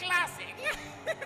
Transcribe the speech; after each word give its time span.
Classic. 0.00 0.54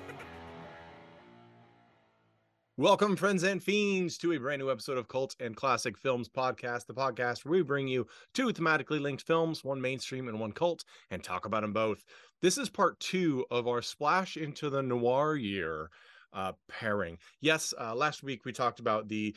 Welcome, 2.77 3.17
friends 3.17 3.43
and 3.45 3.63
fiends, 3.63 4.19
to 4.19 4.33
a 4.33 4.39
brand 4.39 4.61
new 4.61 4.71
episode 4.71 4.99
of 4.99 5.09
Cult 5.09 5.35
and 5.41 5.57
Classic 5.57 5.97
Films 5.97 6.29
Podcast, 6.29 6.85
the 6.85 6.93
podcast 6.93 7.47
where 7.47 7.53
we 7.53 7.63
bring 7.63 7.89
you 7.89 8.07
two 8.35 8.49
thematically 8.49 9.01
linked 9.01 9.23
films, 9.23 9.65
one 9.65 9.81
mainstream 9.81 10.29
and 10.29 10.39
one 10.39 10.53
cult, 10.53 10.85
and 11.11 11.25
talk 11.25 11.47
about 11.47 11.63
them 11.63 11.73
both. 11.73 12.05
This 12.43 12.59
is 12.59 12.69
part 12.69 13.01
two 13.01 13.47
of 13.51 13.67
our 13.67 13.81
splash 13.81 14.37
into 14.37 14.69
the 14.69 14.83
noir 14.83 15.37
year 15.37 15.89
uh, 16.35 16.53
pairing. 16.69 17.17
Yes, 17.41 17.73
uh, 17.81 17.95
last 17.95 18.23
week 18.23 18.45
we 18.45 18.53
talked 18.53 18.81
about 18.81 19.09
the 19.09 19.35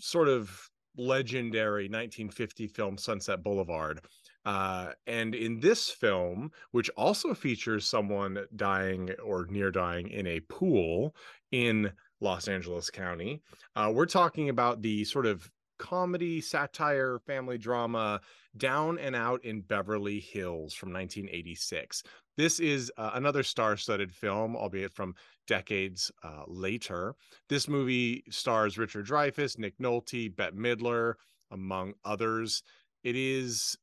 sort 0.00 0.26
of 0.26 0.70
legendary 0.96 1.84
1950 1.84 2.66
film 2.66 2.98
Sunset 2.98 3.44
Boulevard. 3.44 4.00
Uh, 4.44 4.90
and 5.06 5.34
in 5.34 5.60
this 5.60 5.90
film, 5.90 6.50
which 6.72 6.90
also 6.96 7.34
features 7.34 7.88
someone 7.88 8.44
dying 8.56 9.10
or 9.24 9.46
near 9.46 9.70
dying 9.70 10.08
in 10.10 10.26
a 10.26 10.40
pool 10.40 11.14
in 11.50 11.90
Los 12.20 12.48
Angeles 12.48 12.90
County. 12.90 13.42
Uh, 13.76 13.90
we're 13.94 14.06
talking 14.06 14.48
about 14.48 14.82
the 14.82 15.04
sort 15.04 15.26
of 15.26 15.50
comedy, 15.78 16.40
satire, 16.40 17.18
family 17.26 17.58
drama, 17.58 18.20
Down 18.56 18.98
and 18.98 19.16
Out 19.16 19.44
in 19.44 19.60
Beverly 19.60 20.20
Hills 20.20 20.74
from 20.74 20.92
1986. 20.92 22.02
This 22.36 22.60
is 22.60 22.90
uh, 22.96 23.12
another 23.14 23.42
star 23.42 23.76
studded 23.76 24.12
film, 24.12 24.56
albeit 24.56 24.92
from 24.92 25.14
decades 25.46 26.10
uh, 26.22 26.42
later. 26.46 27.14
This 27.48 27.68
movie 27.68 28.24
stars 28.30 28.78
Richard 28.78 29.06
Dreyfuss, 29.06 29.58
Nick 29.58 29.78
Nolte, 29.78 30.34
Bette 30.34 30.56
Midler, 30.56 31.14
among 31.50 31.94
others. 32.04 32.62
It 33.02 33.16
is 33.16 33.76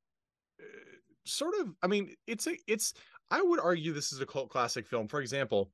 sort 1.26 1.54
of, 1.60 1.74
I 1.82 1.88
mean, 1.88 2.16
it's 2.28 2.48
a, 2.48 2.58
it's, 2.68 2.94
I 3.30 3.42
would 3.42 3.60
argue 3.60 3.94
this 3.94 4.12
is 4.12 4.20
a 4.20 4.26
cult 4.26 4.50
classic 4.50 4.88
film. 4.88 5.08
For 5.08 5.22
example, 5.22 5.72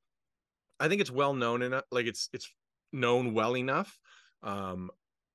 I 0.80 0.88
think 0.88 1.02
it's 1.02 1.12
well 1.12 1.34
known 1.34 1.62
enough, 1.64 1.84
like 1.92 2.06
it's 2.06 2.30
it's 2.34 2.52
known 2.94 3.34
well 3.34 3.58
enough 3.58 3.98
um, 4.44 4.92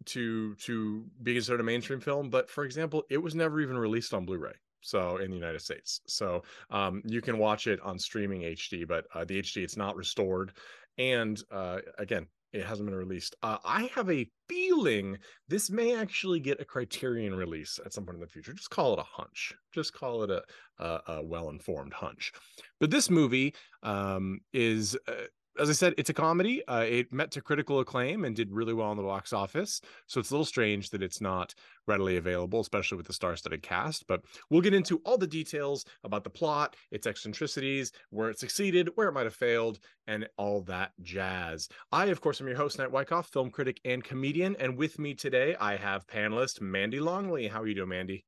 to 0.06 0.54
to 0.56 1.04
be 1.22 1.34
considered 1.34 1.60
a 1.60 1.64
mainstream 1.64 2.00
film. 2.00 2.30
But 2.30 2.48
for 2.48 2.64
example, 2.64 3.02
it 3.10 3.18
was 3.18 3.34
never 3.34 3.60
even 3.60 3.76
released 3.76 4.14
on 4.14 4.24
Blu-ray. 4.24 4.54
So 4.80 5.18
in 5.18 5.30
the 5.30 5.36
United 5.36 5.60
States, 5.60 6.00
so 6.06 6.42
um, 6.70 7.02
you 7.04 7.20
can 7.20 7.38
watch 7.38 7.68
it 7.68 7.80
on 7.82 7.98
streaming 7.98 8.42
HD, 8.42 8.86
but 8.86 9.06
uh, 9.14 9.24
the 9.24 9.40
HD 9.40 9.62
it's 9.62 9.76
not 9.76 9.94
restored, 9.94 10.52
and 10.98 11.40
uh, 11.52 11.78
again, 11.98 12.26
it 12.52 12.64
hasn't 12.64 12.88
been 12.88 12.94
released. 12.94 13.34
Uh, 13.42 13.58
I 13.64 13.90
have 13.94 14.10
a 14.10 14.28
feeling 14.48 15.18
this 15.48 15.70
may 15.70 15.96
actually 15.96 16.40
get 16.40 16.60
a 16.60 16.64
Criterion 16.64 17.34
release 17.34 17.80
at 17.84 17.92
some 17.92 18.04
point 18.04 18.16
in 18.16 18.20
the 18.20 18.26
future. 18.26 18.52
Just 18.52 18.70
call 18.70 18.92
it 18.92 18.98
a 18.98 19.04
hunch. 19.04 19.54
Just 19.72 19.94
call 19.94 20.22
it 20.24 20.30
a, 20.30 20.42
a, 20.78 21.00
a 21.08 21.24
well-informed 21.24 21.94
hunch. 21.94 22.32
But 22.78 22.90
this 22.90 23.08
movie 23.08 23.54
um, 23.82 24.40
is 24.52 24.96
uh, 25.08 25.26
as 25.58 25.68
I 25.68 25.72
said, 25.72 25.94
it's 25.98 26.10
a 26.10 26.14
comedy. 26.14 26.66
Uh, 26.66 26.84
it 26.88 27.12
met 27.12 27.30
to 27.32 27.42
critical 27.42 27.80
acclaim 27.80 28.24
and 28.24 28.34
did 28.34 28.50
really 28.50 28.72
well 28.72 28.90
in 28.90 28.96
the 28.96 29.02
box 29.02 29.32
office. 29.32 29.80
So 30.06 30.20
it's 30.20 30.30
a 30.30 30.34
little 30.34 30.44
strange 30.44 30.90
that 30.90 31.02
it's 31.02 31.20
not 31.20 31.54
readily 31.86 32.16
available, 32.16 32.60
especially 32.60 32.96
with 32.96 33.06
the 33.06 33.12
star-studded 33.12 33.62
cast. 33.62 34.06
But 34.06 34.22
we'll 34.50 34.60
get 34.62 34.74
into 34.74 35.00
all 35.04 35.18
the 35.18 35.26
details 35.26 35.84
about 36.04 36.24
the 36.24 36.30
plot, 36.30 36.76
its 36.90 37.06
eccentricities, 37.06 37.92
where 38.10 38.30
it 38.30 38.38
succeeded, 38.38 38.90
where 38.94 39.08
it 39.08 39.12
might 39.12 39.24
have 39.26 39.34
failed, 39.34 39.78
and 40.06 40.28
all 40.36 40.62
that 40.62 40.92
jazz. 41.02 41.68
I, 41.90 42.06
of 42.06 42.20
course, 42.20 42.40
am 42.40 42.48
your 42.48 42.56
host, 42.56 42.78
Nate 42.78 42.90
Wyckoff, 42.90 43.28
film 43.28 43.50
critic 43.50 43.80
and 43.84 44.02
comedian. 44.02 44.56
And 44.58 44.76
with 44.76 44.98
me 44.98 45.14
today, 45.14 45.56
I 45.60 45.76
have 45.76 46.06
panelist 46.06 46.60
Mandy 46.60 47.00
Longley. 47.00 47.48
How 47.48 47.62
are 47.62 47.66
you 47.66 47.74
doing, 47.74 47.90
Mandy? 47.90 48.24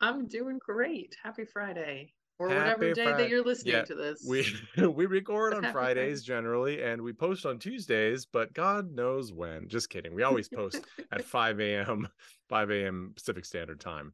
I'm 0.00 0.26
doing 0.26 0.58
great. 0.64 1.16
Happy 1.22 1.44
Friday 1.44 2.12
or 2.38 2.48
Happy 2.48 2.58
whatever 2.60 2.94
day 2.94 3.04
Fri- 3.04 3.22
that 3.22 3.30
you're 3.30 3.44
listening 3.44 3.74
Yeah, 3.74 3.82
to 3.82 3.94
this. 3.94 4.24
We 4.28 4.46
we 4.88 5.06
record 5.06 5.54
on 5.54 5.64
Fridays 5.72 6.22
generally, 6.22 6.82
and 6.82 7.02
we 7.02 7.12
post 7.12 7.46
on 7.46 7.58
Tuesdays, 7.58 8.26
but 8.26 8.52
God 8.52 8.92
knows 8.92 9.32
when. 9.32 9.68
Just 9.68 9.90
kidding. 9.90 10.14
We 10.14 10.22
always 10.22 10.48
post 10.48 10.86
at 11.12 11.22
5 11.24 11.60
a.m. 11.60 12.08
5 12.48 12.70
a.m. 12.70 13.12
Pacific 13.14 13.44
Standard 13.44 13.80
Time 13.80 14.12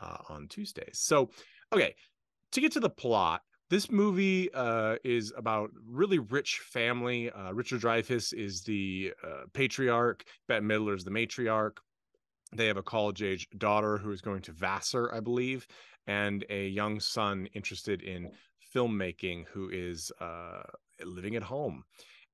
uh, 0.00 0.18
on 0.28 0.48
Tuesdays. 0.48 0.98
So, 1.00 1.30
okay, 1.72 1.94
to 2.52 2.60
get 2.60 2.72
to 2.72 2.80
the 2.80 2.90
plot, 2.90 3.42
this 3.68 3.90
movie 3.90 4.52
uh, 4.52 4.96
is 5.04 5.32
about 5.36 5.70
really 5.86 6.18
rich 6.18 6.58
family. 6.58 7.30
Uh, 7.30 7.52
Richard 7.52 7.80
Dreyfuss 7.82 8.32
is 8.32 8.62
the 8.62 9.12
uh, 9.22 9.42
patriarch. 9.52 10.24
Bette 10.48 10.64
Midler 10.64 10.96
is 10.96 11.04
the 11.04 11.10
matriarch. 11.12 11.76
They 12.52 12.66
have 12.66 12.76
a 12.76 12.82
college 12.82 13.22
age 13.22 13.46
daughter 13.56 13.96
who 13.96 14.10
is 14.10 14.20
going 14.20 14.42
to 14.42 14.52
Vassar, 14.52 15.14
I 15.14 15.20
believe, 15.20 15.68
and 16.06 16.44
a 16.50 16.68
young 16.68 17.00
son 17.00 17.48
interested 17.54 18.02
in 18.02 18.30
filmmaking 18.74 19.46
who 19.52 19.68
is 19.70 20.12
uh, 20.20 20.62
living 21.04 21.36
at 21.36 21.42
home. 21.42 21.84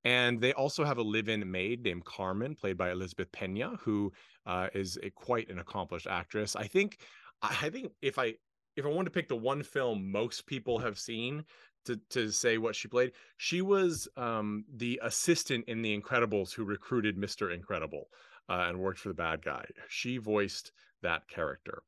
And 0.04 0.40
they 0.40 0.52
also 0.52 0.84
have 0.84 0.98
a 0.98 1.02
live-in 1.02 1.50
maid 1.50 1.82
named 1.82 2.04
Carmen, 2.04 2.54
played 2.54 2.76
by 2.76 2.90
Elizabeth 2.90 3.32
Pena, 3.32 3.76
who 3.80 4.12
uh, 4.44 4.68
is 4.72 4.98
a 5.02 5.10
quite 5.10 5.50
an 5.50 5.58
accomplished 5.58 6.06
actress. 6.06 6.54
I 6.54 6.68
think, 6.68 6.98
I 7.42 7.56
I 7.62 7.70
think 7.70 7.92
if 8.02 8.18
I 8.18 8.34
if 8.76 8.84
I 8.84 8.88
wanted 8.88 9.06
to 9.06 9.10
pick 9.10 9.28
the 9.28 9.36
one 9.36 9.62
film 9.62 10.12
most 10.12 10.46
people 10.46 10.78
have 10.78 10.98
seen 10.98 11.44
to 11.86 11.96
to 12.10 12.30
say 12.30 12.58
what 12.58 12.76
she 12.76 12.88
played, 12.88 13.12
she 13.36 13.62
was 13.62 14.06
um, 14.16 14.64
the 14.76 15.00
assistant 15.02 15.64
in 15.66 15.82
The 15.82 15.98
Incredibles 15.98 16.52
who 16.52 16.64
recruited 16.64 17.16
Mister 17.16 17.50
Incredible 17.50 18.04
uh, 18.48 18.66
and 18.68 18.78
worked 18.78 19.00
for 19.00 19.08
the 19.08 19.14
bad 19.14 19.42
guy. 19.42 19.64
She 19.88 20.18
voiced 20.18 20.70
that 21.02 21.26
character. 21.26 21.82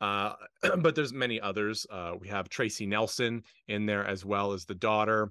Uh, 0.00 0.34
but 0.78 0.94
there's 0.94 1.12
many 1.12 1.40
others. 1.40 1.86
Uh, 1.90 2.12
we 2.20 2.28
have 2.28 2.48
Tracy 2.48 2.86
Nelson 2.86 3.42
in 3.66 3.86
there 3.86 4.04
as 4.06 4.24
well 4.24 4.52
as 4.52 4.64
the 4.64 4.74
daughter. 4.74 5.30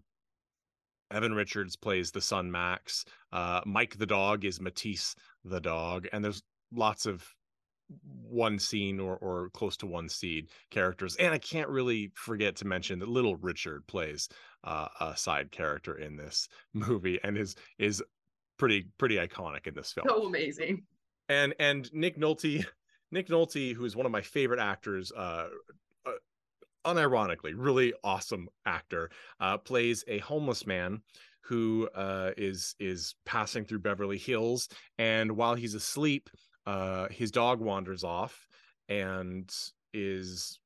Evan 1.12 1.34
Richards 1.34 1.76
plays 1.76 2.12
the 2.12 2.22
son 2.22 2.52
Max. 2.52 3.06
Uh, 3.32 3.62
Mike 3.66 3.98
the 3.98 4.06
dog 4.06 4.44
is 4.44 4.60
Matisse 4.60 5.16
the 5.46 5.62
dog, 5.62 6.08
and 6.12 6.24
there's 6.24 6.44
lots 6.74 7.06
of 7.06 7.26
one 8.30 8.60
scene 8.60 9.00
or 9.00 9.16
or 9.18 9.50
close 9.54 9.78
to 9.78 9.86
one 9.86 10.10
seed 10.10 10.50
characters. 10.70 11.16
And 11.16 11.34
I 11.34 11.38
can't 11.38 11.70
really 11.70 12.12
forget 12.16 12.58
to 12.58 12.68
mention 12.68 13.00
that 13.00 13.08
Little 13.08 13.38
Richard 13.38 13.88
plays 13.88 14.28
uh, 14.64 14.88
a 15.00 15.16
side 15.16 15.52
character 15.52 15.98
in 15.98 16.18
this 16.18 16.50
movie 16.74 17.20
and 17.24 17.38
is 17.38 17.56
is 17.80 18.04
pretty 18.58 18.88
pretty 18.98 19.16
iconic 19.16 19.68
in 19.68 19.76
this 19.76 19.94
film 19.94 20.08
so 20.10 20.26
amazing. 20.26 20.84
and 21.30 21.54
and 21.60 21.90
Nick 21.94 22.18
Nolte, 22.18 22.66
Nick 23.12 23.28
Nolte, 23.28 23.74
who 23.74 23.86
is 23.86 23.96
one 23.96 24.06
of 24.06 24.12
my 24.12 24.22
favorite 24.22 24.60
actors, 24.60 25.12
uh, 25.16 25.48
uh, 26.06 26.12
unironically, 26.86 27.54
really 27.56 27.94
awesome 28.04 28.48
actor, 28.66 29.10
uh, 29.40 29.58
plays 29.58 30.04
a 30.08 30.20
homeless 30.20 30.66
man 30.66 31.02
who 31.42 31.88
uh, 31.96 32.32
is 32.36 32.76
is 32.80 33.16
passing 33.26 33.64
through 33.64 33.80
Beverly 33.80 34.18
Hills, 34.18 34.68
and 34.98 35.32
while 35.32 35.56
he's 35.56 35.76
asleep, 35.76 36.30
uh, 36.66 37.08
his 37.10 37.32
dog 37.32 37.62
wanders 37.62 38.04
off 38.04 38.48
and 38.90 39.50
is 39.94 40.60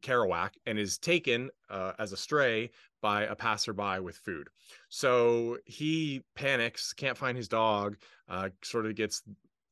Kerouac 0.00 0.50
and 0.66 0.78
is 0.78 0.98
taken 0.98 1.50
uh, 1.70 1.92
as 1.98 2.12
a 2.12 2.16
stray 2.16 2.70
by 3.00 3.22
a 3.22 3.34
passerby 3.34 4.00
with 4.00 4.16
food. 4.16 4.48
So 4.88 5.58
he 5.64 6.22
panics, 6.34 6.92
can't 6.92 7.16
find 7.16 7.36
his 7.36 7.48
dog, 7.48 7.96
uh, 8.28 8.50
sort 8.62 8.86
of 8.86 8.94
gets 8.94 9.22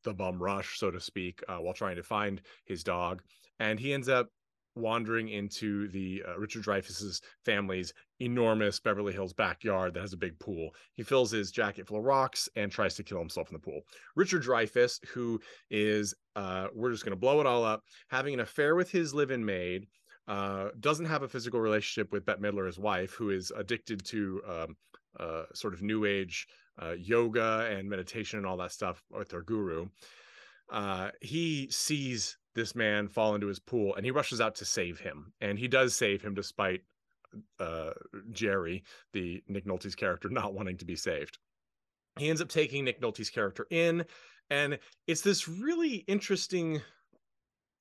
the 0.07 0.15
bum 0.15 0.43
rush, 0.43 0.79
so 0.79 0.91
to 0.91 1.01
speak, 1.01 1.43
uh, 1.49 1.59
while 1.59 1.75
trying 1.75 1.97
to 1.97 2.03
find 2.03 2.41
his 2.65 2.83
dog, 2.83 3.23
and 3.59 3.79
he 3.79 3.93
ends 3.93 4.09
up 4.09 4.29
wandering 4.77 5.29
into 5.29 5.89
the 5.89 6.23
uh, 6.29 6.39
Richard 6.39 6.63
Dreyfuss's 6.63 7.21
family's 7.45 7.93
enormous 8.21 8.79
Beverly 8.79 9.13
Hills 9.13 9.33
backyard 9.33 9.95
that 9.95 10.01
has 10.01 10.13
a 10.13 10.19
big 10.19 10.39
pool. 10.39 10.71
He 10.95 11.03
fills 11.03 11.31
his 11.31 11.51
jacket 11.51 11.87
full 11.87 11.99
of 11.99 12.05
rocks 12.05 12.49
and 12.57 12.71
tries 12.71 12.95
to 12.97 13.03
kill 13.03 13.19
himself 13.19 13.49
in 13.51 13.55
the 13.55 13.61
pool. 13.61 13.81
Richard 14.15 14.43
Dreyfuss, 14.43 15.05
who 15.09 15.41
is, 15.71 16.15
uh, 16.37 16.69
we're 16.75 16.93
just 16.93 17.05
going 17.05 17.17
to 17.17 17.21
blow 17.21 17.41
it 17.41 17.47
all 17.47 17.65
up, 17.65 17.83
having 18.09 18.35
an 18.35 18.41
affair 18.41 18.77
with 18.77 18.91
his 18.91 19.15
live-in 19.15 19.45
maid, 19.45 19.87
uh, 20.29 20.69
doesn't 20.81 21.07
have 21.07 21.23
a 21.23 21.29
physical 21.29 21.61
relationship 21.61 22.13
with 22.13 22.27
Bette 22.27 22.41
Midler, 22.41 22.67
his 22.67 22.79
wife, 22.79 23.13
who 23.13 23.31
is 23.31 23.53
addicted 23.57 24.05
to 24.07 24.43
um, 24.47 24.77
uh, 25.19 25.45
sort 25.55 25.73
of 25.73 25.83
new 25.83 26.05
age 26.05 26.47
uh, 26.81 26.93
yoga 26.93 27.69
and 27.71 27.89
meditation 27.89 28.39
and 28.39 28.47
all 28.47 28.57
that 28.59 28.73
stuff 28.73 29.03
with 29.11 29.29
their 29.29 29.43
guru. 29.43 29.87
Uh, 30.71 31.11
he 31.21 31.69
sees 31.71 32.37
this 32.57 32.75
man 32.75 33.07
fall 33.07 33.35
into 33.35 33.47
his 33.47 33.61
pool 33.61 33.95
and 33.95 34.05
he 34.05 34.11
rushes 34.11 34.41
out 34.41 34.55
to 34.57 34.65
save 34.65 34.99
him 34.99 35.33
and 35.41 35.59
he 35.59 35.69
does 35.69 35.95
save 35.95 36.23
him 36.23 36.35
despite 36.35 36.81
uh, 37.61 37.91
jerry 38.33 38.83
the 39.13 39.43
nick 39.47 39.67
nolte's 39.67 39.95
character 39.95 40.29
not 40.31 40.55
wanting 40.55 40.77
to 40.77 40.87
be 40.87 40.97
saved 40.97 41.39
he 42.19 42.31
ends 42.31 42.41
up 42.41 42.49
taking 42.49 42.85
nick 42.85 43.01
nolte's 43.01 43.29
character 43.29 43.67
in 43.71 44.05
and 44.49 44.79
it's 45.07 45.21
this 45.21 45.47
really 45.47 45.97
interesting 46.09 46.81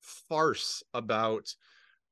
farce 0.01 0.83
about 0.93 1.55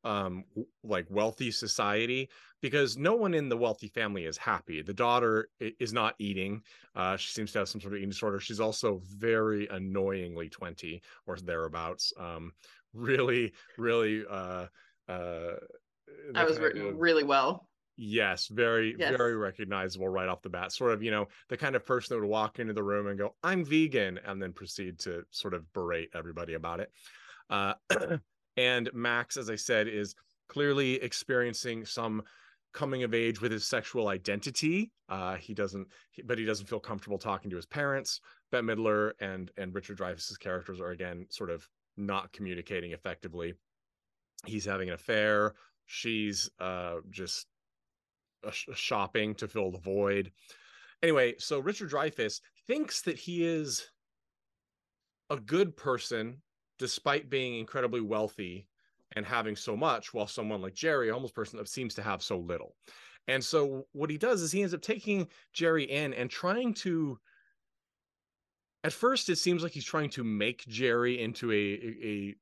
um 0.04 0.44
like 0.84 1.06
wealthy 1.10 1.52
society 1.52 2.30
because 2.62 2.98
no 2.98 3.16
one 3.16 3.34
in 3.34 3.50
the 3.50 3.58
wealthy 3.58 3.88
family 3.88 4.26
is 4.26 4.38
happy. 4.38 4.82
The 4.82 4.94
daughter 4.94 5.50
is 5.60 5.94
not 5.94 6.16
eating 6.20 6.62
uh 6.96 7.18
she 7.18 7.32
seems 7.32 7.52
to 7.54 7.60
have 7.60 7.70
some 7.70 7.82
sort 7.82 7.94
of 7.94 7.98
eating 7.98 8.10
disorder. 8.10 8.40
She's 8.40 8.60
also 8.60 9.02
very 9.18 9.68
annoyingly 9.68 10.50
20 10.50 11.02
or 11.28 11.38
thereabouts 11.38 12.14
um 12.20 12.52
really 12.94 13.54
really 13.78 14.24
uh 14.30 14.68
uh 15.08 15.54
I 16.36 16.44
was 16.46 16.60
written 16.60 16.88
of, 16.88 16.98
really 16.98 17.24
well. 17.24 17.70
Yes 17.96 18.48
very 18.48 18.96
yes. 18.98 19.16
very 19.16 19.36
recognizable 19.36 20.10
right 20.10 20.28
off 20.28 20.42
the 20.42 20.50
bat 20.50 20.72
sort 20.72 20.94
of 20.94 21.04
you 21.04 21.12
know 21.12 21.28
the 21.50 21.58
kind 21.58 21.76
of 21.76 21.86
person 21.86 22.16
that 22.16 22.22
would 22.22 22.30
walk 22.30 22.60
into 22.60 22.74
the 22.74 22.82
room 22.82 23.08
and 23.08 23.20
go 23.20 23.36
i'm 23.44 23.64
vegan 23.64 24.20
and 24.26 24.42
then 24.42 24.52
proceed 24.52 24.98
to 25.00 25.24
sort 25.30 25.54
of 25.54 25.72
berate 25.74 26.10
everybody 26.16 26.56
about 26.56 26.80
it. 26.80 26.92
Uh 27.50 27.74
And 28.58 28.90
Max, 28.94 29.38
as 29.38 29.50
I 29.50 29.56
said, 29.56 29.88
is 29.88 30.16
clearly 30.48 30.96
experiencing 30.96 31.86
some 31.86 32.24
coming 32.74 33.04
of 33.04 33.14
age 33.14 33.40
with 33.40 33.52
his 33.52 33.68
sexual 33.68 34.08
identity. 34.08 34.92
Uh, 35.10 35.36
he 35.36 35.54
doesn't, 35.54 35.88
but 36.26 36.38
he 36.38 36.46
doesn't 36.46 36.68
feel 36.68 36.80
comfortable 36.80 37.18
talking 37.18 37.50
to 37.50 37.56
his 37.56 37.66
parents. 37.66 38.20
Bette 38.52 38.66
Midler 38.66 39.12
and 39.20 39.52
and 39.58 39.74
Richard 39.74 39.98
Dreyfuss's 39.98 40.38
characters 40.38 40.80
are 40.80 40.92
again 40.92 41.26
sort 41.30 41.50
of 41.50 41.68
not 41.98 42.32
communicating 42.34 42.92
effectively. 42.92 43.54
He's 44.46 44.66
having 44.66 44.90
an 44.90 44.96
affair. 44.96 45.54
She's 45.86 46.50
uh, 46.60 46.98
just 47.10 47.48
shopping 48.74 49.36
to 49.36 49.48
fill 49.48 49.72
the 49.72 49.80
void. 49.80 50.32
Anyway, 51.02 51.36
so 51.38 51.60
Richard 51.60 51.92
Dreyfuss 51.92 52.42
thinks 52.68 53.02
that 53.04 53.18
he 53.18 53.46
is 53.46 53.90
a 55.30 55.38
good 55.38 55.76
person 55.76 56.42
despite 56.84 57.30
being 57.30 57.58
incredibly 57.58 58.02
wealthy 58.02 58.68
and 59.16 59.26
having 59.26 59.56
so 59.56 59.74
much, 59.74 60.14
while 60.14 60.28
someone 60.28 60.62
like 60.62 60.74
Jerry, 60.74 61.08
a 61.08 61.14
homeless 61.14 61.32
person, 61.32 61.66
seems 61.66 61.96
to 61.96 62.04
have 62.04 62.22
so 62.22 62.38
little. 62.38 62.76
And 63.30 63.42
so 63.42 63.86
what 63.94 64.10
he 64.10 64.18
does 64.18 64.42
is 64.42 64.52
he 64.52 64.62
ends 64.62 64.74
up 64.74 64.82
taking 64.82 65.30
Jerry 65.54 65.86
in 65.86 66.14
and 66.14 66.30
trying 66.30 66.74
to. 66.74 67.18
At 68.84 68.92
first, 68.92 69.30
it 69.30 69.38
seems 69.38 69.64
like 69.64 69.72
he's 69.72 69.86
trying 69.86 70.10
to 70.10 70.26
make 70.26 70.68
Jerry 70.68 71.22
into 71.22 71.54
a, 71.54 71.56
a, 71.56 72.06
a 72.06 72.36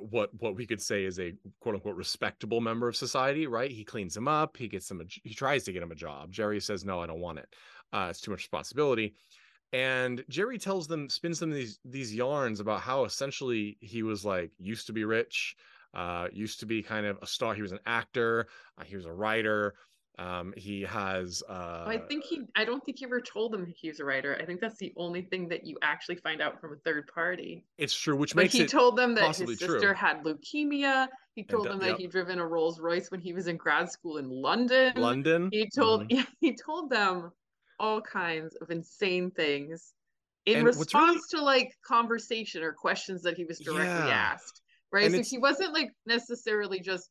what 0.00 0.30
what 0.38 0.56
we 0.56 0.66
could 0.66 0.80
say 0.80 1.04
is 1.04 1.20
a 1.20 1.34
quote 1.60 1.74
unquote 1.74 1.96
respectable 1.96 2.62
member 2.62 2.88
of 2.88 2.96
society, 2.96 3.46
right? 3.46 3.70
He 3.70 3.84
cleans 3.84 4.16
him 4.16 4.26
up, 4.26 4.56
he 4.56 4.68
gets 4.68 4.90
him 4.90 5.02
a, 5.02 5.04
he 5.22 5.34
tries 5.34 5.64
to 5.64 5.72
get 5.72 5.82
him 5.82 5.92
a 5.92 5.94
job. 5.96 6.32
Jerry 6.32 6.60
says, 6.60 6.82
"No, 6.82 7.02
I 7.02 7.06
don't 7.06 7.20
want 7.20 7.40
it. 7.40 7.54
Uh, 7.92 8.06
it's 8.08 8.22
too 8.22 8.30
much 8.30 8.40
responsibility." 8.40 9.16
And 9.72 10.24
jerry 10.28 10.58
tells 10.58 10.86
them 10.86 11.08
spins 11.08 11.38
them 11.38 11.50
these 11.50 11.78
these 11.84 12.14
yarns 12.14 12.60
about 12.60 12.80
how 12.80 13.04
essentially 13.04 13.76
he 13.80 14.02
was 14.02 14.24
like 14.24 14.50
used 14.58 14.86
to 14.86 14.92
be 14.92 15.04
rich 15.04 15.56
uh 15.94 16.28
used 16.32 16.60
to 16.60 16.66
be 16.66 16.82
kind 16.82 17.06
of 17.06 17.18
a 17.22 17.26
star 17.26 17.54
he 17.54 17.62
was 17.62 17.72
an 17.72 17.80
actor 17.86 18.46
uh, 18.78 18.84
he 18.84 18.96
was 18.96 19.06
a 19.06 19.12
writer 19.12 19.74
um 20.18 20.52
he 20.56 20.82
has 20.82 21.42
uh 21.48 21.84
i 21.86 21.96
think 21.96 22.22
he 22.22 22.42
i 22.54 22.64
don't 22.64 22.84
think 22.84 22.98
he 22.98 23.04
ever 23.04 23.20
told 23.20 23.50
them 23.50 23.72
he 23.74 23.88
was 23.88 23.98
a 23.98 24.04
writer 24.04 24.36
i 24.40 24.44
think 24.44 24.60
that's 24.60 24.76
the 24.76 24.92
only 24.96 25.22
thing 25.22 25.48
that 25.48 25.66
you 25.66 25.78
actually 25.80 26.16
find 26.16 26.42
out 26.42 26.60
from 26.60 26.74
a 26.74 26.76
third 26.76 27.06
party 27.12 27.64
it's 27.78 27.94
true 27.94 28.14
which 28.14 28.34
but 28.34 28.42
makes 28.42 28.52
he 28.52 28.66
told 28.66 28.96
them 28.96 29.14
that 29.14 29.34
his 29.34 29.48
sister 29.58 29.78
true. 29.78 29.94
had 29.94 30.22
leukemia 30.22 31.08
he 31.34 31.42
told 31.42 31.66
and, 31.66 31.72
them 31.72 31.80
that 31.80 31.88
yep. 31.92 31.98
he'd 31.98 32.10
driven 32.10 32.38
a 32.38 32.46
rolls 32.46 32.78
royce 32.78 33.10
when 33.10 33.20
he 33.20 33.32
was 33.32 33.46
in 33.46 33.56
grad 33.56 33.90
school 33.90 34.18
in 34.18 34.28
london 34.28 34.92
london 34.96 35.48
he 35.50 35.66
told 35.74 36.02
mm-hmm. 36.02 36.18
yeah, 36.18 36.24
he 36.40 36.54
told 36.54 36.90
them 36.90 37.32
all 37.78 38.00
kinds 38.00 38.56
of 38.56 38.70
insane 38.70 39.30
things 39.30 39.92
in 40.46 40.58
and 40.58 40.66
response 40.66 41.28
really... 41.32 41.40
to 41.40 41.44
like 41.44 41.72
conversation 41.86 42.62
or 42.62 42.72
questions 42.72 43.22
that 43.22 43.36
he 43.36 43.44
was 43.44 43.58
directly 43.58 44.08
yeah. 44.08 44.32
asked. 44.32 44.62
Right. 44.90 45.04
And 45.04 45.14
so 45.14 45.20
it's... 45.20 45.30
he 45.30 45.38
wasn't 45.38 45.72
like 45.72 45.90
necessarily 46.06 46.80
just 46.80 47.08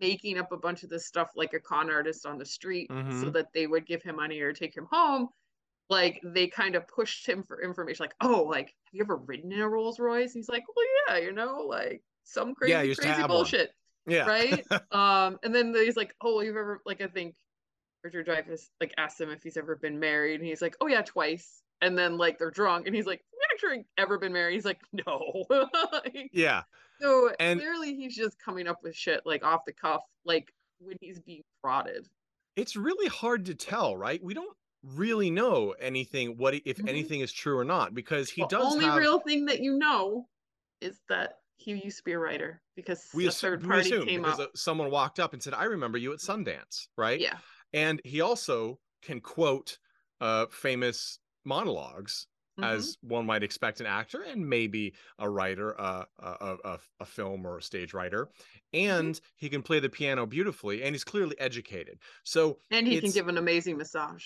making 0.00 0.38
up 0.38 0.52
a 0.52 0.56
bunch 0.56 0.82
of 0.82 0.90
this 0.90 1.06
stuff 1.06 1.30
like 1.36 1.52
a 1.52 1.60
con 1.60 1.90
artist 1.90 2.26
on 2.26 2.38
the 2.38 2.44
street 2.44 2.88
mm-hmm. 2.90 3.20
so 3.20 3.30
that 3.30 3.46
they 3.52 3.66
would 3.66 3.86
give 3.86 4.02
him 4.02 4.16
money 4.16 4.40
or 4.40 4.52
take 4.52 4.76
him 4.76 4.86
home. 4.90 5.28
Like 5.88 6.20
they 6.22 6.46
kind 6.46 6.76
of 6.76 6.86
pushed 6.86 7.28
him 7.28 7.42
for 7.42 7.60
information, 7.62 8.04
like, 8.04 8.14
oh, 8.20 8.44
like, 8.44 8.66
have 8.66 8.92
you 8.92 9.02
ever 9.02 9.16
ridden 9.16 9.50
in 9.50 9.60
a 9.60 9.68
Rolls 9.68 9.98
Royce? 9.98 10.32
He's 10.32 10.48
like, 10.48 10.62
well, 10.74 10.86
yeah, 11.08 11.26
you 11.26 11.32
know, 11.32 11.64
like 11.66 12.02
some 12.22 12.54
crazy, 12.54 12.72
yeah, 12.72 12.94
crazy 12.94 13.26
bullshit. 13.26 13.70
One. 14.04 14.14
Yeah. 14.14 14.26
Right. 14.26 14.64
um, 14.92 15.38
and 15.42 15.52
then 15.52 15.74
he's 15.74 15.96
like, 15.96 16.14
oh, 16.22 16.40
you've 16.40 16.56
ever 16.56 16.80
like 16.86 17.00
I 17.00 17.08
think 17.08 17.34
Richard 18.02 18.26
Dreyfuss 18.26 18.68
like 18.80 18.94
asks 18.96 19.20
him 19.20 19.30
if 19.30 19.42
he's 19.42 19.56
ever 19.56 19.76
been 19.76 19.98
married, 19.98 20.40
and 20.40 20.48
he's 20.48 20.62
like, 20.62 20.76
"Oh 20.80 20.86
yeah, 20.86 21.02
twice." 21.02 21.62
And 21.82 21.96
then 21.96 22.18
like 22.18 22.38
they're 22.38 22.50
drunk, 22.50 22.86
and 22.86 22.94
he's 22.94 23.06
like, 23.06 23.22
"You 23.32 23.38
actually 23.52 23.86
ever 23.98 24.18
been 24.18 24.32
married?" 24.32 24.54
He's 24.54 24.64
like, 24.64 24.80
"No." 24.92 25.44
like, 25.92 26.30
yeah. 26.32 26.62
So 27.00 27.30
and 27.40 27.60
clearly, 27.60 27.94
he's 27.94 28.14
just 28.16 28.38
coming 28.38 28.66
up 28.66 28.78
with 28.82 28.94
shit 28.94 29.22
like 29.24 29.44
off 29.44 29.64
the 29.66 29.72
cuff, 29.72 30.02
like 30.24 30.52
when 30.78 30.96
he's 31.00 31.18
being 31.20 31.42
prodded. 31.62 32.06
It's 32.56 32.76
really 32.76 33.08
hard 33.08 33.46
to 33.46 33.54
tell, 33.54 33.96
right? 33.96 34.22
We 34.22 34.34
don't 34.34 34.56
really 34.82 35.30
know 35.30 35.74
anything 35.80 36.36
what 36.38 36.54
if 36.54 36.62
mm-hmm. 36.64 36.88
anything 36.88 37.20
is 37.20 37.32
true 37.32 37.58
or 37.58 37.64
not 37.64 37.94
because 37.94 38.30
he 38.30 38.42
the 38.42 38.48
does 38.48 38.72
only 38.72 38.86
have... 38.86 38.96
real 38.96 39.20
thing 39.20 39.44
that 39.44 39.60
you 39.60 39.78
know 39.78 40.26
is 40.80 40.98
that 41.08 41.34
he 41.56 41.72
used 41.72 41.98
to 41.98 42.04
be 42.04 42.12
a 42.12 42.18
writer 42.18 42.62
because 42.74 43.06
we 43.12 43.26
a 43.26 43.28
assume, 43.28 43.50
third 43.50 43.68
party 43.68 44.06
came 44.06 44.24
up. 44.24 44.40
someone 44.54 44.90
walked 44.90 45.20
up 45.20 45.34
and 45.34 45.42
said, 45.42 45.52
"I 45.52 45.64
remember 45.64 45.98
you 45.98 46.12
at 46.12 46.20
Sundance," 46.20 46.88
right? 46.96 47.20
Yeah. 47.20 47.36
And 47.72 48.00
he 48.04 48.20
also 48.20 48.78
can 49.02 49.20
quote 49.20 49.78
uh, 50.20 50.46
famous 50.50 51.18
monologues 51.44 52.26
mm-hmm. 52.58 52.76
as 52.76 52.96
one 53.02 53.26
might 53.26 53.42
expect 53.42 53.80
an 53.80 53.86
actor 53.86 54.22
and 54.22 54.48
maybe 54.48 54.94
a 55.18 55.28
writer, 55.28 55.80
uh, 55.80 56.04
a, 56.18 56.56
a, 56.64 56.78
a, 57.00 57.04
film 57.04 57.46
or 57.46 57.58
a 57.58 57.62
stage 57.62 57.94
writer. 57.94 58.26
Mm-hmm. 58.74 58.90
And 58.90 59.14
mm-hmm. 59.14 59.24
he 59.36 59.48
can 59.48 59.62
play 59.62 59.80
the 59.80 59.88
piano 59.88 60.26
beautifully 60.26 60.82
and 60.82 60.94
he's 60.94 61.04
clearly 61.04 61.38
educated. 61.38 61.98
So, 62.24 62.58
and 62.70 62.86
he 62.86 63.00
can 63.00 63.10
give 63.10 63.28
an 63.28 63.38
amazing 63.38 63.76
massage. 63.76 64.24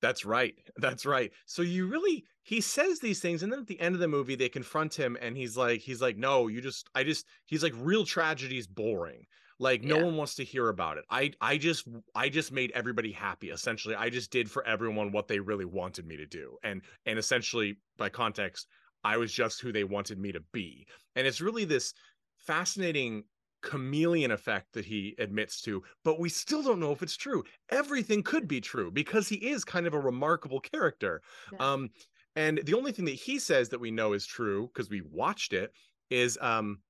That's 0.00 0.26
right. 0.26 0.54
That's 0.76 1.06
right. 1.06 1.32
So 1.46 1.62
you 1.62 1.86
really 1.86 2.24
he 2.42 2.60
says 2.60 2.98
these 2.98 3.20
things 3.20 3.42
and 3.42 3.50
then 3.50 3.60
at 3.60 3.66
the 3.66 3.80
end 3.80 3.94
of 3.94 4.02
the 4.02 4.08
movie 4.08 4.34
they 4.34 4.50
confront 4.50 4.94
him 4.94 5.16
and 5.18 5.34
he's 5.34 5.56
like 5.56 5.80
he's 5.80 6.02
like 6.02 6.18
no, 6.18 6.48
you 6.48 6.60
just 6.60 6.90
I 6.94 7.04
just 7.04 7.24
he's 7.46 7.62
like 7.62 7.72
real 7.78 8.04
tragedy 8.04 8.58
is 8.58 8.66
boring 8.66 9.24
like 9.58 9.82
no 9.82 10.04
one 10.04 10.16
wants 10.16 10.34
to 10.36 10.44
hear 10.44 10.68
about 10.68 10.98
it. 10.98 11.04
I 11.10 11.32
i 11.40 11.56
just 11.56 11.86
i 12.14 12.28
just 12.28 12.52
made 12.52 12.72
everybody 12.72 13.12
happy 13.12 13.50
essentially. 13.50 13.94
I 13.94 14.10
just 14.10 14.30
did 14.30 14.50
for 14.50 14.66
everyone 14.66 15.12
what 15.12 15.28
they 15.28 15.38
really 15.38 15.64
wanted 15.64 16.06
me 16.06 16.16
to 16.16 16.26
do. 16.26 16.56
And 16.62 16.82
and 17.06 17.18
essentially 17.18 17.78
by 17.96 18.08
context 18.08 18.66
i 19.04 19.16
was 19.16 19.32
just 19.32 19.60
who 19.60 19.72
they 19.72 19.84
wanted 19.84 20.18
me 20.18 20.32
to 20.32 20.40
be. 20.52 20.86
And 21.14 21.26
it's 21.26 21.40
really 21.40 21.64
this 21.64 21.94
fascinating 22.36 23.24
chameleon 23.62 24.30
effect 24.30 24.74
that 24.74 24.84
he 24.84 25.14
admits 25.18 25.62
to 25.62 25.82
but 26.04 26.20
we 26.20 26.28
still 26.28 26.62
don't 26.62 26.80
know 26.80 26.92
if 26.92 27.02
it's 27.02 27.16
true. 27.16 27.44
Everything 27.70 28.22
could 28.22 28.46
be 28.46 28.60
true 28.60 28.90
because 28.90 29.28
he 29.28 29.36
is 29.36 29.64
kind 29.64 29.86
of 29.86 29.94
a 29.94 30.00
remarkable 30.00 30.60
character. 30.60 31.22
Yeah. 31.52 31.72
um 31.72 31.90
and 32.36 32.60
the 32.64 32.74
only 32.74 32.90
thing 32.90 33.04
that 33.04 33.12
he 33.12 33.38
says 33.38 33.68
that 33.68 33.78
we 33.80 33.92
know 33.92 34.12
is 34.12 34.26
true 34.26 34.66
because 34.66 34.90
we 34.90 35.00
watched 35.00 35.52
it 35.52 35.70
is 36.10 36.36
um 36.40 36.80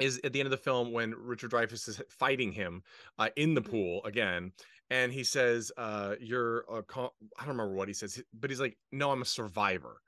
is 0.00 0.20
at 0.24 0.32
the 0.32 0.40
end 0.40 0.46
of 0.46 0.50
the 0.50 0.56
film 0.56 0.92
when 0.92 1.14
Richard 1.16 1.50
Dreyfuss 1.50 1.88
is 1.88 2.02
fighting 2.08 2.52
him 2.52 2.82
uh, 3.18 3.28
in 3.36 3.54
the 3.54 3.60
mm-hmm. 3.60 3.70
pool 3.70 4.04
again, 4.04 4.52
and 4.90 5.12
he 5.12 5.24
says, 5.24 5.72
uh, 5.76 6.14
"You're 6.20 6.64
I 6.70 6.82
don't 6.88 7.12
remember 7.46 7.74
what 7.74 7.88
he 7.88 7.94
says, 7.94 8.22
but 8.32 8.50
he's 8.50 8.60
like, 8.60 8.76
"No, 8.92 9.10
I'm 9.10 9.22
a 9.22 9.26
survivor." 9.26 10.00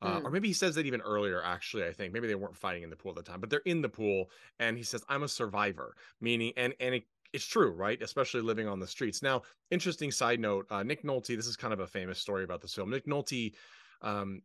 Uh, 0.00 0.20
mm. 0.20 0.24
Or 0.24 0.30
maybe 0.30 0.46
he 0.48 0.54
says 0.54 0.76
that 0.76 0.86
even 0.86 1.00
earlier. 1.00 1.42
Actually, 1.42 1.84
I 1.86 1.92
think 1.92 2.12
maybe 2.12 2.28
they 2.28 2.36
weren't 2.36 2.56
fighting 2.56 2.82
in 2.84 2.90
the 2.90 2.96
pool 2.96 3.10
at 3.10 3.16
the 3.16 3.22
time, 3.22 3.40
but 3.40 3.50
they're 3.50 3.60
in 3.64 3.82
the 3.82 3.88
pool, 3.88 4.30
and 4.58 4.76
he 4.76 4.84
says, 4.84 5.04
"I'm 5.08 5.24
a 5.24 5.28
survivor," 5.28 5.94
meaning, 6.20 6.52
and 6.56 6.74
and 6.80 6.94
it, 6.96 7.04
it's 7.32 7.46
true, 7.46 7.72
right? 7.72 8.00
Especially 8.00 8.40
living 8.40 8.68
on 8.68 8.80
the 8.80 8.86
streets. 8.86 9.22
Now, 9.22 9.42
interesting 9.70 10.10
side 10.10 10.40
note: 10.40 10.66
uh, 10.70 10.82
Nick 10.82 11.02
Nolte. 11.02 11.36
This 11.36 11.46
is 11.46 11.56
kind 11.56 11.72
of 11.72 11.80
a 11.80 11.86
famous 11.86 12.18
story 12.18 12.44
about 12.44 12.60
this 12.60 12.74
film. 12.74 12.90
Nick 12.90 13.06
Nolte 13.06 13.54
um, 14.02 14.42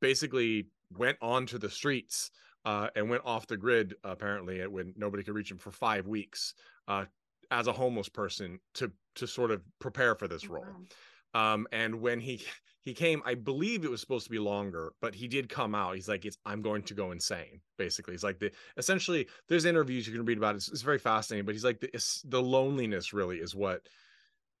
basically 0.00 0.68
went 0.96 1.18
onto 1.20 1.58
the 1.58 1.70
streets 1.70 2.30
uh, 2.64 2.88
and 2.96 3.08
went 3.08 3.22
off 3.24 3.46
the 3.46 3.56
grid 3.56 3.94
apparently 4.04 4.66
when 4.66 4.92
nobody 4.96 5.22
could 5.22 5.34
reach 5.34 5.50
him 5.50 5.58
for 5.58 5.70
five 5.70 6.06
weeks 6.06 6.54
uh, 6.88 7.04
as 7.50 7.66
a 7.66 7.72
homeless 7.72 8.08
person 8.08 8.58
to 8.74 8.90
to 9.14 9.26
sort 9.26 9.50
of 9.50 9.62
prepare 9.78 10.14
for 10.14 10.28
this 10.28 10.48
role. 10.48 10.64
Wow. 10.64 11.54
Um, 11.54 11.66
and 11.72 12.00
when 12.00 12.20
he 12.20 12.42
he 12.82 12.94
came, 12.94 13.22
I 13.26 13.34
believe 13.34 13.84
it 13.84 13.90
was 13.90 14.00
supposed 14.00 14.24
to 14.24 14.30
be 14.30 14.38
longer, 14.38 14.92
but 15.00 15.14
he 15.14 15.28
did 15.28 15.48
come 15.48 15.74
out. 15.74 15.94
He's 15.94 16.08
like, 16.08 16.24
"It's 16.24 16.38
I'm 16.46 16.62
going 16.62 16.82
to 16.84 16.94
go 16.94 17.12
insane." 17.12 17.60
Basically, 17.76 18.14
he's 18.14 18.24
like 18.24 18.38
the 18.38 18.50
essentially. 18.76 19.28
There's 19.48 19.66
interviews 19.66 20.06
you 20.06 20.14
can 20.14 20.24
read 20.24 20.38
about. 20.38 20.54
It. 20.54 20.58
It's, 20.58 20.68
it's 20.68 20.82
very 20.82 20.98
fascinating, 20.98 21.44
but 21.44 21.54
he's 21.54 21.64
like 21.64 21.80
the 21.80 21.90
the 22.24 22.42
loneliness 22.42 23.12
really 23.12 23.38
is 23.38 23.54
what 23.54 23.82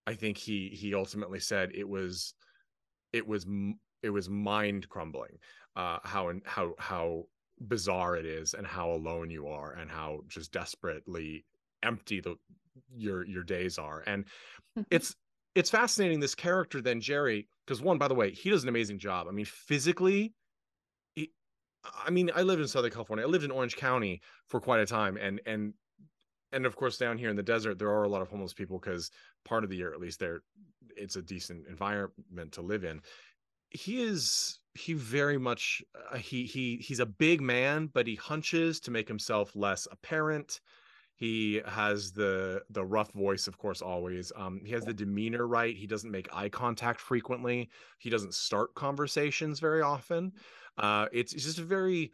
I 0.06 0.14
think 0.14 0.36
he 0.36 0.68
he 0.68 0.94
ultimately 0.94 1.40
said. 1.40 1.72
It 1.74 1.88
was 1.88 2.34
it 3.12 3.26
was 3.26 3.46
it 4.02 4.10
was 4.10 4.28
mind 4.28 4.88
crumbling. 4.88 5.38
Uh, 5.78 5.98
how 6.02 6.28
and 6.28 6.42
how 6.44 6.74
how 6.78 7.22
bizarre 7.68 8.16
it 8.16 8.26
is, 8.26 8.52
and 8.54 8.66
how 8.66 8.90
alone 8.90 9.30
you 9.30 9.46
are, 9.46 9.72
and 9.74 9.90
how 9.90 10.20
just 10.28 10.52
desperately 10.52 11.44
empty 11.82 12.20
the 12.20 12.36
your 12.96 13.24
your 13.26 13.42
days 13.42 13.78
are. 13.78 14.02
And 14.06 14.24
mm-hmm. 14.24 14.82
it's 14.90 15.14
it's 15.54 15.70
fascinating 15.70 16.20
this 16.20 16.34
character 16.34 16.80
then 16.80 17.00
jerry 17.00 17.48
because 17.66 17.80
one 17.80 17.98
by 17.98 18.08
the 18.08 18.14
way 18.14 18.30
he 18.30 18.50
does 18.50 18.62
an 18.62 18.68
amazing 18.68 18.98
job. 18.98 19.26
I 19.28 19.32
mean 19.32 19.44
physically 19.44 20.34
he, 21.14 21.32
i 22.04 22.10
mean 22.10 22.30
i 22.34 22.42
lived 22.42 22.60
in 22.60 22.68
southern 22.68 22.90
california. 22.90 23.24
I 23.24 23.28
lived 23.28 23.44
in 23.44 23.50
orange 23.50 23.76
county 23.76 24.20
for 24.48 24.60
quite 24.60 24.80
a 24.80 24.86
time. 24.86 25.16
And 25.16 25.40
and 25.46 25.74
and 26.52 26.66
of 26.66 26.76
course 26.76 26.98
down 26.98 27.18
here 27.18 27.30
in 27.30 27.36
the 27.36 27.42
desert 27.42 27.78
there 27.78 27.90
are 27.90 28.04
a 28.04 28.08
lot 28.08 28.22
of 28.22 28.28
homeless 28.28 28.54
people 28.54 28.78
because 28.78 29.10
part 29.44 29.64
of 29.64 29.70
the 29.70 29.76
year 29.76 29.92
at 29.92 30.00
least 30.00 30.20
there 30.20 30.40
it's 30.96 31.16
a 31.16 31.22
decent 31.22 31.66
environment 31.68 32.52
to 32.52 32.62
live 32.62 32.84
in. 32.84 33.00
He 33.70 34.02
is 34.02 34.60
he 34.78 34.92
very 34.94 35.38
much 35.38 35.82
uh, 36.12 36.16
he 36.16 36.44
he 36.44 36.76
he's 36.76 37.00
a 37.00 37.06
big 37.06 37.40
man 37.40 37.88
but 37.92 38.06
he 38.06 38.14
hunches 38.14 38.80
to 38.80 38.90
make 38.90 39.08
himself 39.08 39.54
less 39.54 39.86
apparent 39.90 40.60
he 41.18 41.60
has 41.66 42.12
the 42.12 42.62
the 42.70 42.84
rough 42.84 43.10
voice, 43.12 43.48
of 43.48 43.58
course, 43.58 43.82
always. 43.82 44.30
Um, 44.36 44.60
he 44.64 44.70
has 44.70 44.84
the 44.84 44.94
demeanor 44.94 45.48
right. 45.48 45.74
He 45.74 45.88
doesn't 45.88 46.12
make 46.12 46.32
eye 46.32 46.48
contact 46.48 47.00
frequently. 47.00 47.70
He 47.98 48.08
doesn't 48.08 48.34
start 48.34 48.72
conversations 48.76 49.58
very 49.58 49.82
often. 49.82 50.32
Uh, 50.78 51.06
it's, 51.12 51.32
it's 51.32 51.42
just 51.42 51.58
a 51.58 51.64
very, 51.64 52.12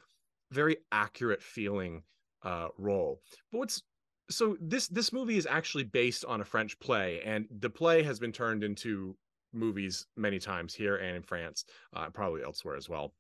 very 0.53 0.79
accurate 0.91 1.43
feeling 1.43 2.03
uh, 2.45 2.69
role. 2.79 3.21
But 3.53 3.59
what's 3.59 3.83
so 4.31 4.57
this 4.59 4.89
this 4.89 5.13
movie 5.13 5.37
is 5.37 5.47
actually 5.47 5.85
based 5.85 6.25
on 6.25 6.41
a 6.41 6.45
French 6.47 6.81
play, 6.81 7.21
and 7.27 7.47
the 7.51 7.69
play 7.69 8.03
has 8.05 8.19
been 8.19 8.33
turned 8.33 8.65
into 8.65 9.19
movies 9.55 10.07
many 10.17 10.39
times 10.39 10.75
here 10.75 10.97
and 10.97 11.17
in 11.17 11.23
France, 11.23 11.65
uh, 11.95 12.11
probably 12.11 12.43
elsewhere 12.43 12.77
as 12.77 12.89
well. 12.89 13.13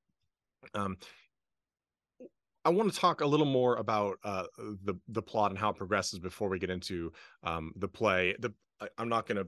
Um, 0.74 0.96
I 2.64 2.70
want 2.70 2.92
to 2.92 2.98
talk 2.98 3.20
a 3.20 3.26
little 3.26 3.46
more 3.46 3.76
about 3.76 4.18
uh, 4.24 4.44
the 4.58 4.94
the 5.08 5.22
plot 5.22 5.50
and 5.50 5.58
how 5.58 5.70
it 5.70 5.76
progresses 5.76 6.18
before 6.18 6.48
we 6.48 6.58
get 6.58 6.70
into 6.70 7.12
um, 7.42 7.72
the 7.76 7.88
play. 7.88 8.34
The 8.38 8.52
I, 8.80 8.88
am 8.98 9.08
not 9.08 9.26
going 9.26 9.36
to 9.36 9.46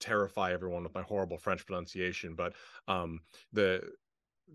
terrify 0.00 0.52
everyone 0.52 0.82
with 0.82 0.94
my 0.94 1.02
horrible 1.02 1.38
French 1.38 1.66
pronunciation, 1.66 2.34
but 2.34 2.54
um, 2.88 3.20
the 3.52 3.82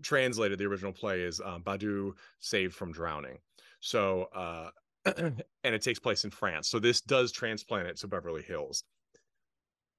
translated 0.02 0.58
the 0.58 0.66
original 0.66 0.92
play 0.92 1.22
is 1.22 1.40
uh, 1.40 1.58
Boudu 1.58 2.12
saved 2.40 2.74
from 2.74 2.92
drowning. 2.92 3.38
So 3.80 4.28
uh, 4.34 4.70
and 5.16 5.42
it 5.64 5.82
takes 5.82 5.98
place 5.98 6.24
in 6.24 6.30
France. 6.30 6.68
So 6.68 6.78
this 6.78 7.00
does 7.00 7.32
transplant 7.32 7.88
it 7.88 7.96
to 7.98 8.08
Beverly 8.08 8.42
Hills. 8.42 8.84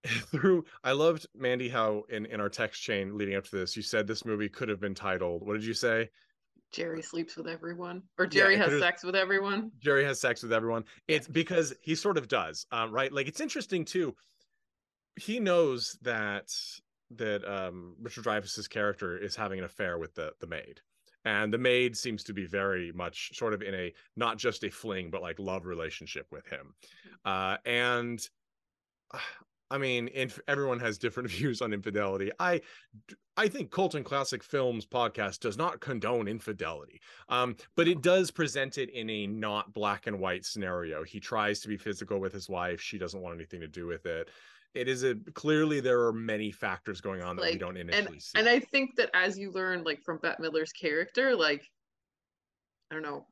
Through 0.31 0.65
I 0.83 0.93
loved 0.93 1.27
Mandy 1.35 1.69
how 1.69 2.03
in 2.09 2.25
in 2.25 2.41
our 2.41 2.49
text 2.49 2.81
chain 2.81 3.17
leading 3.17 3.35
up 3.35 3.43
to 3.45 3.55
this, 3.55 3.75
you 3.75 3.83
said 3.83 4.07
this 4.07 4.25
movie 4.25 4.49
could 4.49 4.69
have 4.69 4.79
been 4.79 4.95
titled. 4.95 5.45
What 5.45 5.53
did 5.53 5.65
you 5.65 5.73
say? 5.73 6.09
Jerry 6.71 7.01
sleeps 7.01 7.35
with 7.35 7.47
everyone, 7.47 8.01
or 8.17 8.25
Jerry 8.25 8.55
yeah, 8.55 8.69
has 8.69 8.79
sex 8.79 9.03
with 9.03 9.15
everyone. 9.15 9.71
Jerry 9.79 10.05
has 10.05 10.19
sex 10.19 10.41
with 10.41 10.53
everyone. 10.53 10.85
It's 11.07 11.27
because 11.27 11.73
he 11.81 11.95
sort 11.95 12.17
of 12.17 12.27
does, 12.27 12.65
um, 12.71 12.91
right? 12.91 13.11
Like 13.11 13.27
it's 13.27 13.41
interesting 13.41 13.85
too. 13.85 14.15
He 15.17 15.39
knows 15.39 15.97
that 16.01 16.51
that 17.17 17.45
um, 17.45 17.95
Richard 18.01 18.23
Dreyfuss's 18.23 18.69
character 18.69 19.17
is 19.17 19.35
having 19.35 19.59
an 19.59 19.65
affair 19.65 19.97
with 19.97 20.15
the 20.15 20.31
the 20.39 20.47
maid, 20.47 20.79
and 21.25 21.53
the 21.53 21.57
maid 21.57 21.95
seems 21.97 22.23
to 22.23 22.33
be 22.33 22.45
very 22.45 22.91
much 22.93 23.37
sort 23.37 23.53
of 23.53 23.61
in 23.61 23.75
a 23.75 23.93
not 24.15 24.37
just 24.37 24.63
a 24.63 24.69
fling 24.69 25.11
but 25.11 25.21
like 25.21 25.39
love 25.39 25.65
relationship 25.65 26.25
with 26.31 26.47
him, 26.47 26.73
mm-hmm. 27.05 27.29
uh, 27.29 27.57
and 27.65 28.29
I 29.71 29.77
mean, 29.77 30.09
inf- 30.09 30.41
everyone 30.47 30.79
has 30.81 30.97
different 30.97 31.29
views 31.31 31.61
on 31.61 31.73
infidelity. 31.73 32.31
I, 32.39 32.61
I 33.37 33.47
think 33.47 33.71
Cult 33.71 33.95
and 33.95 34.05
Classic 34.05 34.43
Films 34.43 34.85
podcast 34.85 35.39
does 35.39 35.57
not 35.57 35.79
condone 35.79 36.27
infidelity, 36.27 36.99
um, 37.29 37.55
but 37.75 37.87
it 37.87 38.01
does 38.01 38.29
present 38.29 38.77
it 38.77 38.89
in 38.89 39.09
a 39.09 39.27
not 39.27 39.73
black 39.73 40.07
and 40.07 40.19
white 40.19 40.45
scenario. 40.45 41.03
He 41.03 41.19
tries 41.19 41.61
to 41.61 41.69
be 41.69 41.77
physical 41.77 42.19
with 42.19 42.33
his 42.33 42.49
wife; 42.49 42.81
she 42.81 42.97
doesn't 42.97 43.21
want 43.21 43.35
anything 43.35 43.61
to 43.61 43.67
do 43.67 43.87
with 43.87 44.05
it. 44.05 44.29
It 44.73 44.87
is 44.87 45.03
a 45.03 45.15
clearly 45.33 45.79
there 45.79 46.01
are 46.05 46.13
many 46.13 46.51
factors 46.51 47.01
going 47.01 47.21
on 47.21 47.37
that 47.37 47.41
like, 47.41 47.53
we 47.53 47.59
don't 47.59 47.77
initially 47.77 48.13
and, 48.13 48.21
see. 48.21 48.39
And 48.39 48.49
I 48.49 48.59
think 48.59 48.95
that 48.97 49.09
as 49.13 49.37
you 49.39 49.51
learn, 49.51 49.83
like 49.83 50.01
from 50.03 50.19
Bette 50.21 50.41
Midler's 50.41 50.73
character, 50.73 51.35
like 51.35 51.63
I 52.89 52.95
don't 52.95 53.03
know, 53.03 53.25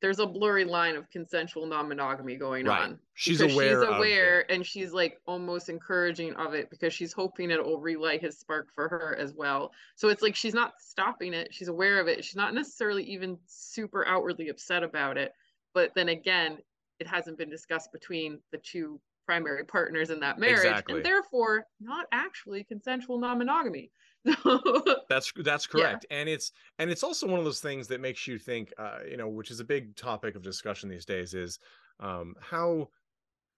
there's 0.00 0.18
a 0.18 0.26
blurry 0.26 0.64
line 0.64 0.96
of 0.96 1.08
consensual 1.10 1.66
non-monogamy 1.66 2.36
going 2.36 2.66
right. 2.66 2.82
on. 2.82 2.98
She's 3.14 3.40
aware. 3.40 3.80
She's 3.80 3.88
aware, 3.88 4.50
and 4.50 4.66
she's 4.66 4.92
like 4.92 5.20
almost 5.26 5.68
encouraging 5.68 6.34
of 6.34 6.52
it 6.52 6.68
because 6.68 6.92
she's 6.92 7.12
hoping 7.12 7.50
it 7.50 7.64
will 7.64 7.80
relight 7.80 8.20
his 8.20 8.38
spark 8.38 8.68
for 8.74 8.88
her 8.88 9.16
as 9.18 9.32
well. 9.32 9.72
So 9.94 10.08
it's 10.08 10.22
like 10.22 10.36
she's 10.36 10.54
not 10.54 10.74
stopping 10.78 11.32
it. 11.32 11.54
She's 11.54 11.68
aware 11.68 12.00
of 12.00 12.08
it. 12.08 12.24
She's 12.24 12.36
not 12.36 12.54
necessarily 12.54 13.04
even 13.04 13.38
super 13.46 14.06
outwardly 14.06 14.48
upset 14.48 14.82
about 14.82 15.16
it. 15.16 15.32
But 15.72 15.92
then 15.94 16.08
again, 16.08 16.58
it 17.00 17.06
hasn't 17.06 17.38
been 17.38 17.50
discussed 17.50 17.90
between 17.92 18.38
the 18.52 18.58
two 18.58 19.00
primary 19.26 19.64
partners 19.64 20.10
in 20.10 20.20
that 20.20 20.38
marriage, 20.38 20.66
exactly. 20.66 20.96
and 20.96 21.04
therefore 21.04 21.66
not 21.80 22.06
actually 22.12 22.62
consensual 22.64 23.18
non-monogamy. 23.18 23.90
that's 25.08 25.32
that's 25.44 25.66
correct 25.66 26.06
yeah. 26.10 26.16
and 26.16 26.28
it's 26.28 26.52
and 26.78 26.90
it's 26.90 27.02
also 27.02 27.26
one 27.26 27.38
of 27.38 27.44
those 27.44 27.60
things 27.60 27.86
that 27.86 28.00
makes 28.00 28.26
you 28.26 28.38
think 28.38 28.72
uh 28.78 28.98
you 29.08 29.16
know 29.16 29.28
which 29.28 29.50
is 29.50 29.60
a 29.60 29.64
big 29.64 29.94
topic 29.96 30.34
of 30.34 30.42
discussion 30.42 30.88
these 30.88 31.04
days 31.04 31.34
is 31.34 31.58
um 32.00 32.34
how 32.40 32.88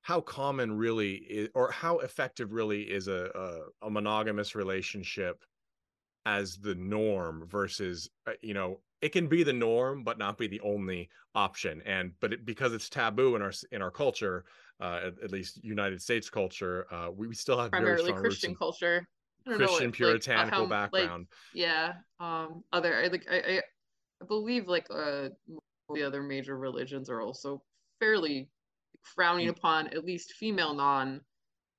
how 0.03 0.21
common 0.21 0.77
really 0.77 1.15
is 1.15 1.49
or 1.55 1.71
how 1.71 1.99
effective 1.99 2.53
really 2.53 2.83
is 2.83 3.07
a 3.07 3.31
a, 3.83 3.87
a 3.87 3.91
monogamous 3.91 4.55
relationship 4.55 5.45
as 6.25 6.57
the 6.57 6.75
norm 6.75 7.47
versus 7.47 8.11
uh, 8.27 8.33
you 8.43 8.55
know 8.55 8.81
it 9.03 9.11
can 9.11 9.29
be 9.29 9.45
the 9.45 9.53
norm 9.53 10.03
but 10.03 10.19
not 10.19 10.37
be 10.37 10.49
the 10.49 10.61
only 10.61 11.09
option 11.37 11.81
and 11.87 12.11
but 12.21 12.33
it, 12.33 12.45
because 12.45 12.73
it's 12.73 12.89
taboo 12.89 13.37
in 13.37 13.43
our 13.43 13.53
in 13.71 13.83
our 13.83 13.91
culture 13.91 14.45
uh, 14.81 15.01
at, 15.07 15.15
at, 15.25 15.33
least 15.33 15.63
United 15.65 16.03
States 16.03 16.29
culture, 16.29 16.87
uh, 16.93 17.11
we, 17.11 17.29
we 17.29 17.35
still 17.35 17.59
have 17.59 17.71
primarily 17.71 18.13
Christian 18.13 18.55
culture. 18.55 19.09
Christian 19.47 19.93
puritanical 19.93 20.61
like, 20.63 20.71
background. 20.71 21.27
Like, 21.29 21.29
yeah. 21.55 21.93
Um. 22.21 22.65
Other 22.73 22.97
I 22.97 23.07
like 23.09 23.27
I 23.31 23.63
I 24.23 24.25
believe 24.27 24.69
like 24.69 24.87
uh 24.91 25.29
the 25.95 26.03
other 26.03 26.23
major 26.23 26.59
religions 26.59 27.09
are 27.09 27.21
also 27.21 27.63
fairly 28.01 28.51
frowning 29.03 29.47
mm. 29.47 29.57
upon 29.57 29.87
at 29.89 30.05
least 30.05 30.33
female 30.33 30.75
non 30.75 31.21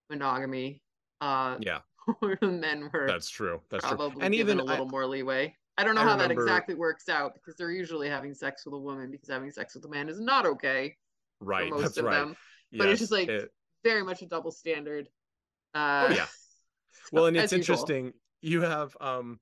monogamy. 0.09 0.81
Uh. 1.21 1.57
Yeah. 1.59 1.79
Men 2.41 2.89
were. 2.93 3.05
That's 3.05 3.29
true. 3.29 3.59
That's 3.69 3.83
probably 3.83 4.11
true. 4.11 4.21
And 4.21 4.35
even 4.35 4.59
a 4.59 4.63
little 4.63 4.87
I, 4.87 4.89
more 4.89 5.05
leeway. 5.05 5.53
I 5.77 5.83
don't 5.83 5.93
know 5.93 6.01
I 6.01 6.05
how 6.05 6.13
remember... 6.13 6.35
that 6.35 6.41
exactly 6.41 6.75
works 6.75 7.09
out 7.09 7.33
because 7.33 7.55
they're 7.55 7.71
usually 7.71 8.09
having 8.09 8.33
sex 8.33 8.65
with 8.65 8.73
a 8.73 8.79
woman 8.79 9.11
because 9.11 9.29
having 9.29 9.51
sex 9.51 9.75
with 9.75 9.83
a 9.85 9.89
man 9.89 10.07
is 10.09 10.19
not 10.19 10.45
okay. 10.45 10.95
Right. 11.41 11.69
most 11.69 11.81
that's 11.81 11.97
of 11.97 12.05
right. 12.05 12.15
them. 12.15 12.35
But 12.71 12.85
yes, 12.85 12.93
it's 12.93 12.99
just 13.01 13.11
like 13.11 13.27
it... 13.27 13.51
very 13.83 14.03
much 14.03 14.21
a 14.21 14.25
double 14.25 14.51
standard. 14.51 15.09
Uh, 15.75 16.07
oh, 16.09 16.13
yeah 16.15 16.25
well 17.11 17.25
and 17.25 17.37
it's 17.37 17.53
interesting 17.53 18.13
you 18.41 18.61
have 18.61 18.95
um 19.01 19.39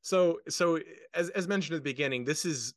so 0.00 0.38
so 0.48 0.78
as 1.14 1.28
as 1.30 1.48
mentioned 1.48 1.74
at 1.74 1.84
the 1.84 1.90
beginning 1.90 2.24
this 2.24 2.44
is 2.44 2.74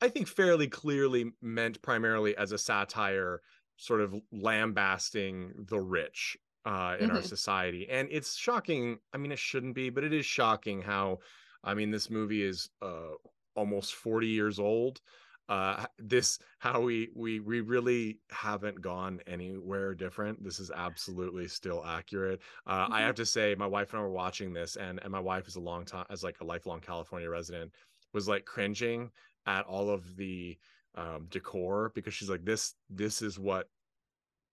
i 0.00 0.08
think 0.08 0.26
fairly 0.26 0.66
clearly 0.66 1.32
meant 1.40 1.80
primarily 1.82 2.36
as 2.36 2.52
a 2.52 2.58
satire 2.58 3.40
sort 3.76 4.00
of 4.00 4.14
lambasting 4.30 5.52
the 5.68 5.80
rich 5.80 6.36
uh 6.64 6.96
in 7.00 7.08
mm-hmm. 7.08 7.16
our 7.16 7.22
society. 7.22 7.88
And 7.90 8.08
it's 8.10 8.36
shocking 8.36 8.98
i 9.12 9.18
mean 9.18 9.32
it 9.32 9.38
shouldn't 9.38 9.74
be 9.74 9.90
but 9.90 10.04
it 10.04 10.12
is 10.12 10.26
shocking 10.26 10.80
how 10.80 11.18
i 11.64 11.74
mean 11.74 11.90
this 11.90 12.10
movie 12.10 12.42
is 12.42 12.70
uh 12.80 13.12
almost 13.54 13.94
40 13.94 14.28
years 14.28 14.58
old 14.58 15.00
uh 15.48 15.84
this 15.98 16.38
how 16.58 16.80
we 16.80 17.10
we 17.14 17.40
we 17.40 17.60
really 17.60 18.18
haven't 18.30 18.80
gone 18.80 19.20
anywhere 19.26 19.94
different. 19.94 20.42
This 20.42 20.60
is 20.60 20.70
absolutely 20.70 21.48
still 21.48 21.84
accurate. 21.84 22.40
Uh 22.66 22.84
mm-hmm. 22.84 22.92
i 22.92 23.00
have 23.00 23.16
to 23.16 23.26
say 23.26 23.54
my 23.58 23.66
wife 23.66 23.92
and 23.92 24.00
i 24.00 24.02
were 24.02 24.10
watching 24.10 24.52
this 24.52 24.76
and 24.76 25.00
and 25.02 25.10
my 25.10 25.20
wife 25.20 25.48
is 25.48 25.56
a 25.56 25.60
long 25.60 25.84
time 25.84 26.06
as 26.10 26.22
like 26.22 26.40
a 26.40 26.44
lifelong 26.44 26.80
california 26.80 27.28
resident 27.28 27.72
was 28.12 28.28
like 28.28 28.44
cringing 28.44 29.10
at 29.46 29.64
all 29.66 29.90
of 29.90 30.16
the 30.16 30.56
um 30.94 31.26
decor 31.30 31.90
because 31.94 32.14
she's 32.14 32.30
like 32.30 32.44
this 32.44 32.74
this 32.90 33.22
is 33.22 33.38
what 33.38 33.68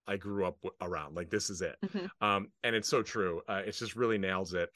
i 0.08 0.17
grew 0.17 0.46
up 0.46 0.58
w- 0.63 0.75
around. 0.81 1.15
Like 1.15 1.29
this 1.29 1.50
is 1.50 1.62
it. 1.62 1.77
Mm-hmm. 1.86 2.25
um 2.25 2.48
and 2.63 2.75
it's 2.75 2.89
so 2.89 3.03
true. 3.03 3.41
Uh, 3.48 3.62
it 3.65 3.72
just 3.74 3.96
really 3.96 4.17
nails 4.17 4.53
it 4.53 4.69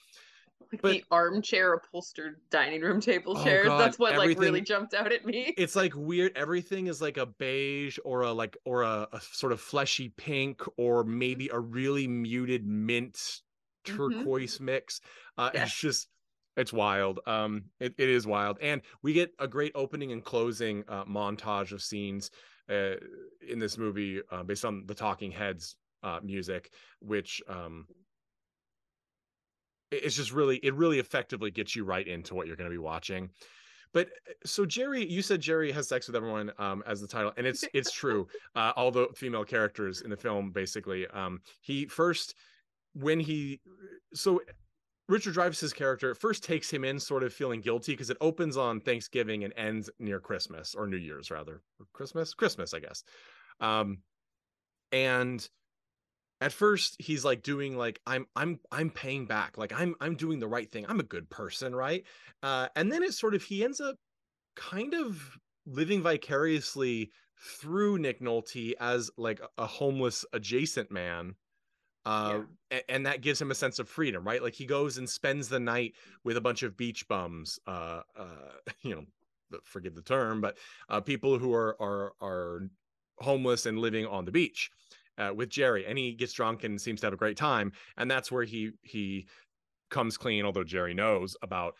like 0.74 0.82
but, 0.82 0.92
the 0.92 1.04
armchair 1.12 1.74
upholstered 1.74 2.40
dining 2.50 2.82
room 2.82 3.00
table 3.00 3.38
oh 3.38 3.44
chairs. 3.44 3.68
God, 3.68 3.80
That's 3.80 4.00
what 4.00 4.18
like 4.18 4.38
really 4.40 4.62
jumped 4.62 4.94
out 4.94 5.12
at 5.12 5.26
me. 5.26 5.54
It's 5.58 5.76
like 5.76 5.94
weird. 5.96 6.34
Everything 6.36 6.88
is 6.88 7.02
like 7.02 7.18
a 7.18 7.26
beige 7.26 8.00
or 8.04 8.22
a 8.22 8.32
like 8.32 8.58
or 8.66 8.84
a, 8.84 9.08
a 9.12 9.22
sort 9.22 9.52
of 9.52 9.62
fleshy 9.62 10.10
pink 10.10 10.62
or 10.78 11.04
maybe 11.04 11.50
a 11.50 11.60
really 11.60 12.08
muted 12.08 12.66
mint 12.66 13.14
mm-hmm. 13.14 13.96
turquoise 13.96 14.56
mm-hmm. 14.56 14.66
mix. 14.66 15.02
Uh, 15.38 15.52
yes. 15.54 15.68
It's 15.68 15.80
just 15.80 16.08
it's 16.56 16.74
wild. 16.74 17.20
Um, 17.26 17.66
it, 17.80 17.96
it 17.98 18.10
is 18.10 18.28
wild, 18.28 18.58
and 18.62 18.82
we 19.02 19.14
get 19.14 19.34
a 19.40 19.48
great 19.48 19.72
opening 19.76 20.12
and 20.12 20.24
closing 20.24 20.84
uh, 20.88 21.06
montage 21.06 21.72
of 21.72 21.82
scenes 21.82 22.30
uh, 22.70 22.96
in 23.48 23.60
this 23.60 23.78
movie 23.78 24.22
uh, 24.32 24.44
based 24.44 24.66
on 24.66 24.86
the 24.86 24.94
Talking 24.94 25.32
Heads 25.32 25.76
uh, 26.04 26.20
music, 26.24 26.72
which 27.00 27.42
um, 27.48 27.88
it's 29.94 30.16
just 30.16 30.32
really 30.32 30.58
it 30.58 30.74
really 30.76 31.00
effectively 31.00 31.52
gets 31.52 31.76
you 31.76 31.84
right 31.84 32.08
into 32.08 32.36
what 32.36 32.48
you're 32.48 32.56
going 32.56 32.70
to 32.70 32.74
be 32.74 32.80
watching. 32.80 33.30
But 33.94 34.08
uh, 34.08 34.34
so 34.46 34.66
Jerry, 34.66 35.06
you 35.06 35.22
said 35.22 35.40
Jerry 35.40 35.72
has 35.72 35.88
sex 35.88 36.08
with 36.08 36.16
everyone 36.16 36.52
um, 36.58 36.84
as 36.86 37.00
the 37.00 37.08
title, 37.08 37.32
and 37.38 37.46
it's 37.48 37.64
it's 37.74 37.92
true. 37.92 38.28
Uh, 38.56 38.74
all 38.76 38.92
the 38.92 39.08
female 39.16 39.46
characters 39.46 40.02
in 40.02 40.10
the 40.10 40.18
film, 40.18 40.52
basically, 40.52 41.08
um, 41.08 41.40
he 41.62 41.86
first 41.86 42.36
when 42.94 43.20
he 43.20 43.60
so 44.14 44.42
Richard 45.10 45.36
Dreyfuss's 45.36 45.74
character 45.74 46.16
first 46.16 46.44
takes 46.44 46.72
him 46.72 46.84
in 46.86 47.00
sort 47.00 47.24
of 47.24 47.34
feeling 47.34 47.62
guilty 47.62 47.94
because 47.94 48.10
it 48.10 48.18
opens 48.22 48.56
on 48.56 48.80
Thanksgiving 48.80 49.44
and 49.44 49.54
ends 49.58 49.90
near 50.00 50.20
Christmas 50.20 50.76
or 50.76 50.88
New 50.88 50.98
Year's 50.98 51.30
rather. 51.30 51.62
Christmas? 51.94 52.34
Christmas, 52.34 52.74
I 52.74 52.80
guess. 52.80 53.04
Um 53.60 53.98
and 54.92 55.48
at 56.44 56.52
first 56.52 56.98
he's 57.00 57.24
like 57.24 57.42
doing 57.42 57.78
like 57.78 58.02
I'm 58.06 58.28
I'm 58.36 58.60
I'm 58.70 58.90
paying 58.90 59.26
back. 59.26 59.58
Like 59.58 59.72
I'm 59.74 59.96
I'm 60.02 60.16
doing 60.16 60.40
the 60.40 60.48
right 60.48 60.70
thing. 60.70 60.86
I'm 60.90 61.00
a 61.00 61.04
good 61.04 61.30
person, 61.30 61.74
right? 61.74 62.04
Uh 62.44 62.68
and 62.76 62.92
then 62.92 63.02
it 63.02 63.14
sort 63.14 63.34
of 63.34 63.44
he 63.44 63.64
ends 63.64 63.80
up 63.80 63.96
kind 64.58 64.94
of 64.94 65.38
living 65.66 66.02
vicariously 66.02 67.12
through 67.62 67.98
Nick 67.98 68.20
Nolte 68.20 68.74
as 68.78 69.10
like 69.18 69.40
a 69.58 69.66
homeless 69.66 70.26
adjacent 70.34 70.92
man 70.92 71.36
uh 72.06 72.42
yeah. 72.70 72.80
and, 72.90 73.06
that 73.06 73.22
gives 73.22 73.42
him 73.42 73.50
a 73.50 73.56
sense 73.56 73.80
of 73.80 73.88
freedom 73.88 74.26
right 74.26 74.44
like 74.44 74.54
he 74.54 74.66
goes 74.66 74.98
and 74.98 75.10
spends 75.10 75.48
the 75.48 75.60
night 75.60 75.94
with 76.26 76.36
a 76.36 76.42
bunch 76.42 76.62
of 76.62 76.76
beach 76.76 77.08
bums 77.08 77.60
uh 77.66 78.02
uh 78.18 78.52
you 78.82 78.94
know 78.94 79.60
forgive 79.64 79.96
the 79.96 80.02
term 80.02 80.42
but 80.42 80.58
uh 80.90 81.00
people 81.00 81.40
who 81.40 81.54
are 81.54 81.82
are 81.82 82.12
are 82.22 82.70
homeless 83.20 83.66
and 83.66 83.80
living 83.80 84.06
on 84.06 84.26
the 84.26 84.32
beach 84.32 84.70
uh, 85.18 85.32
with 85.36 85.50
Jerry 85.50 85.86
and 85.86 85.98
he 85.98 86.14
gets 86.14 86.34
drunk 86.34 86.64
and 86.64 86.80
seems 86.80 87.02
to 87.02 87.08
have 87.08 87.14
a 87.14 87.18
great 87.18 87.38
time 87.38 87.72
and 87.98 88.10
that's 88.10 88.32
where 88.32 88.44
he 88.44 88.72
he 88.82 89.28
comes 89.90 90.18
clean 90.18 90.46
although 90.46 90.64
Jerry 90.64 90.94
knows 90.94 91.36
about 91.42 91.76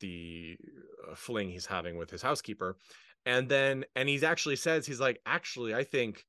the 0.00 0.56
uh, 1.10 1.14
fling 1.14 1.50
he's 1.50 1.66
having 1.66 1.96
with 1.96 2.10
his 2.10 2.22
housekeeper 2.22 2.76
and 3.26 3.48
then 3.48 3.84
and 3.96 4.08
he's 4.08 4.22
actually 4.22 4.56
says 4.56 4.86
he's 4.86 5.00
like 5.00 5.20
actually 5.26 5.74
I 5.74 5.84
think 5.84 6.24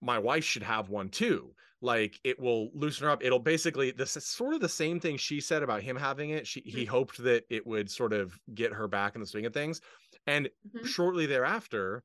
my 0.00 0.18
wife 0.18 0.44
should 0.44 0.64
have 0.64 0.90
one 0.90 1.08
too 1.08 1.54
like 1.82 2.20
it 2.24 2.38
will 2.38 2.70
loosen 2.74 3.04
her 3.04 3.10
up 3.10 3.22
it'll 3.22 3.38
basically 3.38 3.90
this 3.90 4.16
is 4.16 4.24
sort 4.24 4.54
of 4.54 4.60
the 4.60 4.68
same 4.68 5.00
thing 5.00 5.16
she 5.16 5.40
said 5.40 5.62
about 5.62 5.82
him 5.82 5.96
having 5.96 6.30
it 6.30 6.46
she 6.46 6.62
he 6.64 6.82
mm-hmm. 6.82 6.90
hoped 6.90 7.22
that 7.22 7.44
it 7.50 7.66
would 7.66 7.90
sort 7.90 8.12
of 8.12 8.38
get 8.54 8.72
her 8.72 8.88
back 8.88 9.14
in 9.14 9.20
the 9.20 9.26
swing 9.26 9.44
of 9.44 9.52
things 9.52 9.80
and 10.26 10.46
mm-hmm. 10.46 10.86
shortly 10.86 11.26
thereafter 11.26 12.02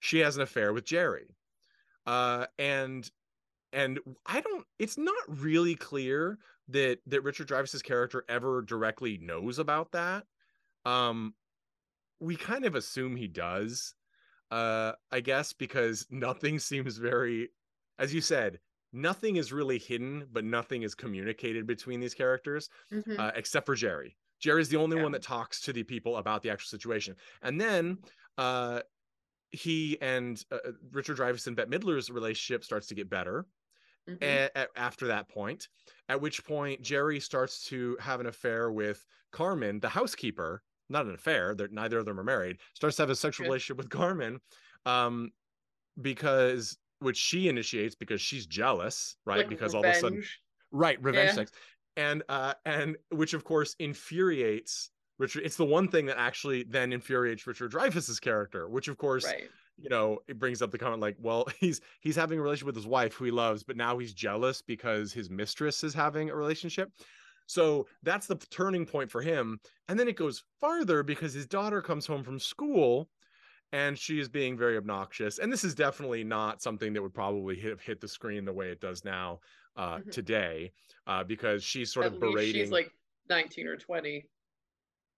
she 0.00 0.18
has 0.18 0.36
an 0.36 0.42
affair 0.42 0.72
with 0.72 0.84
jerry 0.84 1.26
uh 2.06 2.46
and 2.58 3.10
and 3.76 4.00
i 4.26 4.40
don't 4.40 4.64
it's 4.78 4.98
not 4.98 5.14
really 5.28 5.74
clear 5.74 6.38
that 6.68 6.98
that 7.06 7.22
richard 7.22 7.48
dreyfuss's 7.48 7.82
character 7.82 8.24
ever 8.28 8.62
directly 8.62 9.18
knows 9.22 9.58
about 9.58 9.92
that 9.92 10.24
um 10.84 11.32
we 12.20 12.34
kind 12.34 12.64
of 12.64 12.74
assume 12.74 13.14
he 13.14 13.28
does 13.28 13.94
uh 14.50 14.92
i 15.12 15.20
guess 15.20 15.52
because 15.52 16.06
nothing 16.10 16.58
seems 16.70 16.96
very 16.96 17.50
as 17.98 18.12
you 18.12 18.20
said 18.20 18.58
nothing 18.96 19.36
is 19.36 19.52
really 19.52 19.78
hidden, 19.78 20.26
but 20.32 20.44
nothing 20.44 20.82
is 20.82 20.94
communicated 20.94 21.66
between 21.66 22.00
these 22.00 22.14
characters, 22.14 22.68
mm-hmm. 22.92 23.20
uh, 23.20 23.30
except 23.34 23.66
for 23.66 23.74
Jerry. 23.74 24.16
Jerry's 24.40 24.68
the 24.68 24.76
only 24.76 24.96
yeah. 24.96 25.02
one 25.02 25.12
that 25.12 25.22
talks 25.22 25.60
to 25.62 25.72
the 25.72 25.82
people 25.82 26.16
about 26.16 26.42
the 26.42 26.50
actual 26.50 26.68
situation. 26.68 27.14
And 27.42 27.60
then 27.60 27.98
uh, 28.38 28.80
he 29.50 29.98
and 30.00 30.42
uh, 30.50 30.58
uh 30.66 30.72
Richard 30.92 31.18
Dreyfuss 31.18 31.46
and 31.46 31.56
Bette 31.56 31.70
Midler's 31.70 32.10
relationship 32.10 32.64
starts 32.64 32.86
to 32.88 32.94
get 32.94 33.08
better. 33.08 33.46
Mm-hmm. 34.08 34.22
A- 34.22 34.50
a- 34.54 34.78
after 34.78 35.08
that 35.08 35.28
point, 35.28 35.68
at 36.08 36.20
which 36.20 36.44
point 36.44 36.82
Jerry 36.82 37.20
starts 37.20 37.64
to 37.64 37.96
have 38.00 38.20
an 38.20 38.26
affair 38.26 38.70
with 38.70 39.04
Carmen, 39.32 39.80
the 39.80 39.88
housekeeper. 39.88 40.62
Not 40.88 41.06
an 41.06 41.14
affair; 41.14 41.54
they're 41.56 41.68
neither 41.68 41.98
of 41.98 42.04
them 42.04 42.20
are 42.20 42.24
married. 42.24 42.58
Starts 42.74 42.96
to 42.96 43.02
have 43.02 43.10
a 43.10 43.16
sexual 43.16 43.46
relationship 43.46 43.76
with 43.76 43.90
Carmen, 43.90 44.38
um, 44.84 45.32
because 46.00 46.78
which 47.00 47.16
she 47.16 47.48
initiates 47.48 47.96
because 47.96 48.20
she's 48.20 48.46
jealous, 48.46 49.16
right? 49.24 49.38
Like 49.38 49.48
because 49.48 49.74
revenge. 49.74 49.84
all 49.84 49.90
of 49.90 49.96
a 49.96 50.00
sudden, 50.00 50.24
right, 50.70 51.02
revenge 51.02 51.30
yeah. 51.30 51.34
sex, 51.34 51.50
and 51.96 52.22
uh, 52.28 52.54
and 52.64 52.96
which 53.10 53.34
of 53.34 53.42
course 53.42 53.74
infuriates 53.78 54.90
Richard. 55.18 55.42
It's 55.44 55.56
the 55.56 55.64
one 55.64 55.88
thing 55.88 56.06
that 56.06 56.18
actually 56.18 56.62
then 56.64 56.92
infuriates 56.92 57.46
Richard 57.46 57.72
Dreyfuss's 57.72 58.20
character, 58.20 58.68
which 58.68 58.88
of 58.88 58.96
course. 58.96 59.24
Right. 59.24 59.50
You 59.78 59.90
know, 59.90 60.18
it 60.26 60.38
brings 60.38 60.62
up 60.62 60.70
the 60.70 60.78
comment 60.78 61.02
like, 61.02 61.16
well, 61.20 61.46
he's 61.60 61.80
he's 62.00 62.16
having 62.16 62.38
a 62.38 62.42
relationship 62.42 62.66
with 62.66 62.76
his 62.76 62.86
wife 62.86 63.14
who 63.14 63.24
he 63.26 63.30
loves, 63.30 63.62
but 63.62 63.76
now 63.76 63.98
he's 63.98 64.14
jealous 64.14 64.62
because 64.62 65.12
his 65.12 65.30
mistress 65.30 65.84
is 65.84 65.94
having 65.94 66.30
a 66.30 66.36
relationship. 66.36 66.90
So 67.46 67.86
that's 68.02 68.26
the 68.26 68.36
turning 68.50 68.84
point 68.86 69.10
for 69.10 69.22
him. 69.22 69.60
And 69.88 69.98
then 69.98 70.08
it 70.08 70.16
goes 70.16 70.42
farther 70.60 71.02
because 71.02 71.32
his 71.32 71.46
daughter 71.46 71.80
comes 71.80 72.06
home 72.06 72.24
from 72.24 72.40
school 72.40 73.08
and 73.72 73.98
she 73.98 74.18
is 74.18 74.28
being 74.28 74.56
very 74.56 74.76
obnoxious. 74.76 75.38
And 75.38 75.52
this 75.52 75.64
is 75.64 75.74
definitely 75.74 76.24
not 76.24 76.62
something 76.62 76.92
that 76.92 77.02
would 77.02 77.14
probably 77.14 77.56
hit, 77.56 77.80
hit 77.80 78.00
the 78.00 78.08
screen 78.08 78.44
the 78.44 78.52
way 78.52 78.70
it 78.70 78.80
does 78.80 79.04
now 79.04 79.40
uh, 79.76 79.96
mm-hmm. 79.96 80.10
today, 80.10 80.72
uh, 81.06 81.24
because 81.24 81.62
she's 81.62 81.92
sort 81.92 82.06
At 82.06 82.14
of 82.14 82.20
berating. 82.20 82.62
She's 82.62 82.70
like 82.70 82.90
19 83.28 83.66
or 83.66 83.76
20. 83.76 84.24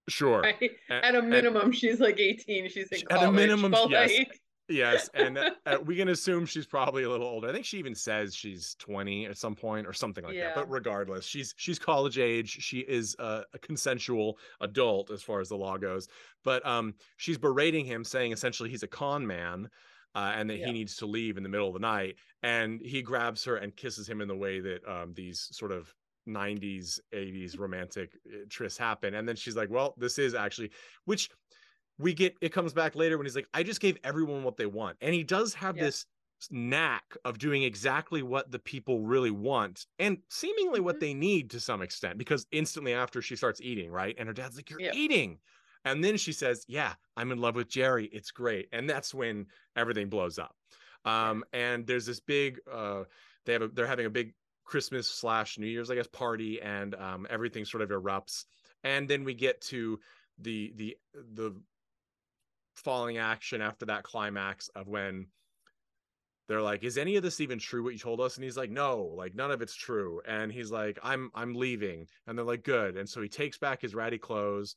Sure. 0.08 0.42
Right? 0.60 0.70
At 0.90 1.14
a 1.14 1.22
minimum, 1.22 1.72
she's 1.72 2.00
like 2.00 2.18
18. 2.18 2.70
She's 2.70 2.88
in 2.88 3.02
college. 3.02 3.22
At 3.22 3.28
a 3.28 3.32
minimum, 3.32 3.74
yes. 3.88 4.10
Like... 4.16 4.40
yes, 4.68 5.08
and 5.14 5.38
uh, 5.66 5.78
we 5.84 5.96
can 5.96 6.08
assume 6.08 6.46
she's 6.46 6.66
probably 6.66 7.04
a 7.04 7.10
little 7.10 7.26
older. 7.26 7.48
I 7.48 7.52
think 7.52 7.64
she 7.64 7.78
even 7.78 7.94
says 7.94 8.34
she's 8.34 8.76
20 8.78 9.26
at 9.26 9.38
some 9.38 9.54
point 9.54 9.86
or 9.86 9.92
something 9.92 10.24
like 10.24 10.34
yeah. 10.34 10.48
that. 10.48 10.54
But 10.54 10.70
regardless, 10.70 11.24
she's 11.24 11.54
she's 11.56 11.78
college 11.78 12.18
age. 12.18 12.50
She 12.60 12.80
is 12.80 13.16
a, 13.18 13.42
a, 13.54 13.58
consensual 13.58 14.38
adult 14.60 15.10
as 15.10 15.22
far 15.22 15.40
as 15.40 15.48
the 15.48 15.56
law 15.56 15.76
goes. 15.76 16.08
But 16.44 16.64
um, 16.66 16.94
she's 17.16 17.38
berating 17.38 17.84
him, 17.84 18.04
saying 18.04 18.32
essentially 18.32 18.70
he's 18.70 18.82
a 18.82 18.88
con 18.88 19.26
man. 19.26 19.68
Uh, 20.14 20.32
and 20.34 20.48
that 20.48 20.56
yeah. 20.56 20.66
he 20.66 20.72
needs 20.72 20.96
to 20.96 21.06
leave 21.06 21.36
in 21.36 21.42
the 21.42 21.48
middle 21.50 21.68
of 21.68 21.74
the 21.74 21.78
night, 21.78 22.16
and 22.42 22.80
he 22.80 23.02
grabs 23.02 23.44
her 23.44 23.56
and 23.56 23.76
kisses 23.76 24.08
him 24.08 24.22
in 24.22 24.26
the 24.26 24.34
way 24.34 24.58
that 24.58 24.80
um, 24.88 25.12
these 25.14 25.48
sort 25.52 25.70
of 25.70 25.94
90s 26.26 27.00
80s 27.14 27.58
romantic 27.58 28.12
uh, 28.26 28.44
trysts 28.48 28.76
happen 28.76 29.14
and 29.14 29.26
then 29.26 29.34
she's 29.34 29.56
like 29.56 29.70
well 29.70 29.94
this 29.96 30.18
is 30.18 30.34
actually 30.34 30.70
which 31.06 31.30
we 31.98 32.14
get 32.14 32.34
it 32.40 32.52
comes 32.52 32.72
back 32.72 32.94
later 32.94 33.18
when 33.18 33.26
he's 33.26 33.36
like 33.36 33.48
i 33.54 33.62
just 33.62 33.80
gave 33.80 33.96
everyone 34.04 34.44
what 34.44 34.56
they 34.56 34.66
want. 34.66 34.96
And 35.00 35.14
he 35.14 35.24
does 35.24 35.54
have 35.54 35.76
yeah. 35.76 35.84
this 35.84 36.06
knack 36.50 37.16
of 37.24 37.38
doing 37.38 37.64
exactly 37.64 38.22
what 38.22 38.52
the 38.52 38.60
people 38.60 39.00
really 39.00 39.32
want 39.32 39.86
and 39.98 40.18
seemingly 40.30 40.78
what 40.78 40.94
mm-hmm. 40.94 41.00
they 41.00 41.14
need 41.14 41.50
to 41.50 41.58
some 41.58 41.82
extent 41.82 42.16
because 42.16 42.46
instantly 42.52 42.94
after 42.94 43.20
she 43.20 43.34
starts 43.34 43.60
eating 43.60 43.90
right? 43.90 44.14
And 44.18 44.28
her 44.28 44.32
dad's 44.32 44.56
like 44.56 44.70
you're 44.70 44.80
yeah. 44.80 44.92
eating. 44.94 45.38
And 45.84 46.02
then 46.02 46.16
she 46.16 46.32
says 46.32 46.64
yeah 46.68 46.94
i'm 47.16 47.32
in 47.32 47.38
love 47.38 47.56
with 47.56 47.68
jerry. 47.68 48.06
It's 48.12 48.30
great. 48.30 48.68
And 48.72 48.88
that's 48.88 49.12
when 49.12 49.46
everything 49.76 50.08
blows 50.08 50.38
up. 50.38 50.54
Um 51.04 51.44
and 51.52 51.86
there's 51.86 52.06
this 52.06 52.20
big 52.20 52.60
uh 52.72 53.04
they 53.44 53.52
have 53.54 53.62
a 53.62 53.68
they're 53.68 53.86
having 53.86 54.06
a 54.06 54.10
big 54.10 54.34
christmas 54.64 55.08
slash 55.08 55.58
new 55.58 55.66
year's 55.66 55.90
i 55.90 55.94
guess 55.94 56.06
party 56.06 56.60
and 56.60 56.94
um 56.94 57.26
everything 57.30 57.64
sort 57.64 57.82
of 57.82 57.90
erupts. 57.90 58.44
And 58.84 59.08
then 59.08 59.24
we 59.24 59.34
get 59.34 59.60
to 59.62 59.98
the 60.38 60.72
the 60.76 60.96
the 61.34 61.52
falling 62.78 63.18
action 63.18 63.60
after 63.60 63.86
that 63.86 64.02
climax 64.02 64.68
of 64.74 64.88
when 64.88 65.26
they're 66.48 66.62
like 66.62 66.82
is 66.82 66.96
any 66.96 67.16
of 67.16 67.22
this 67.22 67.40
even 67.40 67.58
true 67.58 67.84
what 67.84 67.92
you 67.92 67.98
told 67.98 68.20
us? 68.20 68.36
And 68.36 68.44
he's 68.44 68.56
like 68.56 68.70
no 68.70 69.12
like 69.16 69.34
none 69.34 69.50
of 69.50 69.62
it's 69.62 69.74
true. 69.74 70.20
And 70.26 70.50
he's 70.50 70.70
like 70.70 70.98
i'm 71.02 71.30
i'm 71.34 71.54
leaving. 71.54 72.06
And 72.26 72.36
they're 72.36 72.44
like 72.44 72.64
good. 72.64 72.96
And 72.96 73.08
so 73.08 73.20
he 73.20 73.28
takes 73.28 73.58
back 73.58 73.82
his 73.82 73.94
ratty 73.94 74.18
clothes 74.18 74.76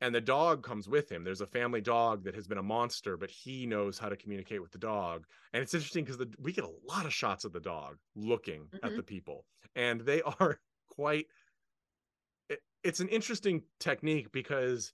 and 0.00 0.14
the 0.14 0.20
dog 0.20 0.64
comes 0.64 0.88
with 0.88 1.12
him. 1.12 1.22
There's 1.22 1.42
a 1.42 1.46
family 1.46 1.80
dog 1.80 2.24
that 2.24 2.34
has 2.34 2.48
been 2.48 2.58
a 2.58 2.62
monster 2.62 3.16
but 3.16 3.30
he 3.30 3.66
knows 3.66 3.98
how 3.98 4.08
to 4.08 4.16
communicate 4.16 4.62
with 4.62 4.72
the 4.72 4.78
dog. 4.78 5.24
And 5.52 5.62
it's 5.62 5.74
interesting 5.74 6.04
because 6.04 6.24
we 6.40 6.52
get 6.52 6.64
a 6.64 6.88
lot 6.88 7.06
of 7.06 7.12
shots 7.12 7.44
of 7.44 7.52
the 7.52 7.60
dog 7.60 7.98
looking 8.16 8.62
mm-hmm. 8.62 8.86
at 8.86 8.96
the 8.96 9.02
people 9.02 9.44
and 9.76 10.00
they 10.00 10.22
are 10.40 10.60
quite 10.90 11.26
it, 12.48 12.60
it's 12.82 13.00
an 13.00 13.08
interesting 13.08 13.62
technique 13.80 14.32
because 14.32 14.92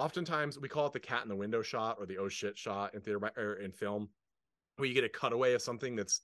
oftentimes 0.00 0.58
we 0.58 0.68
call 0.68 0.86
it 0.86 0.92
the 0.92 1.00
cat 1.00 1.22
in 1.22 1.28
the 1.28 1.36
window 1.36 1.62
shot 1.62 1.96
or 1.98 2.06
the 2.06 2.18
oh 2.18 2.28
shit 2.28 2.56
shot 2.56 2.94
in 2.94 3.00
theater 3.00 3.20
or 3.36 3.54
in 3.54 3.70
film 3.72 4.08
where 4.76 4.88
you 4.88 4.94
get 4.94 5.04
a 5.04 5.08
cutaway 5.08 5.52
of 5.52 5.62
something 5.62 5.94
that's 5.94 6.22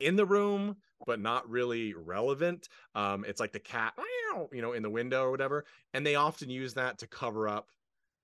in 0.00 0.16
the 0.16 0.26
room 0.26 0.76
but 1.06 1.18
not 1.18 1.48
really 1.48 1.94
relevant. 1.94 2.68
Um, 2.94 3.24
it's 3.26 3.40
like 3.40 3.52
the 3.52 3.60
cat, 3.60 3.94
you 4.52 4.60
know, 4.60 4.72
in 4.72 4.82
the 4.82 4.90
window 4.90 5.24
or 5.24 5.30
whatever, 5.30 5.64
and 5.94 6.06
they 6.06 6.14
often 6.14 6.50
use 6.50 6.74
that 6.74 6.98
to 6.98 7.06
cover 7.06 7.48
up 7.48 7.70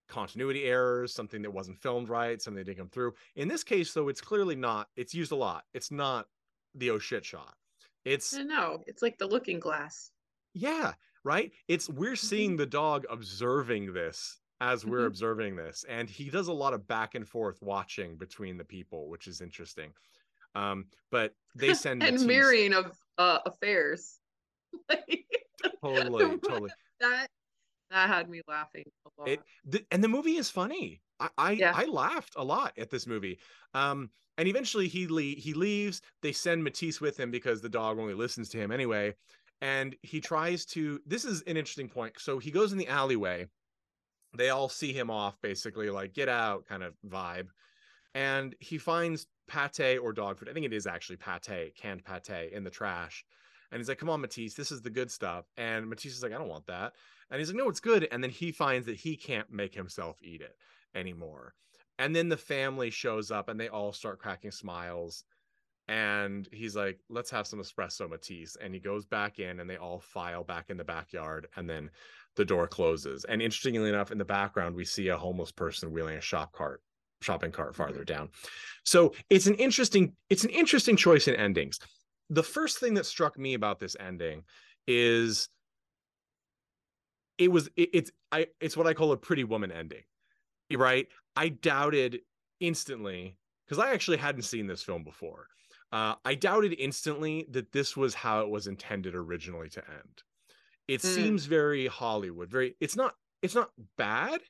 continuity 0.08 0.64
errors, 0.64 1.12
something 1.12 1.42
that 1.42 1.50
wasn't 1.50 1.78
filmed 1.78 2.08
right, 2.08 2.40
something 2.40 2.58
that 2.58 2.64
didn't 2.64 2.78
come 2.78 2.90
through. 2.90 3.14
In 3.34 3.48
this 3.48 3.64
case, 3.64 3.92
though, 3.92 4.08
it's 4.08 4.20
clearly 4.20 4.56
not. 4.56 4.88
It's 4.96 5.14
used 5.14 5.32
a 5.32 5.36
lot. 5.36 5.64
It's 5.74 5.90
not 5.90 6.26
the 6.74 6.90
oh 6.90 6.98
shit 6.98 7.24
shot. 7.24 7.54
It's 8.04 8.34
no, 8.34 8.82
it's 8.86 9.02
like 9.02 9.18
the 9.18 9.26
looking 9.26 9.58
glass. 9.58 10.10
Yeah, 10.54 10.92
right. 11.24 11.50
It's 11.66 11.88
we're 11.88 12.12
mm-hmm. 12.12 12.26
seeing 12.26 12.56
the 12.56 12.66
dog 12.66 13.04
observing 13.10 13.94
this 13.94 14.38
as 14.60 14.86
we're 14.86 14.98
mm-hmm. 14.98 15.06
observing 15.06 15.56
this, 15.56 15.84
and 15.88 16.08
he 16.08 16.30
does 16.30 16.48
a 16.48 16.52
lot 16.52 16.72
of 16.72 16.86
back 16.86 17.14
and 17.14 17.28
forth 17.28 17.58
watching 17.60 18.16
between 18.16 18.56
the 18.56 18.64
people, 18.64 19.08
which 19.08 19.26
is 19.26 19.40
interesting. 19.40 19.92
Um, 20.54 20.86
but 21.10 21.34
they 21.54 21.74
send 21.74 22.02
and 22.02 22.12
Matisse. 22.12 22.26
mirroring 22.26 22.72
of 22.72 22.96
uh, 23.18 23.38
affairs. 23.46 24.18
totally, 25.82 26.38
totally. 26.48 26.70
That 27.00 27.28
that 27.90 28.08
had 28.08 28.28
me 28.28 28.40
laughing 28.48 28.84
a 29.06 29.20
lot. 29.20 29.28
It, 29.28 29.40
the, 29.64 29.84
and 29.90 30.02
the 30.02 30.08
movie 30.08 30.36
is 30.36 30.50
funny. 30.50 31.02
I 31.20 31.28
I, 31.38 31.50
yeah. 31.52 31.72
I, 31.74 31.84
laughed 31.84 32.34
a 32.36 32.44
lot 32.44 32.72
at 32.76 32.90
this 32.90 33.06
movie. 33.06 33.38
Um, 33.74 34.10
and 34.38 34.48
eventually 34.48 34.88
he 34.88 35.06
le- 35.06 35.22
he 35.22 35.54
leaves. 35.54 36.02
They 36.22 36.32
send 36.32 36.64
Matisse 36.64 37.00
with 37.00 37.18
him 37.18 37.30
because 37.30 37.60
the 37.60 37.68
dog 37.68 37.98
only 37.98 38.14
listens 38.14 38.48
to 38.50 38.58
him 38.58 38.72
anyway. 38.72 39.14
And 39.60 39.96
he 40.02 40.20
tries 40.20 40.64
to. 40.66 41.00
This 41.06 41.24
is 41.24 41.42
an 41.42 41.56
interesting 41.56 41.88
point. 41.88 42.14
So 42.18 42.38
he 42.38 42.50
goes 42.50 42.72
in 42.72 42.78
the 42.78 42.88
alleyway. 42.88 43.46
They 44.36 44.50
all 44.50 44.68
see 44.68 44.92
him 44.92 45.10
off, 45.10 45.40
basically 45.40 45.90
like 45.90 46.14
get 46.14 46.28
out 46.28 46.66
kind 46.66 46.82
of 46.82 46.94
vibe. 47.06 47.48
And 48.14 48.54
he 48.60 48.78
finds 48.78 49.26
pate 49.46 49.98
or 49.98 50.12
dog 50.12 50.38
food. 50.38 50.48
I 50.48 50.52
think 50.52 50.66
it 50.66 50.72
is 50.72 50.86
actually 50.86 51.16
pate, 51.16 51.76
canned 51.76 52.04
pate 52.04 52.52
in 52.52 52.64
the 52.64 52.70
trash. 52.70 53.24
And 53.70 53.80
he's 53.80 53.88
like, 53.88 53.98
"Come 53.98 54.10
on, 54.10 54.20
Matisse, 54.20 54.54
this 54.54 54.70
is 54.70 54.82
the 54.82 54.90
good 54.90 55.10
stuff." 55.10 55.44
And 55.56 55.88
Matisse 55.88 56.14
is 56.16 56.22
like, 56.22 56.32
"I 56.32 56.38
don't 56.38 56.48
want 56.48 56.66
that." 56.66 56.94
And 57.30 57.38
he's 57.38 57.48
like, 57.48 57.56
"No, 57.56 57.68
it's 57.68 57.80
good." 57.80 58.08
And 58.10 58.22
then 58.22 58.30
he 58.30 58.52
finds 58.52 58.86
that 58.86 58.96
he 58.96 59.16
can't 59.16 59.50
make 59.50 59.74
himself 59.74 60.18
eat 60.22 60.40
it 60.40 60.56
anymore. 60.94 61.54
And 61.98 62.14
then 62.14 62.28
the 62.28 62.36
family 62.36 62.90
shows 62.90 63.30
up 63.30 63.48
and 63.48 63.58
they 63.58 63.68
all 63.68 63.92
start 63.92 64.18
cracking 64.18 64.50
smiles. 64.52 65.24
And 65.88 66.48
he's 66.52 66.74
like, 66.76 67.00
"Let's 67.08 67.30
have 67.30 67.46
some 67.46 67.60
espresso, 67.60 68.08
Matisse." 68.08 68.56
And 68.56 68.74
he 68.74 68.80
goes 68.80 69.04
back 69.04 69.38
in, 69.38 69.60
and 69.60 69.68
they 69.68 69.76
all 69.76 70.00
file 70.00 70.44
back 70.44 70.70
in 70.70 70.76
the 70.76 70.84
backyard. 70.84 71.48
And 71.56 71.68
then 71.68 71.90
the 72.36 72.44
door 72.44 72.66
closes. 72.66 73.24
And 73.24 73.42
interestingly 73.42 73.88
enough, 73.88 74.12
in 74.12 74.18
the 74.18 74.24
background, 74.24 74.76
we 74.76 74.84
see 74.84 75.08
a 75.08 75.16
homeless 75.16 75.52
person 75.52 75.92
wheeling 75.92 76.16
a 76.16 76.20
shop 76.20 76.52
cart 76.52 76.82
shopping 77.22 77.50
cart 77.50 77.74
farther 77.74 78.04
down. 78.04 78.28
So 78.84 79.14
it's 79.30 79.46
an 79.46 79.54
interesting 79.54 80.12
it's 80.30 80.44
an 80.44 80.50
interesting 80.50 80.96
choice 80.96 81.28
in 81.28 81.34
endings. 81.34 81.78
The 82.30 82.42
first 82.42 82.78
thing 82.78 82.94
that 82.94 83.06
struck 83.06 83.38
me 83.38 83.54
about 83.54 83.78
this 83.78 83.96
ending 83.98 84.42
is 84.86 85.48
it 87.38 87.50
was 87.50 87.68
it, 87.76 87.90
it's 87.92 88.10
I 88.32 88.48
it's 88.60 88.76
what 88.76 88.86
I 88.86 88.94
call 88.94 89.12
a 89.12 89.16
pretty 89.16 89.44
woman 89.44 89.72
ending. 89.72 90.02
Right? 90.72 91.08
I 91.36 91.50
doubted 91.50 92.20
instantly 92.60 93.38
because 93.64 93.82
I 93.82 93.92
actually 93.92 94.16
hadn't 94.16 94.42
seen 94.42 94.66
this 94.66 94.82
film 94.82 95.04
before. 95.04 95.48
Uh, 95.92 96.14
I 96.24 96.34
doubted 96.34 96.74
instantly 96.78 97.46
that 97.50 97.72
this 97.72 97.96
was 97.96 98.14
how 98.14 98.40
it 98.40 98.48
was 98.48 98.66
intended 98.66 99.14
originally 99.14 99.68
to 99.70 99.82
end. 99.88 100.22
It 100.88 101.00
mm. 101.00 101.14
seems 101.14 101.46
very 101.46 101.86
Hollywood, 101.86 102.50
very 102.50 102.76
it's 102.80 102.96
not 102.96 103.14
it's 103.42 103.54
not 103.54 103.70
bad 103.96 104.40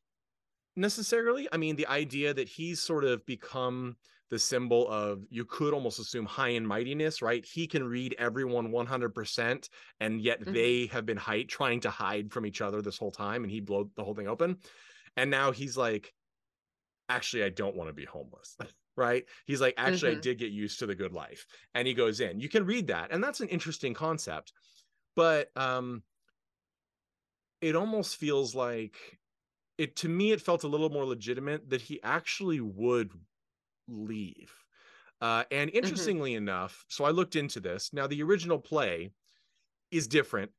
necessarily. 0.77 1.49
I 1.53 1.57
mean, 1.57 1.77
the 1.77 1.87
idea 1.87 2.35
that 2.35 2.49
he's 2.49 2.81
sort 2.81 3.05
of 3.05 3.25
become 3.27 3.97
the 4.29 4.39
symbol 4.39 4.89
of 4.89 5.23
you 5.31 5.45
could 5.45 5.73
almost 5.73 6.01
assume 6.01 6.27
high 6.27 6.51
and 6.51 6.67
mightiness, 6.67 7.23
right? 7.23 7.45
He 7.45 7.67
can 7.67 7.85
read 7.85 8.15
everyone 8.19 8.73
100%, 8.73 9.69
and 10.01 10.21
yet 10.21 10.41
mm-hmm. 10.41 10.53
they 10.53 10.87
have 10.87 11.07
been 11.07 11.17
hide, 11.17 11.49
trying 11.49 11.81
to 11.81 11.91
hide 11.91 12.33
from 12.33 12.45
each 12.45 12.61
other 12.61 12.83
this 12.83 12.99
whole 12.99 13.13
time, 13.13 13.45
and 13.45 13.51
he 13.51 13.61
blew 13.61 13.89
the 13.97 14.03
whole 14.03 14.15
thing 14.15 14.27
open. 14.27 14.57
And 15.17 15.31
now 15.31 15.53
he's 15.53 15.77
like, 15.77 16.13
actually, 17.09 17.45
I 17.45 17.51
don't 17.51 17.77
want 17.77 17.89
to 17.89 17.95
be 17.95 18.05
homeless. 18.05 18.57
right? 18.97 19.25
He's 19.45 19.61
like, 19.61 19.75
actually, 19.77 20.13
mm-hmm. 20.13 20.19
I 20.19 20.23
did 20.23 20.39
get 20.39 20.51
used 20.51 20.79
to 20.81 20.87
the 20.87 20.95
good 20.95 21.13
life. 21.13 21.47
And 21.75 21.87
he 21.87 21.95
goes 21.95 22.21
in. 22.21 22.41
You 22.41 22.49
can 22.49 22.65
read 22.65 22.89
that. 22.89 23.13
And 23.13 23.23
that's 23.23 23.41
an 23.41 23.49
interesting 23.49 23.95
concept. 23.95 24.53
But 25.15 25.51
um 25.55 26.03
it 27.61 27.77
almost 27.77 28.17
feels 28.17 28.55
like 28.55 29.19
it 29.79 29.97
to 29.97 30.09
me 30.09 30.33
it 30.33 30.41
felt 30.41 30.65
a 30.65 30.69
little 30.69 30.91
more 30.91 31.05
legitimate 31.05 31.71
that 31.71 31.83
he 31.83 32.03
actually 32.03 32.61
would 32.61 33.11
leave 33.89 34.53
uh, 35.21 35.45
and 35.51 35.71
mm-hmm. 35.71 35.79
interestingly 35.79 36.33
mm-hmm. 36.33 36.49
enough 36.49 36.85
so 36.89 37.05
i 37.05 37.11
looked 37.11 37.37
into 37.37 37.61
this 37.61 37.93
now 37.93 38.07
the 38.07 38.23
original 38.23 38.59
play 38.59 39.11
is 39.91 40.07
different 40.07 40.51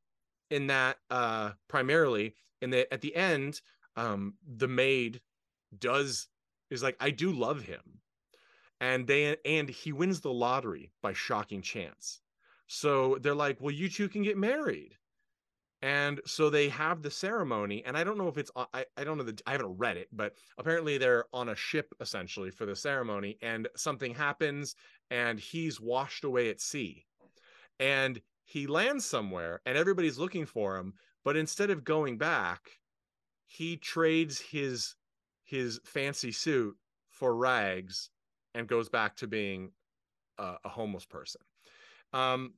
in 0.50 0.68
that 0.68 0.98
uh, 1.10 1.52
primarily 1.68 2.34
in 2.62 2.70
that 2.70 2.92
at 2.94 3.02
the 3.02 3.16
end 3.16 3.62
um, 3.96 4.36
the 4.58 4.68
maid 4.68 5.22
does 5.78 6.28
is 6.70 6.84
like 6.84 6.96
i 7.00 7.10
do 7.10 7.32
love 7.32 7.62
him 7.62 8.00
and 8.80 9.08
they 9.08 9.36
and 9.46 9.70
he 9.70 9.92
wins 9.92 10.22
the 10.22 10.32
lottery 10.32 10.92
by 11.02 11.14
shocking 11.14 11.62
chance 11.62 12.22
so 12.68 13.18
they're 13.22 13.36
like 13.36 13.58
well 13.60 13.74
you 13.74 13.90
two 13.90 14.08
can 14.08 14.24
get 14.24 14.38
married 14.38 14.96
and 15.82 16.20
so 16.26 16.50
they 16.50 16.70
have 16.70 17.02
the 17.02 17.12
ceremony 17.12 17.84
and 17.86 17.96
i 17.96 18.04
don't 18.04 18.18
know 18.18 18.28
if 18.28 18.38
it's 18.38 18.52
i, 18.74 18.84
I 18.96 19.04
don't 19.04 19.18
know 19.18 19.24
the 19.24 19.40
i 19.46 19.52
haven't 19.52 19.78
read 19.78 19.98
it 19.98 20.08
but 20.12 20.34
apparently 20.58 20.98
they're 20.98 21.26
on 21.34 21.50
a 21.50 21.56
ship 21.56 21.94
essentially 22.02 22.50
for 22.50 22.66
the 22.66 22.76
ceremony 22.76 23.38
and 23.42 23.68
something 23.76 24.14
happens 24.14 24.76
and 25.12 25.40
he's 25.40 25.80
washed 25.80 26.24
away 26.24 26.50
at 26.50 26.60
sea. 26.60 27.06
And 27.80 28.20
he 28.44 28.66
lands 28.66 29.06
somewhere 29.06 29.62
and 29.66 29.78
everybody's 29.78 30.18
looking 30.18 30.46
for 30.46 30.78
him 30.78 30.94
but 31.24 31.38
instead 31.38 31.70
of 31.70 31.84
going 31.84 32.18
back 32.18 32.62
he 33.46 33.78
trades 33.78 34.40
his 34.40 34.96
his 35.44 35.80
fancy 35.86 36.32
suit 36.32 36.76
for 37.10 37.36
rags 37.36 38.10
and 38.56 38.68
goes 38.68 38.90
back 38.90 39.16
to 39.18 39.28
being 39.28 39.72
a, 40.40 40.56
a 40.66 40.70
homeless 40.70 41.06
person. 41.06 41.42
Um 42.14 42.54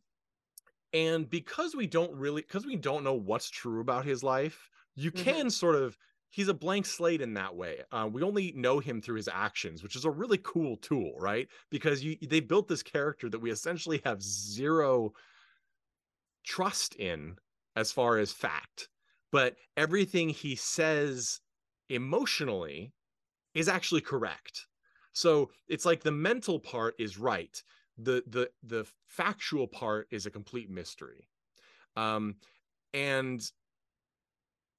and 0.93 1.30
because 1.30 1.75
we 1.75 1.88
don't 1.88 2.13
really 2.13 2.41
because 2.41 2.65
we 2.65 2.75
don't 2.75 3.04
know 3.04 3.13
what's 3.13 3.49
true 3.49 3.82
about 3.82 4.06
his 4.06 4.23
life 4.23 4.69
you 4.95 5.12
mm-hmm. 5.12 5.23
can 5.23 5.49
sort 5.49 5.75
of 5.75 5.97
he's 6.32 6.47
a 6.47 6.54
blank 6.54 6.86
slate 6.86 7.21
in 7.21 7.34
that 7.34 7.56
way. 7.56 7.80
Uh, 7.91 8.08
we 8.12 8.21
only 8.21 8.54
know 8.56 8.78
him 8.78 9.02
through 9.02 9.15
his 9.15 9.28
actions 9.28 9.84
which 9.84 9.95
is 9.95 10.06
a 10.06 10.12
really 10.12 10.39
cool 10.43 10.78
tool 10.78 11.13
right? 11.19 11.47
Because 11.69 12.04
you 12.04 12.17
they 12.21 12.39
built 12.39 12.67
this 12.67 12.84
character 12.84 13.30
that 13.30 13.39
we 13.39 13.52
essentially 13.52 14.02
have 14.06 14.21
zero 14.21 15.13
trust 16.45 16.95
in 16.95 17.36
as 17.75 17.91
far 17.91 18.17
as 18.17 18.32
fact 18.32 18.89
but 19.32 19.56
everything 19.78 20.30
he 20.30 20.56
says 20.56 21.41
emotionally 21.89 22.91
is 23.54 23.67
actually 23.67 24.02
correct. 24.02 24.67
So 25.13 25.52
it's 25.67 25.86
like 25.86 26.02
the 26.02 26.12
mental 26.12 26.60
part 26.60 26.95
is 26.99 27.17
right 27.17 27.62
the 28.00 28.24
the 28.28 28.50
the 28.64 28.88
factual 29.08 29.68
part 29.68 30.08
is 30.12 30.26
a 30.26 30.32
complete 30.32 30.70
mystery. 30.70 31.30
Um 31.96 32.38
and 32.94 33.42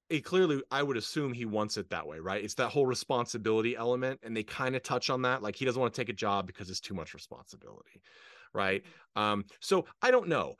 it 0.09 0.25
clearly 0.25 0.61
i 0.71 0.83
would 0.83 0.97
assume 0.97 1.31
he 1.31 1.45
wants 1.45 1.77
it 1.77 1.89
that 1.89 2.05
way 2.05 2.19
right? 2.19 2.43
It's 2.43 2.55
that 2.55 2.69
whole 2.69 2.85
responsibility 2.85 3.75
element 3.75 4.19
and 4.23 4.35
they 4.35 4.43
kind 4.43 4.75
of 4.75 4.83
touch 4.83 5.09
on 5.09 5.21
that. 5.23 5.41
Like 5.41 5.55
he 5.55 5.65
doesn't 5.65 5.79
want 5.79 5.93
to 5.93 6.01
take 6.01 6.09
a 6.09 6.13
job 6.13 6.47
because 6.47 6.69
it's 6.69 6.81
too 6.81 6.93
much 6.93 7.13
responsibility 7.13 8.01
right? 8.53 8.83
Um 9.15 9.45
so 9.59 9.85
i 10.01 10.11
don't 10.11 10.27
know. 10.27 10.55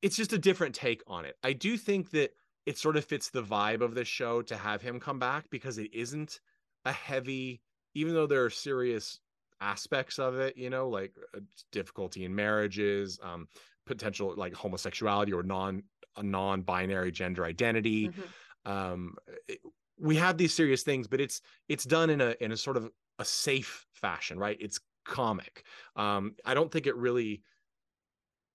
It's 0.00 0.16
just 0.16 0.32
a 0.32 0.38
different 0.38 0.74
take 0.74 1.02
on 1.08 1.24
it. 1.24 1.36
I 1.42 1.52
do 1.54 1.76
think 1.76 2.10
that 2.10 2.32
it 2.66 2.78
sort 2.78 2.96
of 2.96 3.04
fits 3.04 3.30
the 3.30 3.42
vibe 3.42 3.80
of 3.80 3.94
the 3.94 4.04
show 4.04 4.42
to 4.42 4.56
have 4.56 4.80
him 4.82 5.00
come 5.00 5.18
back 5.18 5.50
because 5.50 5.78
it 5.78 5.92
isn't 5.92 6.40
a 6.84 6.92
heavy 6.92 7.62
even 7.94 8.14
though 8.14 8.26
there 8.26 8.44
are 8.44 8.50
serious 8.50 9.20
aspects 9.62 10.18
of 10.18 10.38
it 10.38 10.56
you 10.56 10.68
know 10.68 10.88
like 10.88 11.14
uh, 11.36 11.40
difficulty 11.70 12.24
in 12.24 12.34
marriages 12.34 13.18
um 13.22 13.46
potential 13.86 14.34
like 14.36 14.52
homosexuality 14.54 15.32
or 15.32 15.42
non 15.42 15.82
a 16.16 16.22
non-binary 16.22 17.10
gender 17.10 17.44
identity. 17.44 18.08
Mm-hmm. 18.08 18.70
um 18.70 19.14
it, 19.48 19.58
we 19.98 20.16
have 20.16 20.36
these 20.36 20.52
serious 20.52 20.82
things 20.82 21.06
but 21.06 21.20
it's 21.20 21.40
it's 21.68 21.84
done 21.84 22.10
in 22.10 22.20
a 22.20 22.34
in 22.40 22.52
a 22.52 22.56
sort 22.56 22.76
of 22.76 22.90
a 23.18 23.24
safe 23.24 23.86
fashion 23.92 24.38
right? 24.38 24.56
It's 24.60 24.80
comic. 25.04 25.64
Um 25.96 26.34
i 26.44 26.54
don't 26.54 26.70
think 26.70 26.86
it 26.86 26.96
really 26.96 27.42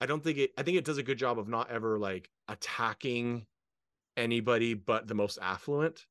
i 0.01 0.05
don't 0.05 0.23
think 0.23 0.37
it 0.37 0.51
i 0.57 0.63
think 0.63 0.77
it 0.77 0.85
does 0.85 0.97
a 0.97 1.03
good 1.03 1.17
job 1.17 1.39
of 1.39 1.47
not 1.47 1.69
ever 1.71 1.97
like 1.99 2.29
attacking 2.47 3.45
anybody 4.15 4.73
but 4.73 5.07
the 5.07 5.15
most 5.15 5.39
affluent. 5.41 6.05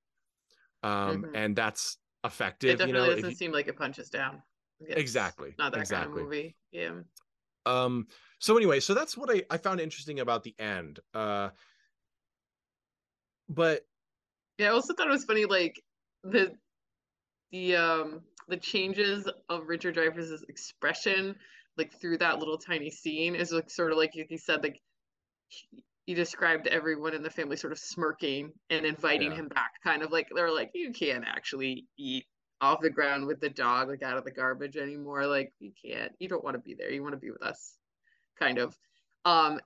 Um 0.83 1.23
mm-hmm. 1.23 1.35
and 1.35 1.57
that's 1.57 1.99
effective 2.25 2.71
it 2.71 2.79
definitely 2.79 3.01
you 3.01 3.07
know 3.07 3.15
doesn't 3.15 3.31
you, 3.31 3.37
seem 3.37 3.53
like 3.53 3.69
it 3.69 3.77
punches 3.77 4.11
down 4.11 4.43
exactly. 4.89 5.55
Not 5.59 5.73
that 5.73 5.81
exactly. 5.81 6.07
kind 6.07 6.19
of 6.19 6.25
movie. 6.25 6.57
Yeah. 6.73 7.01
Um. 7.65 8.07
So 8.39 8.57
anyway, 8.57 8.81
so 8.81 8.95
that's 8.95 9.17
what 9.17 9.31
I 9.31 9.43
I 9.51 9.59
found 9.59 9.81
interesting 9.81 10.21
about 10.21 10.43
the 10.43 10.55
end. 10.59 11.01
Uh. 11.15 11.51
But. 13.49 13.83
Yeah, 14.59 14.69
I 14.69 14.71
also 14.71 14.95
thought 14.95 15.07
it 15.07 15.11
was 15.11 15.25
funny, 15.25 15.45
like 15.45 15.81
the 16.25 16.53
the 17.53 17.77
um 17.77 18.21
the 18.49 18.57
changes 18.57 19.29
of 19.49 19.67
Richard 19.67 19.97
Dreyfuss's 19.97 20.45
expression 20.49 21.37
like 21.77 21.93
through 22.01 22.19
that 22.19 22.39
little 22.39 22.59
tiny 22.59 22.91
scene 22.91 23.35
is 23.35 23.53
like 23.53 23.71
sort 23.71 23.93
of 23.93 23.99
like 23.99 24.13
he 24.13 24.37
said 24.37 24.63
like 24.63 24.81
he 26.07 26.15
described 26.15 26.67
everyone 26.69 27.15
in 27.15 27.23
the 27.23 27.31
family 27.31 27.57
sort 27.57 27.73
of 27.73 27.79
smirking 27.79 28.53
and 28.71 28.87
inviting 28.87 29.33
yeah. 29.33 29.39
him 29.39 29.49
back 29.49 29.73
kind 29.85 30.03
of 30.03 30.11
like 30.11 30.29
they're 30.35 30.53
like 30.53 30.71
you 30.75 30.93
can't 30.93 31.25
actually 31.27 31.87
eat 31.99 32.25
off 32.61 32.81
the 32.81 32.91
ground 32.91 33.27
with 33.27 33.41
the 33.41 33.51
dog 33.51 33.89
like 33.89 34.03
out 34.03 34.17
of 34.17 34.25
the 34.25 34.31
garbage 34.31 34.77
anymore 34.77 35.27
like 35.27 35.53
you 35.59 35.71
can't 35.85 36.13
you 36.19 36.29
don't 36.29 36.45
want 36.45 36.55
to 36.55 36.61
be 36.61 36.75
there 36.75 36.91
you 36.91 37.03
want 37.03 37.13
to 37.13 37.21
be 37.21 37.31
with 37.31 37.43
us 37.43 37.75
kind 38.39 38.59
of 38.59 38.77
um 39.25 39.61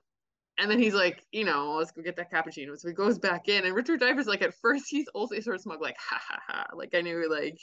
and 0.61 0.69
then 0.69 0.79
he's 0.79 0.93
like, 0.93 1.25
you 1.31 1.43
know, 1.43 1.75
let's 1.77 1.91
go 1.91 2.03
get 2.03 2.15
that 2.17 2.31
cappuccino. 2.31 2.77
So 2.77 2.87
he 2.87 2.93
goes 2.93 3.17
back 3.17 3.47
in, 3.47 3.65
and 3.65 3.73
Richard 3.73 3.99
Dreyfuss, 3.99 4.27
like 4.27 4.43
at 4.43 4.53
first, 4.53 4.85
he's 4.87 5.07
also 5.07 5.39
sort 5.39 5.55
of 5.55 5.61
smug, 5.61 5.81
like, 5.81 5.97
ha 5.97 6.21
ha 6.23 6.39
ha. 6.47 6.65
Like 6.75 6.93
I 6.93 7.01
knew, 7.01 7.27
like 7.29 7.59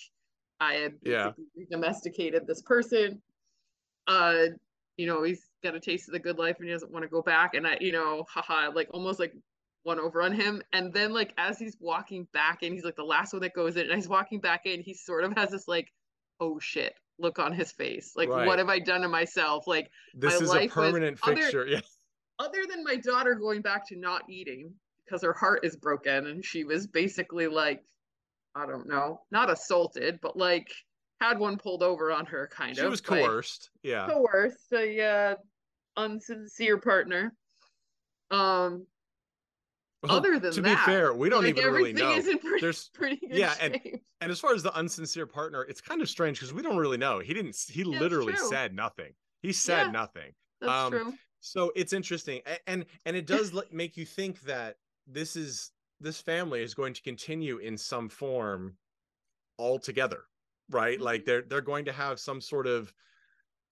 I 0.59 0.75
had 0.75 0.95
yeah. 1.03 1.31
domesticated 1.71 2.47
this 2.47 2.63
person. 2.63 3.23
Uh, 4.09 4.47
you 4.97 5.07
know, 5.07 5.23
he's 5.23 5.43
got 5.63 5.77
a 5.77 5.81
taste 5.81 6.09
of 6.09 6.13
the 6.13 6.19
good 6.19 6.39
life, 6.39 6.57
and 6.59 6.67
he 6.67 6.73
doesn't 6.73 6.91
want 6.91 7.05
to 7.05 7.09
go 7.09 7.23
back. 7.23 7.55
And 7.55 7.67
I, 7.67 7.79
you 7.81 7.93
know, 7.93 8.25
haha, 8.29 8.71
like 8.75 8.89
almost 8.93 9.21
like 9.21 9.35
one 9.89 9.99
over 9.99 10.23
on 10.23 10.33
him. 10.33 10.63
And 10.73 10.93
then 10.93 11.13
like 11.13 11.35
as 11.37 11.59
he's 11.59 11.77
walking 11.81 12.29
back 12.33 12.63
in, 12.63 12.73
he's 12.73 12.85
like 12.85 12.97
the 12.97 13.03
last 13.03 13.33
one 13.33 13.43
that 13.43 13.55
goes 13.55 13.77
in, 13.77 13.87
and 13.87 13.95
he's 13.95 14.09
walking 14.09 14.41
back 14.41 14.67
in. 14.67 14.81
He 14.81 14.95
sort 14.95 15.25
of 15.25 15.33
has 15.37 15.51
this 15.51 15.67
like, 15.67 15.93
oh 16.41 16.61
shit, 16.61 16.95
look 17.19 17.39
on 17.39 17.53
his 17.53 17.73
face. 17.73 18.13
Like, 18.17 18.29
right. 18.29 18.47
what 18.47 18.59
have 18.59 18.69
I 18.69 18.79
done 18.79 19.01
to 19.01 19.09
myself? 19.09 19.67
Like, 19.67 19.91
this 20.15 20.41
is 20.41 20.55
a 20.55 20.69
permanent 20.69 21.19
fixture. 21.19 21.63
Other, 21.63 21.67
yeah 21.67 21.81
other 22.39 22.65
than 22.69 22.85
my 22.85 22.97
daughter 22.97 23.35
going 23.35 23.63
back 23.63 23.87
to 23.89 23.97
not 23.97 24.23
eating 24.29 24.73
because 25.05 25.23
her 25.23 25.33
heart 25.33 25.65
is 25.65 25.77
broken 25.77 26.27
and 26.27 26.45
she 26.45 26.65
was 26.65 26.87
basically 26.87 27.47
like 27.47 27.83
i 28.55 28.67
don't 28.67 28.87
know 28.87 29.21
not 29.31 29.51
assaulted 29.51 30.19
but 30.23 30.37
like 30.37 30.73
had 31.21 31.39
one 31.39 31.57
pulled 31.57 31.83
over 31.83 32.13
on 32.13 32.27
her 32.27 32.49
kind 32.53 32.77
she 32.77 32.83
of 32.83 32.87
she 32.87 32.91
was 32.91 33.01
coerced 33.01 33.71
yeah 33.83 34.07
coerced 34.07 34.73
a 34.73 35.03
uh, 35.03 35.35
unsincere 35.99 36.83
partner 36.83 37.35
um 38.31 38.87
well, 40.03 40.13
other 40.13 40.39
than 40.39 40.53
to 40.53 40.61
that, 40.61 40.77
be 40.87 40.91
fair 40.91 41.13
we 41.13 41.29
don't 41.29 41.45
like 41.45 41.57
even 41.57 41.73
really 41.73 41.93
know. 41.93 42.21
pretty, 42.21 42.61
there's 42.61 42.89
pretty 42.95 43.19
yeah 43.23 43.55
and, 43.61 43.81
and 44.21 44.31
as 44.31 44.39
far 44.39 44.55
as 44.55 44.63
the 44.63 44.71
unsincere 44.71 45.31
partner 45.31 45.63
it's 45.65 45.81
kind 45.81 46.01
of 46.01 46.09
strange 46.09 46.39
because 46.39 46.53
we 46.53 46.63
don't 46.63 46.77
really 46.77 46.97
know. 46.97 47.19
He 47.19 47.35
didn't 47.35 47.57
he 47.69 47.83
yeah, 47.83 47.99
literally 47.99 48.37
said 48.37 48.75
nothing. 48.75 49.13
He 49.43 49.53
said 49.53 49.87
yeah, 49.87 49.91
nothing. 49.91 50.33
that's 50.61 50.73
um, 50.73 50.91
true. 50.93 51.15
so 51.41 51.73
it's 51.75 51.93
interesting 51.93 52.41
and 52.67 52.87
and 53.07 53.17
it 53.17 53.27
does 53.27 53.53
make 53.73 53.97
you 53.97 54.07
think 54.07 54.41
that 54.43 54.77
this 55.07 55.37
is 55.37 55.73
this 56.01 56.21
family 56.21 56.63
is 56.63 56.75
going 56.75 56.95
to 56.95 57.03
continue 57.03 57.59
in 57.59 57.77
some 57.77 58.09
form 58.09 58.77
altogether 59.59 60.25
right? 60.71 60.97
Mm-hmm. 60.97 61.05
like 61.05 61.25
they're 61.25 61.43
they're 61.43 61.61
going 61.61 61.85
to 61.87 61.93
have 61.93 62.21
some 62.21 62.41
sort 62.41 62.67
of 62.67 62.93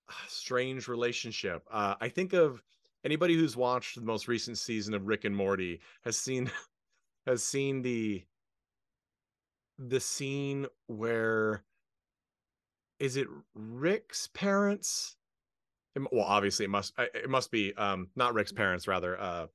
uh, 0.08 0.12
strange 0.28 0.88
relationship. 0.88 1.62
Uh 1.70 1.94
i 2.00 2.08
think 2.08 2.32
of 2.32 2.62
anybody 3.06 3.34
who's 3.34 3.56
watched 3.56 3.94
the 3.94 4.04
most 4.04 4.28
recent 4.28 4.58
season 4.58 4.92
of 4.92 5.06
rick 5.06 5.24
and 5.24 5.34
morty 5.34 5.80
has 6.04 6.18
seen 6.18 6.50
has 7.26 7.42
seen 7.42 7.80
the 7.80 8.22
the 9.78 10.00
scene 10.00 10.66
where 10.86 11.62
is 12.98 13.16
it 13.16 13.28
rick's 13.54 14.28
parents? 14.28 15.16
Well 16.12 16.24
obviously 16.24 16.64
it 16.64 16.70
must 16.70 16.92
it 16.98 17.30
must 17.30 17.50
be 17.50 17.74
um 17.74 18.08
not 18.16 18.34
rick's 18.34 18.52
parents 18.52 18.88
rather 18.88 19.18
uh 19.18 19.46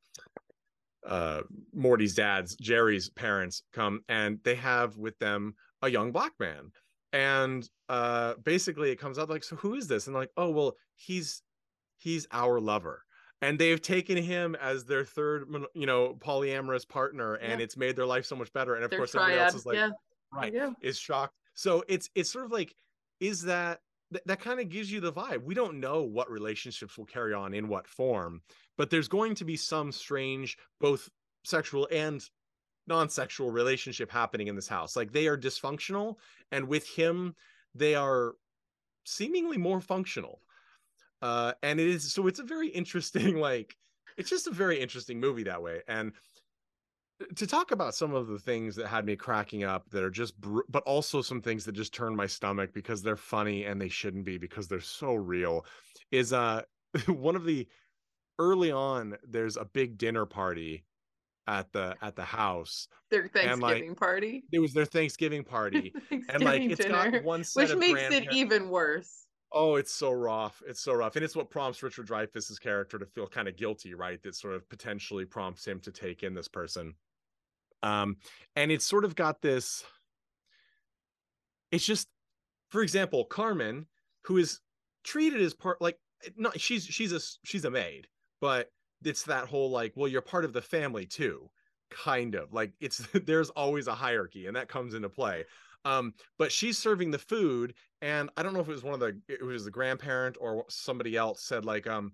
uh 1.05 1.41
morty's 1.73 2.13
dad's 2.13 2.55
jerry's 2.55 3.09
parents 3.09 3.63
come 3.73 4.01
and 4.07 4.39
they 4.43 4.55
have 4.55 4.97
with 4.97 5.17
them 5.19 5.55
a 5.81 5.89
young 5.89 6.11
black 6.11 6.33
man. 6.39 6.71
And 7.13 7.67
uh 7.89 8.35
basically 8.43 8.91
it 8.91 8.99
comes 8.99 9.19
out 9.19 9.29
like 9.29 9.43
so 9.43 9.55
who 9.55 9.75
is 9.75 9.87
this? 9.87 10.07
And 10.07 10.15
like 10.15 10.31
oh 10.37 10.49
well 10.49 10.75
he's 10.95 11.41
he's 11.97 12.27
our 12.31 12.59
lover 12.59 13.03
and 13.41 13.57
they've 13.57 13.81
taken 13.81 14.17
him 14.17 14.55
as 14.55 14.85
their 14.85 15.03
third 15.03 15.45
you 15.73 15.85
know 15.85 16.15
polyamorous 16.19 16.87
partner 16.87 17.35
and 17.35 17.59
yeah. 17.59 17.63
it's 17.63 17.77
made 17.77 17.95
their 17.95 18.05
life 18.05 18.25
so 18.25 18.35
much 18.35 18.51
better 18.53 18.75
and 18.75 18.83
of 18.83 18.89
They're 18.89 18.99
course 18.99 19.11
triad. 19.11 19.31
everybody 19.31 19.45
else 19.45 19.55
is 19.55 19.65
like 19.65 19.75
yeah. 19.75 19.89
right 20.33 20.53
yeah. 20.53 20.71
is 20.81 20.97
shocked 20.97 21.35
so 21.53 21.83
it's 21.87 22.09
it's 22.15 22.31
sort 22.31 22.45
of 22.45 22.51
like 22.51 22.75
is 23.19 23.43
that 23.43 23.79
th- 24.11 24.23
that 24.25 24.39
kind 24.39 24.59
of 24.59 24.69
gives 24.69 24.91
you 24.91 24.99
the 24.99 25.13
vibe. 25.13 25.43
We 25.43 25.53
don't 25.53 25.79
know 25.79 26.03
what 26.03 26.29
relationships 26.29 26.97
will 26.97 27.05
carry 27.05 27.33
on 27.33 27.53
in 27.53 27.67
what 27.67 27.87
form, 27.87 28.41
but 28.77 28.89
there's 28.89 29.07
going 29.07 29.35
to 29.35 29.45
be 29.45 29.55
some 29.55 29.91
strange, 29.91 30.57
both 30.79 31.09
sexual 31.43 31.87
and 31.91 32.23
non-sexual 32.87 33.51
relationship 33.51 34.11
happening 34.11 34.47
in 34.47 34.55
this 34.55 34.67
house. 34.67 34.95
Like 34.95 35.11
they 35.11 35.27
are 35.27 35.37
dysfunctional, 35.37 36.15
and 36.51 36.67
with 36.67 36.87
him, 36.87 37.35
they 37.73 37.95
are 37.95 38.33
seemingly 39.05 39.57
more 39.57 39.81
functional. 39.81 40.41
Uh, 41.21 41.53
and 41.61 41.79
it 41.79 41.87
is 41.87 42.11
so 42.11 42.27
it's 42.27 42.39
a 42.39 42.43
very 42.43 42.69
interesting, 42.69 43.35
like 43.39 43.75
it's 44.17 44.29
just 44.29 44.47
a 44.47 44.51
very 44.51 44.79
interesting 44.79 45.19
movie 45.19 45.43
that 45.43 45.61
way. 45.61 45.81
And 45.87 46.13
to 47.35 47.47
talk 47.47 47.71
about 47.71 47.95
some 47.95 48.13
of 48.13 48.27
the 48.27 48.39
things 48.39 48.75
that 48.75 48.87
had 48.87 49.05
me 49.05 49.15
cracking 49.15 49.63
up 49.63 49.89
that 49.89 50.03
are 50.03 50.09
just 50.09 50.39
br- 50.39 50.61
but 50.69 50.83
also 50.83 51.21
some 51.21 51.41
things 51.41 51.65
that 51.65 51.73
just 51.73 51.93
turn 51.93 52.15
my 52.15 52.25
stomach 52.25 52.73
because 52.73 53.01
they're 53.01 53.15
funny 53.15 53.65
and 53.65 53.79
they 53.81 53.89
shouldn't 53.89 54.25
be 54.25 54.37
because 54.37 54.67
they're 54.67 54.79
so 54.79 55.13
real 55.13 55.65
is 56.11 56.33
uh 56.33 56.61
one 57.07 57.35
of 57.35 57.45
the 57.45 57.67
early 58.39 58.71
on 58.71 59.17
there's 59.27 59.57
a 59.57 59.65
big 59.65 59.97
dinner 59.97 60.25
party 60.25 60.83
at 61.47 61.71
the 61.73 61.95
at 62.01 62.15
the 62.15 62.23
house 62.23 62.87
their 63.09 63.27
thanksgiving 63.27 63.89
like, 63.89 63.97
party 63.97 64.43
it 64.51 64.59
was 64.59 64.73
their 64.73 64.85
thanksgiving 64.85 65.43
party 65.43 65.93
and 66.29 66.43
like 66.43 66.61
it's 66.61 66.83
dinner, 66.83 67.11
got 67.11 67.23
one 67.23 67.43
set 67.43 67.69
which 67.69 67.77
makes 67.77 68.01
it 68.11 68.31
even 68.31 68.69
worse 68.69 69.27
Oh, 69.51 69.75
it's 69.75 69.91
so 69.91 70.11
rough. 70.11 70.61
It's 70.65 70.79
so 70.79 70.93
rough. 70.93 71.15
And 71.15 71.25
it's 71.25 71.35
what 71.35 71.49
prompts 71.49 71.83
Richard 71.83 72.07
Dreyfuss's 72.07 72.59
character 72.59 72.97
to 72.97 73.05
feel 73.05 73.27
kind 73.27 73.47
of 73.47 73.57
guilty, 73.57 73.93
right? 73.93 74.21
That 74.23 74.35
sort 74.35 74.53
of 74.53 74.67
potentially 74.69 75.25
prompts 75.25 75.65
him 75.65 75.79
to 75.81 75.91
take 75.91 76.23
in 76.23 76.33
this 76.33 76.47
person. 76.47 76.93
Um, 77.83 78.17
and 78.55 78.71
it's 78.71 78.85
sort 78.85 79.03
of 79.03 79.15
got 79.15 79.41
this. 79.41 79.83
It's 81.71 81.85
just, 81.85 82.07
for 82.69 82.81
example, 82.81 83.25
Carmen, 83.25 83.87
who 84.23 84.37
is 84.37 84.59
treated 85.03 85.41
as 85.41 85.53
part 85.53 85.81
like 85.81 85.97
not 86.37 86.59
she's 86.59 86.85
she's 86.85 87.11
a 87.11 87.19
she's 87.43 87.65
a 87.65 87.71
maid, 87.71 88.07
but 88.39 88.69
it's 89.03 89.23
that 89.23 89.47
whole 89.47 89.71
like, 89.71 89.93
well, 89.95 90.07
you're 90.07 90.21
part 90.21 90.45
of 90.45 90.53
the 90.53 90.61
family 90.61 91.05
too, 91.05 91.49
kind 91.89 92.35
of 92.35 92.53
like 92.53 92.71
it's 92.79 92.97
there's 93.25 93.49
always 93.51 93.87
a 93.87 93.95
hierarchy, 93.95 94.47
and 94.47 94.55
that 94.55 94.69
comes 94.69 94.93
into 94.93 95.09
play. 95.09 95.45
Um, 95.85 96.13
but 96.37 96.51
she's 96.51 96.77
serving 96.77 97.11
the 97.11 97.17
food, 97.17 97.73
and 98.01 98.29
I 98.37 98.43
don't 98.43 98.53
know 98.53 98.59
if 98.59 98.69
it 98.69 98.73
was 98.73 98.83
one 98.83 98.93
of 98.93 98.99
the 98.99 99.19
it 99.27 99.43
was 99.43 99.65
the 99.65 99.71
grandparent 99.71 100.37
or 100.39 100.65
somebody 100.69 101.15
else 101.15 101.43
said 101.43 101.65
like, 101.65 101.87
um, 101.87 102.13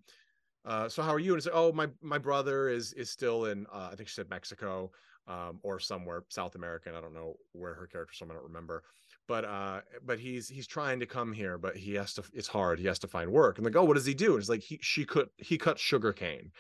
uh, 0.66 0.90
so 0.90 1.02
how 1.02 1.14
are 1.14 1.20
you? 1.20 1.34
And 1.34 1.38
it's 1.38 1.48
like, 1.48 1.56
oh, 1.56 1.72
my 1.72 1.88
my 2.02 2.18
brother 2.18 2.70
is 2.70 2.94
is 2.94 3.10
still 3.10 3.46
in 3.46 3.66
uh, 3.74 3.90
I 3.92 3.96
think 3.96 4.10
she 4.10 4.16
said 4.16 4.30
Mexico 4.30 4.92
um, 5.28 5.60
or 5.64 5.80
somewhere 5.80 6.24
South 6.30 6.56
American. 6.56 6.96
I 6.96 7.02
don't 7.02 7.14
know 7.14 7.36
where 7.54 7.74
her 7.74 7.88
character's 7.88 8.18
from. 8.18 8.32
I 8.32 8.36
don't 8.36 8.44
remember. 8.44 8.84
But 9.28 9.46
uh, 9.46 9.82
but 10.06 10.20
he's 10.20 10.48
he's 10.48 10.68
trying 10.68 11.00
to 11.02 11.06
come 11.06 11.34
here, 11.34 11.58
but 11.58 11.76
he 11.76 11.94
has 11.96 12.14
to. 12.14 12.24
It's 12.34 12.48
hard. 12.48 12.80
He 12.80 12.88
has 12.88 13.00
to 13.00 13.08
find 13.08 13.32
work. 13.32 13.58
And 13.58 13.66
like, 13.66 13.76
oh, 13.76 13.84
what 13.84 13.96
does 13.96 14.06
he 14.06 14.14
do? 14.14 14.32
And 14.32 14.40
it's 14.40 14.50
like 14.50 14.62
he 14.62 14.80
she 14.82 15.06
could 15.06 15.28
he 15.38 15.58
cuts 15.58 15.82
sugar 15.82 16.14
cane, 16.14 16.52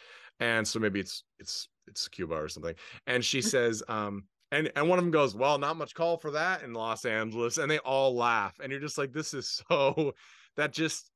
and 0.41 0.67
so 0.67 0.80
maybe 0.80 1.00
it's 1.00 1.24
it's 1.39 1.70
it's 1.88 2.10
Cuba 2.10 2.36
or 2.36 2.50
something. 2.50 2.76
And 3.08 3.24
she 3.24 3.41
says, 3.41 3.82
um, 3.88 4.26
and 4.52 4.72
and 4.76 4.88
one 4.88 5.00
of 5.00 5.06
them 5.06 5.12
goes, 5.12 5.36
well, 5.36 5.58
not 5.58 5.78
much 5.78 5.94
call 5.94 6.18
for 6.18 6.32
that 6.32 6.64
in 6.64 6.74
Los 6.74 7.06
Angeles, 7.06 7.58
and 7.58 7.70
they 7.70 7.80
all 7.80 8.16
laugh, 8.16 8.60
and 8.62 8.72
you're 8.72 8.82
just 8.82 8.98
like, 8.98 9.12
this 9.12 9.34
is 9.34 9.62
so 9.70 10.14
that 10.58 10.72
just 10.72 11.10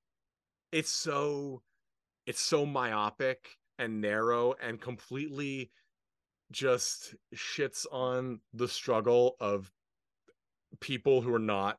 it's 0.72 0.92
so 0.92 1.62
it's 2.26 2.42
so 2.42 2.66
myopic 2.66 3.58
and 3.80 4.02
narrow 4.02 4.54
and 4.62 4.80
completely 4.80 5.72
just 6.52 7.16
shits 7.36 7.86
on 7.92 8.40
the 8.54 8.68
struggle 8.68 9.36
of 9.40 9.72
people 10.80 11.22
who 11.22 11.34
are 11.34 11.40
not 11.40 11.78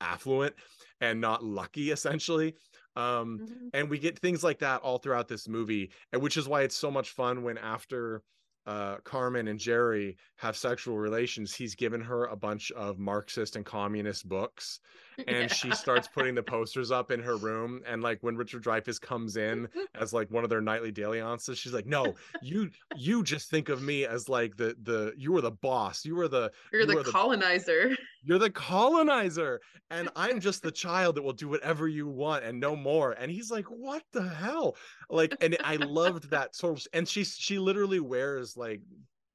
affluent 0.00 0.54
and 1.00 1.20
not 1.20 1.44
lucky 1.44 1.90
essentially 1.90 2.54
um 2.96 3.40
mm-hmm. 3.40 3.68
and 3.72 3.88
we 3.88 3.98
get 3.98 4.18
things 4.18 4.42
like 4.42 4.58
that 4.58 4.80
all 4.82 4.98
throughout 4.98 5.28
this 5.28 5.48
movie 5.48 5.90
and 6.12 6.20
which 6.20 6.36
is 6.36 6.48
why 6.48 6.62
it's 6.62 6.76
so 6.76 6.90
much 6.90 7.10
fun 7.10 7.42
when 7.42 7.56
after 7.58 8.22
uh, 8.66 8.96
Carmen 9.04 9.48
and 9.48 9.58
Jerry 9.58 10.16
have 10.36 10.56
sexual 10.56 10.98
relations, 10.98 11.54
he's 11.54 11.74
given 11.74 12.00
her 12.00 12.26
a 12.26 12.36
bunch 12.36 12.70
of 12.72 12.98
Marxist 12.98 13.56
and 13.56 13.64
communist 13.64 14.28
books, 14.28 14.80
and 15.28 15.28
yeah. 15.28 15.46
she 15.46 15.70
starts 15.72 16.08
putting 16.08 16.34
the 16.34 16.42
posters 16.42 16.90
up 16.90 17.10
in 17.10 17.22
her 17.22 17.36
room. 17.36 17.82
And 17.86 18.02
like 18.02 18.18
when 18.22 18.36
Richard 18.36 18.64
Dreyfuss 18.64 19.00
comes 19.00 19.36
in 19.36 19.68
as 19.94 20.12
like 20.12 20.30
one 20.30 20.44
of 20.44 20.50
their 20.50 20.60
nightly 20.60 20.92
dalliances, 20.92 21.58
she's 21.58 21.72
like, 21.72 21.86
"No, 21.86 22.14
you 22.42 22.70
you 22.96 23.22
just 23.22 23.50
think 23.50 23.68
of 23.68 23.82
me 23.82 24.06
as 24.06 24.28
like 24.28 24.56
the 24.56 24.76
the 24.82 25.12
you 25.16 25.32
were 25.32 25.40
the 25.40 25.50
boss, 25.50 26.04
you 26.04 26.16
were 26.16 26.28
the 26.28 26.50
you're 26.72 26.82
you 26.82 27.02
the 27.02 27.10
colonizer, 27.10 27.90
the, 27.90 27.96
you're 28.22 28.38
the 28.38 28.50
colonizer, 28.50 29.60
and 29.90 30.08
I'm 30.16 30.40
just 30.40 30.62
the 30.62 30.72
child 30.72 31.16
that 31.16 31.22
will 31.22 31.32
do 31.32 31.48
whatever 31.48 31.88
you 31.88 32.08
want 32.08 32.44
and 32.44 32.58
no 32.58 32.76
more." 32.76 33.12
And 33.12 33.30
he's 33.30 33.50
like, 33.50 33.66
"What 33.66 34.02
the 34.12 34.28
hell?" 34.28 34.76
Like, 35.10 35.36
and 35.40 35.56
I 35.62 35.76
loved 35.76 36.30
that 36.30 36.54
sort 36.54 36.78
of, 36.78 36.86
and 36.92 37.08
she 37.08 37.24
she 37.24 37.58
literally 37.58 38.00
wears 38.00 38.56
like 38.56 38.80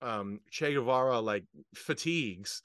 um 0.01 0.39
Che 0.49 0.73
Guevara 0.73 1.19
like 1.19 1.43
fatigues 1.75 2.61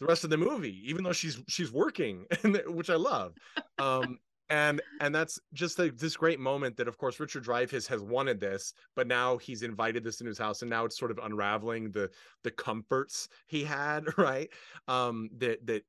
the 0.00 0.06
rest 0.06 0.24
of 0.24 0.30
the 0.30 0.36
movie, 0.36 0.82
even 0.88 1.04
though 1.04 1.12
she's 1.12 1.42
she's 1.48 1.72
working, 1.72 2.26
which 2.66 2.90
I 2.90 2.96
love. 2.96 3.34
Um, 3.78 4.18
and 4.50 4.80
and 5.00 5.14
that's 5.14 5.38
just 5.52 5.78
a, 5.78 5.90
this 5.90 6.16
great 6.16 6.40
moment 6.40 6.76
that 6.76 6.88
of 6.88 6.96
course 6.96 7.20
richard 7.20 7.44
dreyfuss 7.44 7.86
has 7.86 8.00
wanted 8.00 8.40
this 8.40 8.72
but 8.96 9.06
now 9.06 9.36
he's 9.36 9.62
invited 9.62 10.02
this 10.02 10.20
in 10.20 10.26
his 10.26 10.38
house 10.38 10.62
and 10.62 10.70
now 10.70 10.84
it's 10.84 10.98
sort 10.98 11.10
of 11.10 11.18
unraveling 11.22 11.90
the 11.90 12.10
the 12.44 12.50
comforts 12.50 13.28
he 13.46 13.62
had 13.62 14.06
right 14.18 14.48
um 14.86 15.28
that 15.36 15.64
that 15.66 15.82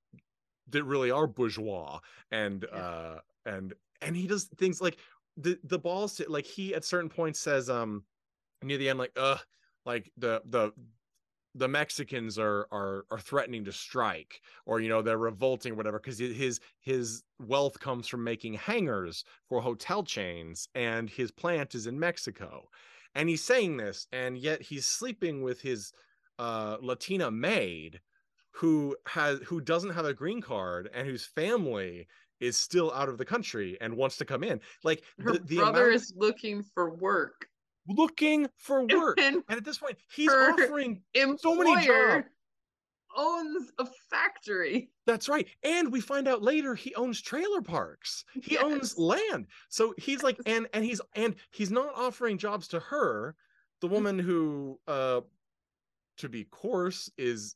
that 0.70 0.84
really 0.84 1.12
are 1.12 1.28
bourgeois 1.28 2.00
and 2.32 2.66
yeah. 2.72 2.80
uh 2.80 3.20
and 3.46 3.74
and 4.02 4.16
he 4.16 4.28
does 4.28 4.46
things 4.58 4.82
like 4.82 4.98
the 5.38 5.58
the 5.64 5.80
balls 5.80 6.22
like 6.28 6.46
he 6.46 6.76
at 6.76 6.84
certain 6.84 7.10
points 7.10 7.40
says 7.40 7.70
um 7.70 8.04
near 8.62 8.78
the 8.78 8.90
end 8.90 9.00
like 9.00 9.12
uh 9.16 9.38
like 9.86 10.12
the 10.18 10.42
the 10.46 10.72
the 11.56 11.68
Mexicans 11.68 12.38
are 12.38 12.68
are 12.72 13.06
are 13.12 13.20
threatening 13.20 13.66
to 13.66 13.72
strike 13.72 14.42
or 14.66 14.80
you 14.80 14.90
know 14.90 15.02
they're 15.02 15.18
revolting 15.18 15.74
or 15.74 15.76
whatever 15.76 16.00
because 16.00 16.20
his 16.20 16.60
his 16.80 17.24
wealth 17.40 17.80
comes 17.80 18.08
from 18.08 18.24
making 18.24 18.54
hangers 18.54 19.24
for 19.48 19.62
hotel 19.62 20.04
chains 20.04 20.68
and 20.76 21.10
his 21.10 21.32
plant 21.32 21.76
is 21.76 21.88
in 21.88 22.00
Mexico. 22.00 22.68
And 23.16 23.28
he's 23.28 23.44
saying 23.44 23.78
this 23.78 24.08
and 24.12 24.38
yet 24.38 24.62
he's 24.62 24.88
sleeping 24.88 25.42
with 25.42 25.62
his 25.62 25.92
uh 26.38 26.78
Latina 26.82 27.32
maid 27.32 28.00
who 28.52 28.96
has 29.08 29.40
who 29.40 29.60
doesn't 29.60 29.92
have 29.92 30.06
a 30.06 30.14
green 30.14 30.42
card 30.42 30.90
and 30.94 31.08
whose 31.08 31.26
family 31.26 32.08
is 32.40 32.58
still 32.58 32.92
out 32.94 33.10
of 33.10 33.18
the 33.18 33.26
country 33.26 33.78
and 33.82 33.98
wants 33.98 34.18
to 34.18 34.26
come 34.26 34.44
in. 34.44 34.62
Like 34.84 35.04
her 35.20 35.34
the, 35.34 35.40
the 35.40 35.56
brother 35.58 35.88
amount... 35.88 35.96
is 35.96 36.14
looking 36.16 36.64
for 36.64 36.96
work 36.96 37.49
looking 37.90 38.48
for 38.58 38.86
work. 38.86 39.20
And, 39.20 39.44
and 39.50 39.58
at 39.58 39.66
this 39.66 39.78
point, 39.78 39.98
he's 40.14 40.30
offering 40.30 41.02
so 41.38 41.56
many 41.56 41.86
jobs. 41.86 42.26
Owns 43.18 43.72
a 43.80 43.88
factory. 44.12 44.92
That's 45.08 45.28
right. 45.28 45.48
And 45.64 45.92
we 45.92 46.00
find 46.00 46.28
out 46.28 46.44
later 46.44 46.76
he 46.76 46.94
owns 46.94 47.20
trailer 47.20 47.62
parks. 47.62 48.24
He 48.44 48.54
yes. 48.54 48.64
owns 48.64 48.98
land. 49.00 49.48
So 49.70 49.96
he's 49.98 50.22
like, 50.22 50.38
and 50.46 50.68
and 50.74 50.86
he's 50.86 51.02
and 51.16 51.36
he's 51.50 51.72
not 51.72 51.92
offering 51.96 52.38
jobs 52.38 52.68
to 52.70 52.80
her, 52.80 53.36
the 53.82 53.88
mm. 53.88 53.92
woman 53.92 54.20
who 54.20 54.80
uh 54.88 55.22
to 56.18 56.30
be 56.30 56.44
coarse 56.46 57.10
is 57.18 57.56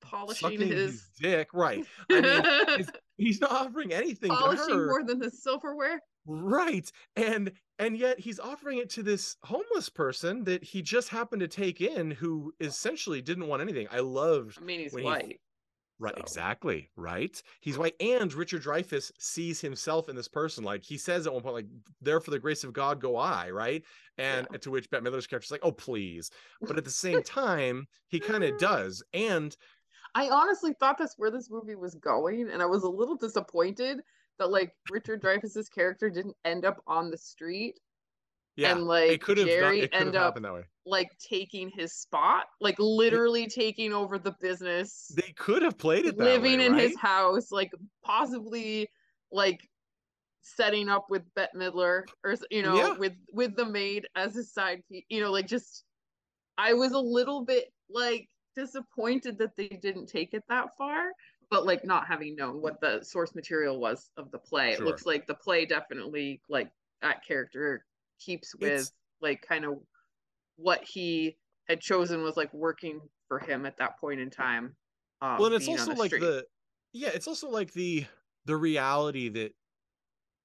polishing 0.00 0.60
his... 0.60 0.70
his... 0.70 1.08
dick. 1.20 1.48
Right. 1.54 1.86
I 2.10 2.20
mean, 2.20 2.66
he's, 2.76 2.90
he's 3.16 3.40
not 3.40 3.52
offering 3.52 3.92
anything 3.92 4.30
polishing 4.30 4.86
more 4.86 5.04
than 5.04 5.20
the 5.20 5.30
silverware. 5.30 6.00
Right. 6.26 6.90
And 7.16 7.52
and 7.82 7.96
yet 7.96 8.18
he's 8.18 8.38
offering 8.38 8.78
it 8.78 8.88
to 8.90 9.02
this 9.02 9.36
homeless 9.42 9.88
person 9.88 10.44
that 10.44 10.62
he 10.62 10.82
just 10.82 11.08
happened 11.08 11.40
to 11.40 11.48
take 11.48 11.80
in 11.80 12.10
who 12.10 12.54
essentially 12.60 13.20
didn't 13.20 13.48
want 13.48 13.62
anything. 13.62 13.88
I 13.90 14.00
loved 14.00 14.58
I 14.60 14.64
mean 14.64 14.80
he's 14.80 14.94
white. 14.94 15.26
He, 15.26 15.38
right, 15.98 16.14
so. 16.14 16.20
exactly. 16.20 16.90
Right. 16.96 17.42
He's 17.60 17.78
white. 17.78 17.94
And 18.00 18.32
Richard 18.32 18.62
Dreyfuss 18.62 19.10
sees 19.18 19.60
himself 19.60 20.08
in 20.08 20.14
this 20.14 20.28
person. 20.28 20.62
Like 20.62 20.84
he 20.84 20.96
says 20.96 21.26
at 21.26 21.32
one 21.32 21.42
point, 21.42 21.54
like, 21.56 21.66
there 22.00 22.20
for 22.20 22.30
the 22.30 22.38
grace 22.38 22.62
of 22.62 22.72
God 22.72 23.00
go 23.00 23.16
I, 23.16 23.50
right? 23.50 23.82
And 24.16 24.46
yeah. 24.52 24.58
to 24.58 24.70
which 24.70 24.88
Bette 24.90 25.04
Midler's 25.04 25.26
character's 25.26 25.50
like, 25.50 25.64
oh 25.64 25.72
please. 25.72 26.30
But 26.60 26.78
at 26.78 26.84
the 26.84 26.90
same 26.90 27.22
time, 27.24 27.88
he 28.08 28.20
kind 28.20 28.44
of 28.44 28.58
does. 28.58 29.02
And 29.12 29.56
I 30.14 30.28
honestly 30.28 30.74
thought 30.78 30.98
that's 30.98 31.18
where 31.18 31.30
this 31.30 31.50
movie 31.50 31.74
was 31.74 31.94
going, 31.94 32.50
and 32.50 32.62
I 32.62 32.66
was 32.66 32.82
a 32.82 32.88
little 32.88 33.16
disappointed 33.16 34.02
that 34.38 34.50
like 34.50 34.74
Richard 34.90 35.22
Dreyfuss's 35.22 35.68
character 35.68 36.10
didn't 36.10 36.36
end 36.44 36.64
up 36.64 36.82
on 36.86 37.10
the 37.10 37.18
street. 37.18 37.78
Yeah, 38.56 38.72
and 38.72 38.84
like 38.84 39.10
it 39.10 39.22
could 39.22 39.38
have 39.38 39.46
Jerry 39.46 39.80
done, 39.88 39.88
end 39.92 40.16
up 40.16 40.40
that 40.40 40.52
way. 40.52 40.64
like 40.84 41.08
taking 41.18 41.70
his 41.70 41.94
spot, 41.94 42.44
like 42.60 42.76
literally 42.78 43.44
it, 43.44 43.54
taking 43.54 43.94
over 43.94 44.18
the 44.18 44.34
business. 44.42 45.10
They 45.16 45.32
could 45.36 45.62
have 45.62 45.78
played 45.78 46.04
it 46.04 46.18
living 46.18 46.58
way, 46.58 46.66
in 46.66 46.72
right? 46.72 46.82
his 46.82 46.98
house, 46.98 47.50
like 47.50 47.72
possibly 48.04 48.88
like 49.30 49.66
setting 50.42 50.88
up 50.88 51.06
with 51.08 51.22
Bette 51.34 51.56
Midler 51.56 52.02
or 52.24 52.34
you 52.50 52.62
know 52.62 52.76
yeah. 52.76 52.92
with 52.98 53.14
with 53.32 53.56
the 53.56 53.64
maid 53.64 54.06
as 54.16 54.34
his 54.34 54.52
side 54.52 54.82
piece. 54.90 55.04
You 55.08 55.22
know, 55.22 55.32
like 55.32 55.46
just 55.46 55.84
I 56.58 56.74
was 56.74 56.92
a 56.92 56.98
little 56.98 57.44
bit 57.46 57.72
like 57.88 58.28
disappointed 58.54 59.38
that 59.38 59.56
they 59.56 59.68
didn't 59.68 60.08
take 60.08 60.34
it 60.34 60.42
that 60.50 60.76
far 60.76 61.12
but 61.52 61.66
like 61.66 61.84
not 61.84 62.06
having 62.06 62.34
known 62.34 62.62
what 62.62 62.80
the 62.80 63.00
source 63.02 63.34
material 63.34 63.78
was 63.78 64.10
of 64.16 64.30
the 64.30 64.38
play 64.38 64.74
sure. 64.74 64.82
it 64.82 64.86
looks 64.86 65.04
like 65.04 65.26
the 65.26 65.34
play 65.34 65.66
definitely 65.66 66.40
like 66.48 66.70
that 67.02 67.24
character 67.26 67.84
keeps 68.18 68.54
with 68.56 68.72
it's... 68.72 68.92
like 69.20 69.44
kind 69.46 69.66
of 69.66 69.74
what 70.56 70.82
he 70.82 71.36
had 71.68 71.78
chosen 71.78 72.22
was 72.22 72.38
like 72.38 72.52
working 72.54 73.00
for 73.28 73.38
him 73.38 73.66
at 73.66 73.76
that 73.76 74.00
point 74.00 74.18
in 74.18 74.30
time 74.30 74.74
um, 75.20 75.36
well 75.36 75.46
and 75.46 75.54
it's 75.54 75.68
also 75.68 75.92
the 75.92 75.98
like 75.98 76.08
street. 76.08 76.20
the 76.20 76.44
yeah 76.94 77.10
it's 77.12 77.28
also 77.28 77.50
like 77.50 77.72
the 77.74 78.06
the 78.46 78.56
reality 78.56 79.28
that 79.28 79.52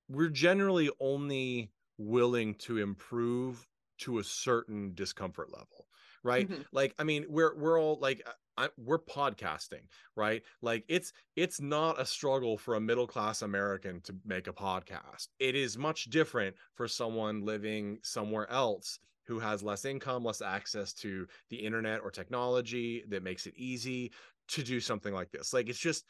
we're 0.09 0.29
generally 0.29 0.89
only 0.99 1.71
willing 1.97 2.53
to 2.55 2.77
improve 2.77 3.65
to 3.97 4.19
a 4.19 4.23
certain 4.23 4.91
discomfort 4.93 5.49
level 5.51 5.86
right? 6.23 6.49
Mm-hmm. 6.49 6.61
like 6.71 6.93
i 6.99 7.03
mean 7.03 7.25
we're 7.29 7.55
we're 7.55 7.79
all 7.79 7.97
like 8.01 8.25
I, 8.57 8.69
we're 8.77 8.97
podcasting 8.97 9.83
right? 10.15 10.41
Like 10.61 10.83
it's 10.87 11.13
it's 11.35 11.61
not 11.61 12.01
a 12.01 12.05
struggle 12.05 12.57
for 12.57 12.73
a 12.75 12.79
middle 12.81 13.07
class 13.07 13.41
american 13.43 14.01
to 14.01 14.15
make 14.25 14.47
a 14.47 14.53
podcast. 14.53 15.27
It 15.39 15.55
is 15.55 15.77
much 15.77 16.05
different 16.05 16.55
for 16.73 16.87
someone 16.87 17.45
living 17.45 17.99
somewhere 18.01 18.49
else 18.49 18.99
who 19.27 19.39
has 19.39 19.61
less 19.61 19.85
income 19.85 20.23
less 20.23 20.41
access 20.41 20.93
to 20.93 21.27
the 21.49 21.57
internet 21.57 22.01
or 22.01 22.09
technology 22.09 23.03
that 23.09 23.21
makes 23.23 23.45
it 23.45 23.53
easy 23.55 24.11
to 24.47 24.63
do 24.63 24.79
something 24.79 25.13
like 25.13 25.31
this. 25.31 25.53
Like 25.53 25.69
it's 25.69 25.79
just 25.79 26.05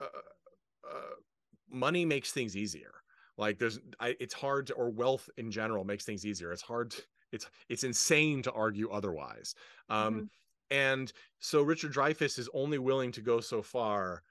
uh, 0.00 0.06
uh, 0.88 1.14
money 1.70 2.04
makes 2.04 2.32
things 2.32 2.56
easier. 2.56 2.92
Like 3.38 3.58
there's 3.58 3.78
I, 4.00 4.16
it's 4.20 4.34
hard 4.34 4.66
to 4.68 4.74
or 4.74 4.90
wealth 4.90 5.28
in 5.36 5.50
general 5.50 5.84
makes 5.84 6.04
things 6.04 6.26
easier. 6.26 6.52
It's 6.52 6.62
hard 6.62 6.90
to, 6.92 7.02
it's 7.32 7.46
it's 7.68 7.84
insane 7.84 8.42
to 8.42 8.52
argue 8.52 8.90
otherwise 8.90 9.54
um 9.88 10.14
mm-hmm 10.14 10.24
and 10.72 11.12
so 11.38 11.60
Richard 11.60 11.92
Dreyfuss 11.92 12.38
is 12.38 12.48
only 12.54 12.78
willing 12.78 13.12
to 13.12 13.20
go 13.20 13.40
so 13.40 13.60
far 13.60 14.22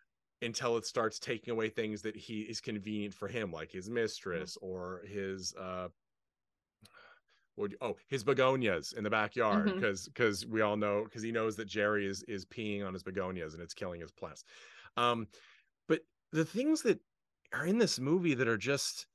until 0.41 0.75
it 0.75 0.87
starts 0.87 1.19
taking 1.19 1.51
away 1.51 1.69
things 1.69 2.01
that 2.01 2.15
he 2.15 2.41
is 2.41 2.59
convenient 2.59 3.13
for 3.13 3.27
him, 3.27 3.51
like 3.51 3.71
his 3.71 3.91
mistress 3.91 4.57
mm-hmm. 4.57 4.65
or 4.65 5.03
his 5.07 5.53
uh 5.53 5.87
what 7.55 7.73
oh 7.81 7.95
his 8.07 8.23
begonias 8.23 8.93
in 8.93 9.03
the 9.03 9.09
backyard 9.09 9.65
because 9.65 10.01
mm-hmm. 10.01 10.11
because 10.13 10.47
we 10.47 10.61
all 10.61 10.75
know 10.75 11.03
because 11.03 11.21
he 11.21 11.31
knows 11.31 11.55
that 11.57 11.65
Jerry 11.65 12.07
is 12.07 12.23
is 12.23 12.43
peeing 12.43 12.85
on 12.85 12.93
his 12.93 13.03
begonias 13.03 13.53
and 13.53 13.61
it's 13.61 13.75
killing 13.75 14.01
his 14.01 14.11
plants. 14.11 14.43
Um, 14.97 15.27
but 15.87 15.99
the 16.31 16.45
things 16.45 16.81
that 16.81 16.99
are 17.53 17.67
in 17.67 17.77
this 17.77 17.99
movie 17.99 18.33
that 18.33 18.47
are 18.47 18.57
just 18.57 19.05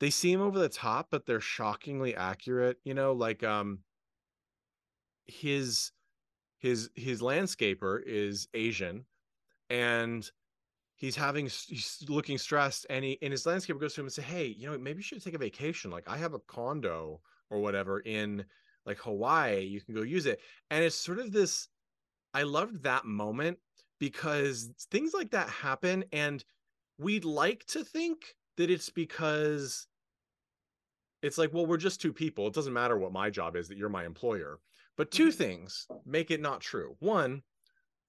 they 0.00 0.10
seem 0.10 0.40
over 0.40 0.58
the 0.58 0.68
top, 0.68 1.08
but 1.10 1.26
they're 1.26 1.40
shockingly 1.40 2.14
accurate. 2.14 2.78
You 2.84 2.94
know, 2.94 3.12
like 3.12 3.42
um 3.42 3.80
his 5.26 5.92
his 6.58 6.90
his 6.94 7.20
landscaper 7.20 8.02
is 8.04 8.48
Asian, 8.54 9.04
and 9.70 10.28
he's 10.96 11.16
having 11.16 11.46
he's 11.46 12.04
looking 12.08 12.38
stressed, 12.38 12.86
and 12.90 13.04
he 13.04 13.18
and 13.22 13.32
his 13.32 13.44
landscaper 13.44 13.80
goes 13.80 13.94
to 13.94 14.00
him 14.00 14.06
and 14.06 14.12
say, 14.12 14.22
"Hey, 14.22 14.46
you 14.46 14.70
know, 14.70 14.78
maybe 14.78 14.98
you 14.98 15.02
should 15.02 15.22
take 15.22 15.34
a 15.34 15.38
vacation. 15.38 15.90
Like 15.90 16.08
I 16.08 16.16
have 16.16 16.34
a 16.34 16.40
condo 16.40 17.20
or 17.50 17.60
whatever 17.60 18.00
in 18.00 18.44
like 18.86 18.98
Hawaii. 18.98 19.60
You 19.64 19.80
can 19.80 19.94
go 19.94 20.02
use 20.02 20.26
it." 20.26 20.40
And 20.70 20.84
it's 20.84 20.96
sort 20.96 21.18
of 21.18 21.32
this. 21.32 21.68
I 22.34 22.42
loved 22.42 22.82
that 22.82 23.04
moment 23.06 23.58
because 23.98 24.70
things 24.90 25.14
like 25.14 25.30
that 25.30 25.48
happen, 25.48 26.04
and 26.12 26.44
we'd 26.98 27.24
like 27.24 27.64
to 27.66 27.84
think 27.84 28.34
that 28.58 28.70
it's 28.70 28.90
because 28.90 29.86
it's 31.22 31.38
like, 31.38 31.54
well, 31.54 31.64
we're 31.64 31.76
just 31.76 32.00
two 32.00 32.12
people. 32.12 32.46
It 32.48 32.54
doesn't 32.54 32.72
matter 32.72 32.98
what 32.98 33.12
my 33.12 33.30
job 33.30 33.56
is, 33.56 33.68
that 33.68 33.78
you're 33.78 33.88
my 33.88 34.04
employer. 34.04 34.58
But 34.96 35.10
two 35.10 35.28
mm-hmm. 35.28 35.38
things 35.38 35.86
make 36.04 36.30
it 36.30 36.40
not 36.40 36.60
true. 36.60 36.96
One, 36.98 37.42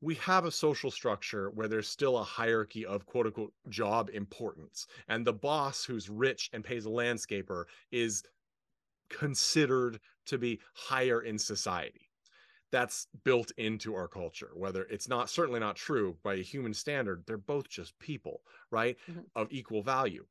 we 0.01 0.15
have 0.15 0.45
a 0.45 0.51
social 0.51 0.89
structure 0.89 1.51
where 1.51 1.67
there's 1.67 1.88
still 1.88 2.17
a 2.17 2.23
hierarchy 2.23 2.85
of 2.85 3.05
quote 3.05 3.27
unquote 3.27 3.53
job 3.69 4.09
importance. 4.12 4.88
And 5.07 5.25
the 5.25 5.33
boss 5.33 5.83
who's 5.83 6.09
rich 6.09 6.49
and 6.51 6.63
pays 6.63 6.85
a 6.85 6.89
landscaper 6.89 7.65
is 7.91 8.23
considered 9.09 9.99
to 10.27 10.39
be 10.39 10.59
higher 10.73 11.21
in 11.21 11.38
society. 11.38 12.09
That's 12.71 13.08
built 13.23 13.52
into 13.58 13.96
our 13.96 14.08
culture, 14.08 14.52
whether 14.54 14.83
it's 14.83 15.08
not 15.08 15.29
certainly 15.29 15.60
not 15.60 15.75
true 15.75 16.17
by 16.23 16.35
a 16.35 16.44
human 16.44 16.73
standard, 16.73 17.23
they're 17.25 17.37
both 17.37 17.67
just 17.67 17.98
people, 18.00 18.41
right? 18.71 18.98
Mm-hmm. 19.10 19.21
Of 19.35 19.48
equal 19.52 19.81
value. 19.81 20.25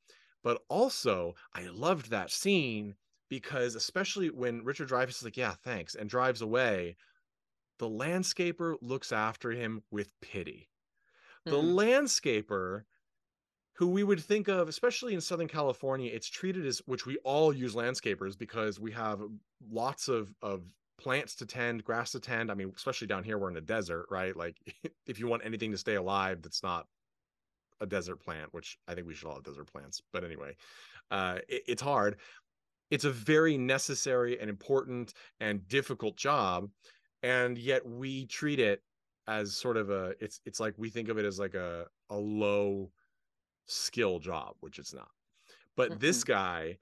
But 0.44 0.62
also, 0.68 1.34
I 1.52 1.66
loved 1.66 2.10
that 2.10 2.30
scene 2.30 2.94
because 3.28 3.74
especially 3.74 4.30
when 4.30 4.64
Richard 4.64 4.88
Dreyfuss 4.88 5.18
is 5.18 5.24
like, 5.24 5.36
"Yeah, 5.36 5.54
thanks," 5.64 5.94
and 5.94 6.08
drives 6.08 6.40
away, 6.40 6.96
the 7.78 7.88
landscaper 7.88 8.76
looks 8.80 9.12
after 9.12 9.50
him 9.50 9.82
with 9.90 10.12
pity. 10.20 10.68
Mm. 11.46 11.50
The 11.50 11.60
hmm. 11.60 11.78
landscaper 11.78 12.84
who 13.78 13.88
we 13.88 14.02
would 14.02 14.20
think 14.20 14.48
of, 14.48 14.68
especially 14.68 15.14
in 15.14 15.20
Southern 15.20 15.46
California, 15.46 16.10
it's 16.12 16.28
treated 16.28 16.66
as 16.66 16.82
which 16.86 17.06
we 17.06 17.16
all 17.18 17.52
use 17.52 17.76
landscapers 17.76 18.36
because 18.36 18.80
we 18.80 18.90
have 18.90 19.22
lots 19.70 20.08
of 20.08 20.34
of 20.42 20.64
plants 20.98 21.34
to 21.36 21.46
tend, 21.46 21.84
grass 21.84 22.12
to 22.12 22.20
tend. 22.20 22.50
I 22.50 22.54
mean, 22.54 22.72
especially 22.76 23.06
down 23.06 23.24
here, 23.24 23.38
we're 23.38 23.50
in 23.50 23.56
a 23.56 23.62
desert, 23.62 24.06
right? 24.10 24.36
Like, 24.36 24.56
if 25.06 25.18
you 25.18 25.26
want 25.26 25.44
anything 25.44 25.70
to 25.72 25.78
stay 25.78 25.94
alive 25.94 26.42
that's 26.42 26.62
not 26.62 26.86
a 27.80 27.86
desert 27.86 28.20
plant, 28.20 28.52
which 28.52 28.76
I 28.88 28.94
think 28.94 29.06
we 29.06 29.14
should 29.14 29.28
all 29.28 29.36
have 29.36 29.44
desert 29.44 29.70
plants. 29.72 30.02
But 30.12 30.24
anyway, 30.24 30.56
uh, 31.10 31.38
it, 31.48 31.62
it's 31.66 31.82
hard. 31.82 32.16
It's 32.90 33.04
a 33.04 33.10
very 33.10 33.56
necessary 33.56 34.40
and 34.40 34.50
important 34.50 35.14
and 35.40 35.66
difficult 35.68 36.16
job, 36.16 36.68
and 37.22 37.58
yet 37.58 37.86
we 37.86 38.26
treat 38.26 38.58
it 38.58 38.82
as 39.26 39.56
sort 39.56 39.76
of 39.76 39.90
a. 39.90 40.14
It's 40.20 40.40
it's 40.46 40.58
like 40.58 40.74
we 40.78 40.88
think 40.88 41.08
of 41.08 41.18
it 41.18 41.24
as 41.24 41.38
like 41.38 41.54
a 41.54 41.86
a 42.10 42.16
low 42.16 42.90
skill 43.66 44.18
job, 44.18 44.54
which 44.60 44.78
it's 44.78 44.94
not. 44.94 45.10
But 45.76 45.90
mm-hmm. 45.90 46.00
this 46.00 46.24
guy 46.24 46.78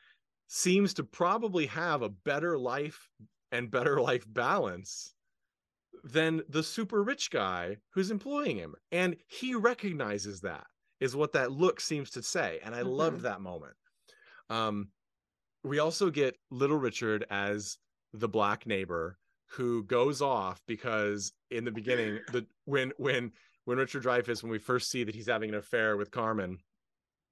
seems 0.49 0.95
to 0.95 1.05
probably 1.05 1.67
have 1.67 2.03
a 2.03 2.09
better 2.09 2.57
life 2.57 3.11
and 3.53 3.71
better 3.71 4.01
life 4.01 4.25
balance 4.27 5.15
than 6.05 6.43
the 6.49 6.63
super 6.63 7.03
rich 7.03 7.31
guy 7.31 7.77
who's 7.91 8.11
employing 8.11 8.57
him. 8.57 8.75
And 8.93 9.17
he 9.27 9.55
recognizes 9.55 10.41
that, 10.43 10.67
is 11.01 11.17
what 11.17 11.33
that 11.33 11.53
look 11.53 11.81
seems 11.81 12.11
to 12.11 12.23
say. 12.23 12.61
And 12.65 12.75
I 12.75 12.81
mm-hmm. 12.81 12.91
loved 12.91 13.21
that 13.23 13.41
moment. 13.41 13.75
Um, 14.49 14.89
we 15.65 15.79
also 15.81 16.11
get 16.11 16.37
Little 16.51 16.79
Richard 16.79 17.27
as 17.31 17.79
the 18.13 18.29
black 18.29 18.67
neighbor 18.67 19.19
who 19.51 19.85
goes 19.85 20.23
off 20.23 20.61
because 20.67 21.33
in 21.51 21.65
the 21.65 21.71
beginning, 21.71 22.21
the 22.33 22.47
when 22.65 22.93
when 22.99 23.33
when 23.65 23.79
Richard 23.79 24.05
Dreyfuss, 24.05 24.43
when 24.43 24.53
we 24.53 24.59
first 24.59 24.91
see 24.91 25.05
that 25.05 25.15
he's 25.15 25.27
having 25.29 25.51
an 25.51 25.57
affair 25.57 25.97
with 25.97 26.11
Carmen, 26.11 26.59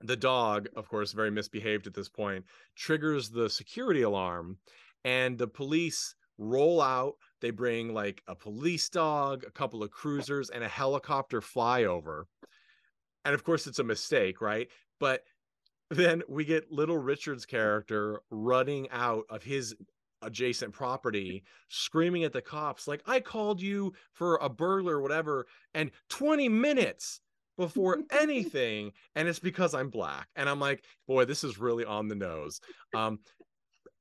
the 0.01 0.17
dog, 0.17 0.69
of 0.77 0.89
course, 0.89 1.13
very 1.13 1.31
misbehaved 1.31 1.87
at 1.87 1.95
this 1.95 2.09
point, 2.09 2.45
triggers 2.77 3.31
the 3.31 3.49
security 3.49 4.03
alarm, 4.03 4.59
and 5.05 5.39
the 5.39 5.47
police 5.47 6.15
roll 6.39 6.81
out. 6.81 7.15
They 7.41 7.51
bring 7.51 7.93
like 7.93 8.23
a 8.27 8.35
police 8.35 8.89
dog, 8.89 9.45
a 9.47 9.51
couple 9.51 9.83
of 9.83 9.91
cruisers, 9.91 10.51
and 10.51 10.65
a 10.65 10.69
helicopter 10.69 11.41
flyover. 11.41 12.25
And 13.25 13.35
of 13.35 13.45
course, 13.45 13.67
it's 13.67 13.79
a 13.79 13.85
mistake, 13.85 14.41
right? 14.41 14.69
But 15.01 15.25
then 15.91 16.23
we 16.29 16.45
get 16.45 16.73
little 16.73 16.99
Richard's 16.99 17.47
character 17.47 18.21
running 18.31 18.89
out 18.91 19.25
of 19.31 19.43
his 19.43 19.75
adjacent 20.23 20.73
property 20.73 21.45
screaming 21.69 22.25
at 22.25 22.33
the 22.33 22.41
cops 22.41 22.89
like 22.89 23.03
i 23.07 23.21
called 23.21 23.61
you 23.61 23.93
for 24.13 24.37
a 24.37 24.49
burglar 24.49 24.97
or 24.97 25.03
whatever 25.03 25.47
and 25.75 25.91
20 26.09 26.49
minutes 26.49 27.21
before 27.59 27.99
anything 28.11 28.91
and 29.15 29.29
it's 29.29 29.39
because 29.39 29.75
i'm 29.75 29.91
black 29.91 30.29
and 30.37 30.49
i'm 30.49 30.59
like 30.59 30.85
boy 31.07 31.25
this 31.25 31.45
is 31.45 31.59
really 31.59 31.85
on 31.85 32.09
the 32.09 32.15
nose 32.15 32.61
um 32.95 33.19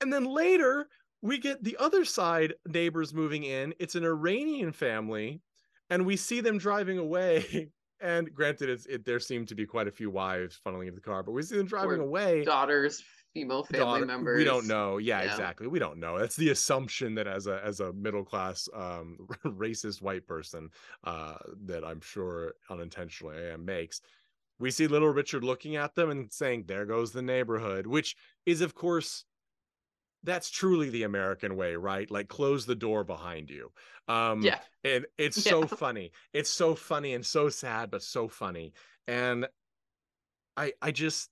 and 0.04 0.14
then 0.14 0.26
later 0.26 0.88
we 1.22 1.40
get 1.40 1.64
the 1.64 1.78
other 1.80 2.06
side 2.06 2.54
neighbors 2.68 3.14
moving 3.14 3.44
in 3.44 3.74
it's 3.80 3.96
an 3.96 4.04
iranian 4.04 4.72
family 4.72 5.42
and 5.90 6.06
we 6.06 6.16
see 6.16 6.42
them 6.42 6.58
driving 6.58 6.98
away 7.00 7.70
and 8.02 8.32
granted 8.34 8.70
it's 8.70 8.86
it 8.86 9.06
there 9.06 9.20
seem 9.20 9.46
to 9.46 9.56
be 9.56 9.66
quite 9.66 9.88
a 9.88 9.92
few 9.92 10.12
wives 10.12 10.60
funneling 10.64 10.88
into 10.88 10.96
the 10.96 11.02
car 11.02 11.24
but 11.24 11.32
we 11.32 11.42
see 11.42 11.58
them 11.58 11.66
driving 11.66 12.00
or 12.00 12.04
away 12.04 12.44
daughters 12.44 13.02
female 13.34 13.64
family 13.64 13.86
daughter, 13.86 14.06
members. 14.06 14.38
We 14.38 14.44
don't 14.44 14.68
know. 14.68 14.98
Yeah, 14.98 15.24
yeah, 15.24 15.32
exactly. 15.32 15.68
We 15.68 15.80
don't 15.80 15.98
know. 15.98 16.20
That's 16.20 16.36
the 16.36 16.50
assumption 16.50 17.16
that 17.16 17.28
as 17.28 17.48
a 17.48 17.62
as 17.64 17.80
a 17.80 17.92
middle 17.94 18.24
class 18.24 18.70
um 18.76 19.18
racist 19.46 20.02
white 20.02 20.28
person 20.28 20.70
uh 21.04 21.36
that 21.66 21.84
I'm 21.84 22.02
sure 22.02 22.54
unintentionally 22.70 23.38
AM 23.38 23.66
makes. 23.66 24.02
We 24.60 24.72
see 24.72 24.88
little 24.88 25.10
Richard 25.10 25.44
looking 25.44 25.76
at 25.76 25.96
them 25.96 26.12
and 26.12 26.32
saying, 26.32 26.66
There 26.68 26.86
goes 26.86 27.12
the 27.12 27.22
neighborhood, 27.22 27.88
which 27.88 28.16
is 28.46 28.62
of 28.62 28.76
course 28.76 29.26
that's 30.24 30.50
truly 30.50 30.90
the 30.90 31.04
American 31.04 31.56
way, 31.56 31.76
right? 31.76 32.10
Like 32.10 32.28
close 32.28 32.66
the 32.66 32.76
door 32.76 33.04
behind 33.04 33.50
you. 33.50 33.72
Um 34.08 34.42
yeah. 34.42 34.60
and 34.84 35.06
it's 35.18 35.46
yeah. 35.46 35.52
so 35.52 35.68
funny. 35.68 36.12
It's 36.34 36.50
so 36.50 36.76
funny 36.76 37.14
and 37.14 37.26
so 37.26 37.50
sad, 37.50 37.92
but 37.92 38.04
so 38.04 38.28
funny. 38.28 38.74
And 39.08 39.48
I 40.58 40.74
I 40.82 40.92
just 40.92 41.30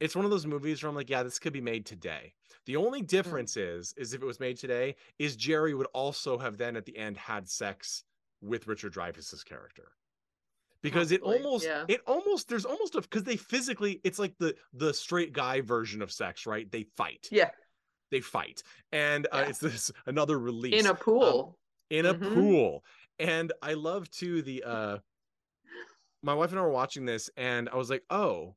it's 0.00 0.16
one 0.16 0.24
of 0.24 0.32
those 0.32 0.46
movies 0.46 0.82
where 0.82 0.90
I'm 0.90 0.96
like, 0.96 1.08
yeah, 1.08 1.22
this 1.22 1.38
could 1.38 1.52
be 1.52 1.60
made 1.60 1.86
today. 1.86 2.34
The 2.66 2.76
only 2.76 3.00
hmm. 3.00 3.06
difference 3.06 3.54
mm. 3.54 3.78
is, 3.78 3.94
is 3.96 4.14
if 4.14 4.22
it 4.22 4.26
was 4.26 4.40
made 4.40 4.56
today, 4.56 4.96
is 5.18 5.36
Jerry 5.36 5.74
would 5.74 5.86
also 5.94 6.38
have 6.38 6.58
then 6.58 6.76
at 6.76 6.84
the 6.84 6.96
end 6.96 7.16
had 7.16 7.48
sex 7.48 8.04
with 8.40 8.66
Richard 8.66 8.94
Dreyfuss's 8.94 9.44
character. 9.44 9.92
Because 10.82 11.16
Probably, 11.16 11.36
it 11.36 11.42
almost, 11.44 11.64
yeah. 11.64 11.84
it 11.86 12.00
almost, 12.06 12.48
there's 12.48 12.64
almost 12.64 12.96
a 12.96 13.00
because 13.00 13.22
they 13.22 13.36
physically, 13.36 14.00
it's 14.02 14.18
like 14.18 14.36
the 14.38 14.56
the 14.72 14.92
straight 14.92 15.32
guy 15.32 15.60
version 15.60 16.02
of 16.02 16.10
sex, 16.10 16.44
right? 16.44 16.68
They 16.70 16.82
fight. 16.96 17.28
Yeah. 17.30 17.50
They 18.12 18.20
fight, 18.20 18.62
and 18.92 19.26
uh, 19.32 19.38
yeah. 19.38 19.48
it's 19.48 19.58
this 19.58 19.90
another 20.06 20.38
release 20.38 20.80
in 20.80 20.86
a 20.86 20.94
pool. 20.94 21.48
Um, 21.48 21.98
in 21.98 22.06
a 22.06 22.14
mm-hmm. 22.14 22.34
pool, 22.34 22.84
and 23.18 23.52
I 23.60 23.74
love 23.74 24.08
too 24.10 24.42
the. 24.42 24.62
uh 24.62 24.98
My 26.22 26.34
wife 26.34 26.50
and 26.50 26.60
I 26.60 26.62
were 26.62 26.70
watching 26.70 27.04
this, 27.04 27.28
and 27.36 27.68
I 27.68 27.76
was 27.76 27.90
like, 27.90 28.04
"Oh, 28.08 28.54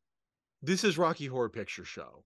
this 0.62 0.84
is 0.84 0.98
Rocky 0.98 1.28
Horror 1.28 1.50
Picture 1.50 1.86
Show. 1.86 2.24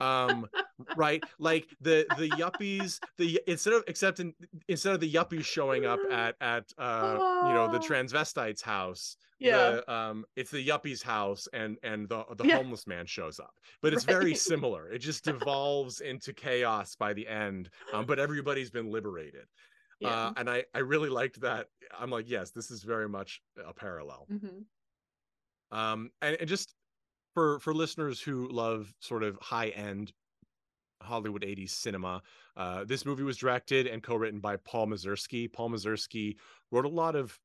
Um, 0.00 0.46
right? 0.96 1.22
Like 1.38 1.68
the 1.80 2.06
the 2.18 2.28
yuppies, 2.30 2.98
the 3.18 3.40
instead 3.46 3.74
of 3.74 3.84
except 3.88 4.20
in, 4.20 4.34
instead 4.68 4.94
of 4.94 5.00
the 5.00 5.12
yuppies 5.12 5.44
showing 5.44 5.86
up 5.86 6.00
at 6.10 6.36
at 6.40 6.72
uh 6.78 7.16
oh. 7.18 7.48
you 7.48 7.54
know 7.54 7.70
the 7.70 7.78
transvestite's 7.78 8.62
house, 8.62 9.16
yeah, 9.40 9.70
the, 9.70 9.92
um, 9.92 10.24
it's 10.36 10.50
the 10.50 10.66
yuppies' 10.66 11.02
house, 11.02 11.48
and 11.52 11.78
and 11.82 12.08
the 12.08 12.24
the 12.36 12.46
yeah. 12.46 12.56
homeless 12.56 12.86
man 12.86 13.06
shows 13.06 13.40
up. 13.40 13.54
But 13.80 13.94
it's 13.94 14.06
right. 14.06 14.14
very 14.18 14.34
similar. 14.34 14.90
It 14.90 14.98
just 14.98 15.24
devolves 15.24 16.00
into 16.00 16.32
chaos 16.34 16.94
by 16.94 17.14
the 17.14 17.26
end. 17.26 17.70
Um, 17.92 18.04
but 18.04 18.18
everybody's 18.18 18.70
been 18.70 18.90
liberated. 18.90 19.46
Yeah. 19.98 20.08
Uh, 20.08 20.32
and 20.36 20.50
I 20.50 20.64
I 20.74 20.80
really 20.80 21.08
liked 21.08 21.40
that. 21.40 21.68
I'm 21.98 22.10
like, 22.10 22.28
yes, 22.28 22.50
this 22.50 22.70
is 22.70 22.82
very 22.82 23.08
much 23.08 23.40
a 23.66 23.72
parallel. 23.72 24.26
Mm-hmm. 24.30 25.76
Um, 25.76 26.10
and, 26.20 26.36
and 26.38 26.48
just 26.48 26.74
for 27.34 27.60
for 27.60 27.72
listeners 27.72 28.20
who 28.20 28.48
love 28.48 28.92
sort 29.00 29.22
of 29.22 29.38
high 29.40 29.68
end 29.68 30.12
Hollywood 31.02 31.42
80s 31.42 31.70
cinema. 31.70 32.22
Uh, 32.56 32.84
this 32.84 33.04
movie 33.04 33.22
was 33.22 33.36
directed 33.36 33.86
and 33.86 34.02
co-written 34.02 34.40
by 34.40 34.56
Paul 34.56 34.88
Mazursky. 34.88 35.52
Paul 35.52 35.70
Mazursky 35.70 36.36
wrote 36.70 36.84
a 36.84 36.88
lot 36.88 37.16
of 37.16 37.38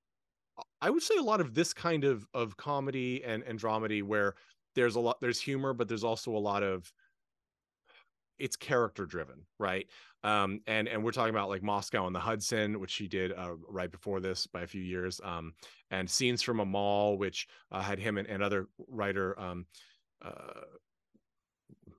I 0.82 0.89
would 0.89 1.03
say 1.03 1.18
a 1.18 1.24
lot 1.24 1.41
of 1.41 1.53
this 1.53 1.74
kind 1.74 2.06
of 2.06 2.28
of 2.34 2.56
comedy 2.58 3.24
and 3.24 3.43
and 3.43 3.60
dramedy 3.60 4.01
where 4.03 4.36
there's 4.74 4.95
a 4.95 4.99
lot 4.99 5.20
there's 5.20 5.39
humor 5.39 5.74
but 5.74 5.88
there's 5.89 6.03
also 6.03 6.32
a 6.32 6.39
lot 6.39 6.64
of 6.64 6.93
it's 8.39 8.56
character 8.56 9.06
driven, 9.06 9.45
right? 9.60 9.88
Um, 10.24 10.62
and 10.68 10.88
and 10.88 11.03
we're 11.03 11.12
talking 11.12 11.34
about 11.34 11.49
like 11.49 11.64
Moscow 11.64 12.06
on 12.06 12.14
the 12.14 12.20
Hudson, 12.20 12.80
which 12.80 12.95
he 12.95 13.08
did 13.08 13.32
uh, 13.32 13.56
right 13.70 13.91
before 13.91 14.20
this 14.20 14.47
by 14.47 14.62
a 14.62 14.68
few 14.68 14.82
years, 14.82 15.22
um, 15.24 15.53
and 15.91 16.10
Scenes 16.10 16.41
from 16.41 16.60
a 16.60 16.66
Mall, 16.66 17.18
which 17.18 17.47
uh, 17.72 17.82
had 17.82 17.99
him 17.99 18.18
and 18.18 18.28
another 18.28 18.68
writer. 18.88 19.39
Um, 19.39 19.66
uh, 20.22 20.62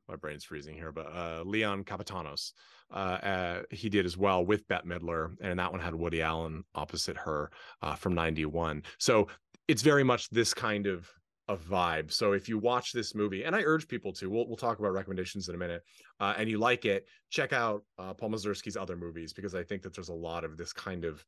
my 0.09 0.17
brain's 0.17 0.45
freezing 0.45 0.75
here, 0.75 0.93
but 0.93 1.07
uh, 1.07 1.43
Leon 1.45 1.85
Capitanos. 1.85 2.53
uh, 2.93 2.95
uh, 2.95 3.63
he 3.71 3.89
did 3.89 4.07
as 4.07 4.17
well 4.17 4.45
with 4.45 4.67
Bette 4.69 4.87
Midler, 4.87 5.35
and 5.41 5.59
that 5.59 5.71
one 5.73 5.81
had 5.81 5.95
Woody 5.95 6.23
Allen 6.23 6.65
opposite 6.75 7.17
her 7.17 7.51
uh, 7.83 7.95
from 7.95 8.15
'91. 8.15 8.83
So 8.99 9.29
it's 9.69 9.83
very 9.83 10.05
much 10.05 10.31
this 10.31 10.55
kind 10.55 10.87
of 10.87 11.11
a 11.49 11.57
vibe. 11.57 12.13
So 12.13 12.33
if 12.33 12.49
you 12.49 12.59
watch 12.59 12.93
this 12.93 13.15
movie, 13.15 13.45
and 13.45 13.55
I 13.55 13.63
urge 13.63 13.89
people 13.89 14.13
to, 14.15 14.29
we'll 14.31 14.47
we'll 14.47 14.57
talk 14.57 14.79
about 14.79 14.93
recommendations 14.93 15.49
in 15.49 15.55
a 15.55 15.59
minute, 15.59 15.83
uh, 16.21 16.35
and 16.37 16.49
you 16.49 16.59
like 16.59 16.85
it, 16.85 17.07
check 17.31 17.53
out 17.53 17.85
uh, 17.99 18.15
Paul 18.15 18.31
Mazursky's 18.31 18.77
other 18.77 18.97
movies 18.97 19.33
because 19.33 19.55
I 19.55 19.63
think 19.63 19.83
that 19.83 19.95
there's 19.95 20.09
a 20.09 20.15
lot 20.15 20.45
of 20.45 20.57
this 20.57 20.73
kind 20.73 21.05
of 21.05 21.25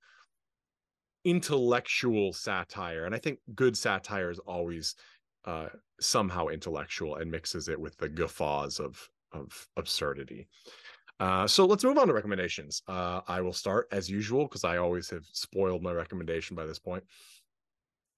intellectual 1.24 2.32
satire, 2.32 3.04
and 3.04 3.14
I 3.14 3.18
think 3.18 3.38
good 3.54 3.76
satire 3.76 4.30
is 4.30 4.38
always 4.40 4.94
uh, 5.48 5.68
somehow 5.98 6.48
intellectual 6.48 7.16
and 7.16 7.30
mixes 7.30 7.68
it 7.68 7.80
with 7.80 7.96
the 7.96 8.08
guffaws 8.08 8.78
of 8.78 9.08
of 9.32 9.66
absurdity. 9.76 10.46
Uh, 11.20 11.46
so 11.46 11.66
let's 11.66 11.84
move 11.84 11.98
on 11.98 12.06
to 12.06 12.12
recommendations. 12.12 12.82
Uh, 12.86 13.20
I 13.26 13.40
will 13.40 13.52
start 13.52 13.88
as 13.90 14.08
usual 14.08 14.44
because 14.44 14.64
I 14.64 14.76
always 14.76 15.10
have 15.10 15.24
spoiled 15.32 15.82
my 15.82 15.92
recommendation 15.92 16.54
by 16.54 16.64
this 16.64 16.78
point. 16.78 17.02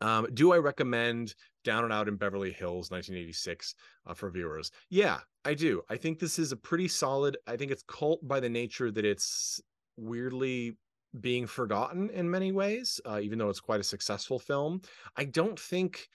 Um, 0.01 0.27
do 0.35 0.53
I 0.53 0.59
recommend 0.59 1.35
Down 1.65 1.85
and 1.85 1.93
Out 1.93 2.09
in 2.09 2.17
Beverly 2.17 2.53
Hills 2.53 2.91
1986 2.91 3.75
uh, 4.07 4.15
for 4.15 4.31
viewers? 4.31 4.71
Yeah, 4.91 5.19
I 5.45 5.55
do. 5.55 5.83
I 5.89 5.97
think 5.97 6.19
this 6.19 6.39
is 6.39 6.53
a 6.53 6.57
pretty 6.57 6.89
solid. 6.89 7.37
I 7.47 7.57
think 7.57 7.71
it's 7.71 7.85
cult 7.87 8.27
by 8.27 8.41
the 8.41 8.49
nature 8.49 8.91
that 8.91 9.05
it's 9.05 9.61
weirdly 9.97 10.77
being 11.21 11.47
forgotten 11.47 12.11
in 12.11 12.31
many 12.31 12.53
ways, 12.53 13.01
uh, 13.07 13.21
even 13.23 13.39
though 13.39 13.51
it's 13.51 13.61
quite 13.61 13.81
a 13.81 13.85
successful 13.85 14.39
film. 14.39 14.81
I 15.17 15.25
don't 15.25 15.59
think 15.59 16.09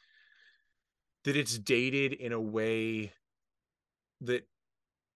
that 1.26 1.36
it's 1.36 1.58
dated 1.58 2.14
in 2.14 2.32
a 2.32 2.40
way 2.40 3.12
that 4.22 4.48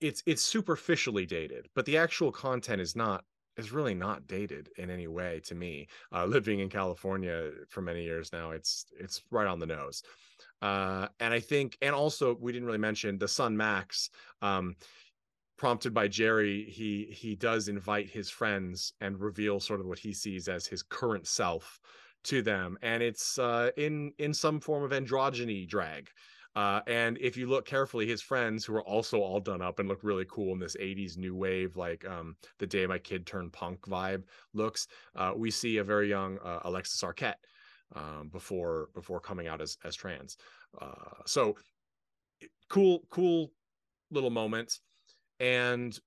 it's 0.02 0.22
it's 0.26 0.42
superficially 0.42 1.26
dated, 1.26 1.68
but 1.76 1.86
the 1.86 1.98
actual 1.98 2.32
content 2.32 2.82
is 2.82 2.96
not 2.96 3.24
is 3.58 3.72
really 3.72 3.94
not 3.94 4.28
dated 4.28 4.70
in 4.78 4.90
any 4.90 5.08
way 5.08 5.42
to 5.46 5.56
me. 5.56 5.88
Uh, 6.14 6.26
living 6.26 6.60
in 6.60 6.70
California 6.70 7.52
for 7.70 7.82
many 7.82 8.04
years 8.04 8.32
now, 8.34 8.52
it's 8.52 8.86
it's 9.00 9.22
right 9.32 9.48
on 9.48 9.60
the 9.60 9.66
nose. 9.66 10.04
Uh, 10.62 11.08
and 11.20 11.34
I 11.34 11.40
think, 11.40 11.78
and 11.82 11.96
also 11.96 12.36
we 12.40 12.52
didn't 12.52 12.66
really 12.66 12.78
mention 12.80 13.18
the 13.18 13.28
son 13.28 13.56
Max. 13.56 14.10
Um, 14.42 14.76
prompted 15.58 15.94
by 15.94 16.08
Jerry, 16.08 16.66
he 16.70 17.06
he 17.12 17.36
does 17.36 17.68
invite 17.68 18.10
his 18.10 18.30
friends 18.30 18.94
and 19.02 19.20
reveal 19.20 19.60
sort 19.60 19.80
of 19.80 19.86
what 19.86 20.00
he 20.00 20.14
sees 20.14 20.48
as 20.48 20.66
his 20.66 20.82
current 20.82 21.28
self 21.28 21.80
to 22.24 22.42
them 22.42 22.78
and 22.82 23.02
it's 23.02 23.40
uh 23.40 23.70
in 23.78 24.12
in 24.18 24.34
some 24.34 24.60
form 24.60 24.84
of 24.84 24.92
androgyny 24.92 25.68
drag 25.68 26.10
uh, 26.56 26.82
and 26.88 27.18
if 27.22 27.38
you 27.38 27.48
look 27.48 27.66
carefully, 27.66 28.08
his 28.08 28.22
friends 28.22 28.66
who 28.66 28.76
are 28.76 28.84
also 28.84 29.20
all 29.20 29.40
done 29.40 29.62
up 29.62 29.80
and 29.80 29.88
look 29.88 30.04
really 30.04 30.26
cool 30.30 30.52
in 30.52 30.60
this 30.60 30.76
80s 30.76 31.16
new 31.16 31.36
wave, 31.36 31.78
like 31.78 32.06
um, 32.06 32.36
the 32.58 32.68
day 32.68 32.86
my 32.88 32.98
kid 32.98 33.26
turned 33.26 33.54
punk 33.54 33.82
vibe 33.82 34.24
looks, 34.54 34.88
uh, 35.16 35.32
we 35.36 35.52
see 35.52 35.78
a 35.78 35.84
very 35.84 36.10
young 36.10 36.40
uh, 36.40 36.60
Alexis 36.66 37.02
Arquette 37.02 37.36
um, 37.96 38.30
before 38.30 38.90
before 38.94 39.20
coming 39.20 39.48
out 39.48 39.62
as 39.62 39.78
as 39.84 39.96
trans. 39.96 40.38
Uh, 40.82 41.22
so 41.26 41.56
cool, 42.68 43.04
cool 43.10 43.52
little 44.12 44.32
moments. 44.32 44.82
And 45.40 45.98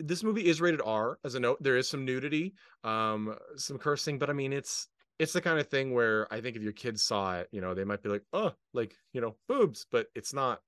this 0.00 0.22
movie 0.22 0.46
is 0.46 0.60
rated 0.60 0.80
R. 0.84 1.18
As 1.24 1.34
a 1.34 1.40
note, 1.40 1.62
there 1.62 1.76
is 1.76 1.88
some 1.88 2.04
nudity, 2.04 2.54
um, 2.84 3.36
some 3.56 3.78
cursing, 3.78 4.18
but 4.18 4.30
I 4.30 4.32
mean, 4.32 4.52
it's 4.52 4.88
it's 5.18 5.32
the 5.32 5.40
kind 5.40 5.58
of 5.58 5.68
thing 5.68 5.92
where 5.92 6.32
I 6.32 6.40
think 6.40 6.56
if 6.56 6.62
your 6.62 6.72
kids 6.72 7.02
saw 7.02 7.38
it, 7.38 7.48
you 7.52 7.60
know, 7.60 7.74
they 7.74 7.84
might 7.84 8.02
be 8.02 8.08
like, 8.08 8.24
oh, 8.32 8.52
like 8.72 8.96
you 9.12 9.20
know, 9.20 9.36
boobs, 9.48 9.86
but 9.90 10.06
it's 10.14 10.32
not. 10.32 10.60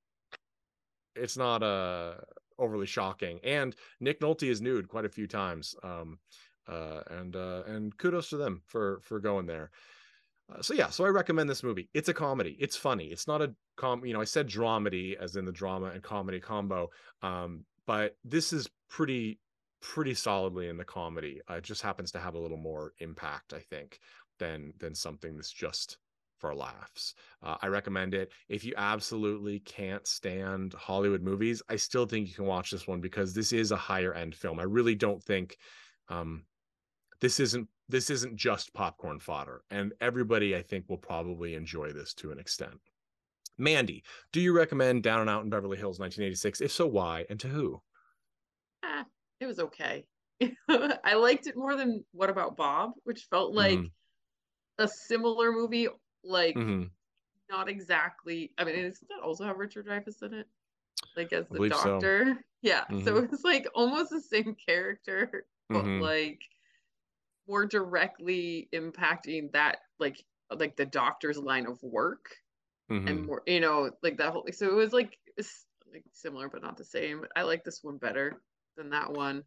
It's 1.14 1.36
not 1.36 1.62
uh 1.62 2.14
overly 2.58 2.86
shocking. 2.86 3.40
And 3.44 3.74
Nick 4.00 4.20
Nolte 4.20 4.48
is 4.48 4.62
nude 4.62 4.88
quite 4.88 5.04
a 5.04 5.10
few 5.10 5.26
times. 5.26 5.74
Um, 5.82 6.18
uh, 6.68 7.00
and 7.10 7.34
uh, 7.34 7.62
and 7.66 7.96
kudos 7.98 8.30
to 8.30 8.36
them 8.36 8.62
for 8.66 9.00
for 9.02 9.18
going 9.18 9.46
there. 9.46 9.70
Uh, 10.52 10.62
so 10.62 10.74
yeah, 10.74 10.88
so 10.90 11.04
I 11.04 11.08
recommend 11.08 11.48
this 11.50 11.62
movie. 11.62 11.88
It's 11.94 12.08
a 12.08 12.14
comedy. 12.14 12.56
It's 12.60 12.76
funny. 12.76 13.06
It's 13.06 13.26
not 13.26 13.42
a 13.42 13.54
com. 13.76 14.04
You 14.04 14.12
know, 14.12 14.20
I 14.20 14.24
said 14.24 14.48
dramedy 14.48 15.16
as 15.16 15.36
in 15.36 15.44
the 15.44 15.52
drama 15.52 15.86
and 15.86 16.02
comedy 16.02 16.40
combo. 16.40 16.90
Um, 17.22 17.64
but 17.86 18.16
this 18.24 18.52
is 18.52 18.68
pretty 18.88 19.38
pretty 19.80 20.14
solidly 20.14 20.68
in 20.68 20.76
the 20.76 20.84
comedy. 20.84 21.40
Uh, 21.50 21.54
it 21.54 21.64
just 21.64 21.82
happens 21.82 22.12
to 22.12 22.20
have 22.20 22.34
a 22.34 22.38
little 22.38 22.56
more 22.56 22.92
impact, 22.98 23.52
I 23.52 23.58
think, 23.58 23.98
than 24.38 24.72
than 24.78 24.94
something 24.94 25.36
that's 25.36 25.52
just 25.52 25.98
for 26.38 26.54
laughs. 26.54 27.14
Uh, 27.42 27.56
I 27.62 27.68
recommend 27.68 28.14
it. 28.14 28.32
If 28.48 28.64
you 28.64 28.74
absolutely 28.76 29.60
can't 29.60 30.06
stand 30.06 30.74
Hollywood 30.74 31.22
movies, 31.22 31.62
I 31.68 31.76
still 31.76 32.04
think 32.04 32.28
you 32.28 32.34
can 32.34 32.46
watch 32.46 32.72
this 32.72 32.88
one 32.88 33.00
because 33.00 33.32
this 33.32 33.52
is 33.52 33.70
a 33.70 33.76
higher 33.76 34.12
end 34.12 34.34
film. 34.34 34.58
I 34.58 34.64
really 34.64 34.96
don't 34.96 35.22
think 35.22 35.56
um, 36.08 36.44
this 37.20 37.38
isn't 37.38 37.68
this 37.88 38.10
isn't 38.10 38.36
just 38.36 38.72
popcorn 38.72 39.18
fodder, 39.18 39.62
and 39.70 39.92
everybody 40.00 40.56
I 40.56 40.62
think 40.62 40.88
will 40.88 40.98
probably 40.98 41.54
enjoy 41.54 41.92
this 41.92 42.14
to 42.14 42.32
an 42.32 42.38
extent. 42.38 42.80
Mandy, 43.58 44.02
do 44.32 44.40
you 44.40 44.52
recommend 44.56 45.02
Down 45.02 45.20
and 45.20 45.30
Out 45.30 45.44
in 45.44 45.50
Beverly 45.50 45.76
Hills 45.76 45.98
1986? 45.98 46.60
If 46.60 46.72
so, 46.72 46.86
why 46.86 47.26
and 47.28 47.38
to 47.40 47.48
who? 47.48 47.82
Ah, 48.82 49.04
it 49.40 49.46
was 49.46 49.58
okay. 49.58 50.04
I 50.68 51.14
liked 51.14 51.46
it 51.46 51.56
more 51.56 51.76
than 51.76 52.04
What 52.12 52.30
About 52.30 52.56
Bob, 52.56 52.92
which 53.04 53.26
felt 53.30 53.54
like 53.54 53.78
mm-hmm. 53.78 54.82
a 54.82 54.88
similar 54.88 55.52
movie, 55.52 55.88
like 56.24 56.56
mm-hmm. 56.56 56.84
not 57.50 57.68
exactly. 57.68 58.52
I 58.58 58.64
mean, 58.64 58.82
does 58.82 58.98
that 59.00 59.22
also 59.22 59.44
have 59.44 59.58
Richard 59.58 59.86
Dreyfuss 59.86 60.22
in 60.22 60.34
it? 60.34 60.46
Like 61.16 61.32
as 61.32 61.46
the 61.50 61.68
doctor? 61.68 62.24
So. 62.34 62.68
Yeah. 62.68 62.84
Mm-hmm. 62.90 63.04
So 63.04 63.16
it's 63.16 63.42
like 63.42 63.66
almost 63.74 64.10
the 64.10 64.20
same 64.20 64.54
character, 64.68 65.46
but 65.68 65.84
mm-hmm. 65.84 66.00
like 66.00 66.40
more 67.48 67.66
directly 67.66 68.68
impacting 68.72 69.50
that 69.52 69.78
like 69.98 70.22
like 70.56 70.76
the 70.76 70.86
doctor's 70.86 71.38
line 71.38 71.66
of 71.66 71.82
work 71.82 72.36
mm-hmm. 72.92 73.08
and 73.08 73.26
more 73.26 73.42
you 73.46 73.60
know 73.60 73.90
like 74.02 74.16
that 74.16 74.32
whole 74.32 74.44
so 74.52 74.66
it 74.66 74.74
was 74.74 74.92
like 74.92 75.18
it's 75.36 75.66
like 75.92 76.04
similar 76.12 76.48
but 76.48 76.62
not 76.62 76.76
the 76.76 76.84
same 76.84 77.24
i 77.36 77.42
like 77.42 77.64
this 77.64 77.80
one 77.82 77.98
better 77.98 78.40
than 78.76 78.90
that 78.90 79.12
one 79.12 79.42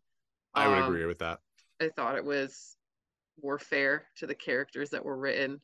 i 0.54 0.68
would 0.68 0.80
um, 0.80 0.90
agree 0.90 1.06
with 1.06 1.20
that 1.20 1.40
i 1.82 1.90
thought 1.96 2.18
it 2.18 2.26
was 2.26 2.78
more 3.44 3.60
fair 3.60 4.06
to 4.16 4.28
the 4.28 4.36
characters 4.36 4.90
that 4.90 5.04
were 5.04 5.18
written 5.18 5.60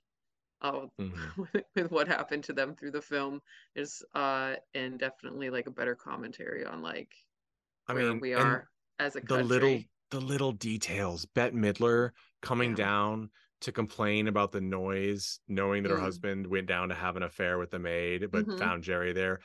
uh, 0.64 0.86
mm-hmm. 1.00 1.42
with, 1.54 1.64
with, 1.76 1.92
what 1.92 2.08
happened 2.08 2.44
to 2.44 2.54
them 2.54 2.76
through 2.76 2.92
the 2.92 3.02
film 3.02 3.42
is 3.76 4.04
uh 4.16 4.54
and 4.76 5.00
definitely 5.00 5.50
like 5.50 5.68
a 5.68 5.72
better 5.72 5.96
commentary 5.96 6.66
on 6.66 6.82
like 6.82 7.10
I 7.88 7.94
mean 7.94 8.20
we 8.20 8.34
are 8.34 8.70
as 9.00 9.16
a 9.16 9.22
country. 9.22 9.38
the 9.38 9.44
little 9.44 9.84
the 10.12 10.20
little 10.20 10.52
details. 10.52 11.26
Bette 11.26 11.56
Midler 11.56 12.12
coming 12.42 12.72
yeah. 12.72 12.86
down 12.86 13.30
to 13.62 13.72
complain 13.72 14.28
about 14.28 14.52
the 14.52 14.62
noise, 14.62 15.40
knowing 15.48 15.84
that 15.84 15.90
mm. 15.90 15.96
her 15.96 16.02
husband 16.02 16.48
went 16.48 16.68
down 16.68 16.90
to 16.90 16.96
have 16.96 17.16
an 17.16 17.24
affair 17.24 17.58
with 17.58 17.72
the 17.72 17.80
maid, 17.80 18.30
but 18.32 18.46
mm-hmm. 18.46 18.58
found 18.58 18.84
Jerry 18.84 19.14
there. 19.14 19.40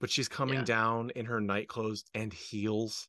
But 0.00 0.10
she's 0.10 0.28
coming 0.28 0.58
yeah. 0.58 0.64
down 0.64 1.10
in 1.10 1.26
her 1.26 1.40
night 1.40 1.68
clothes 1.68 2.04
and 2.14 2.32
heels. 2.32 3.08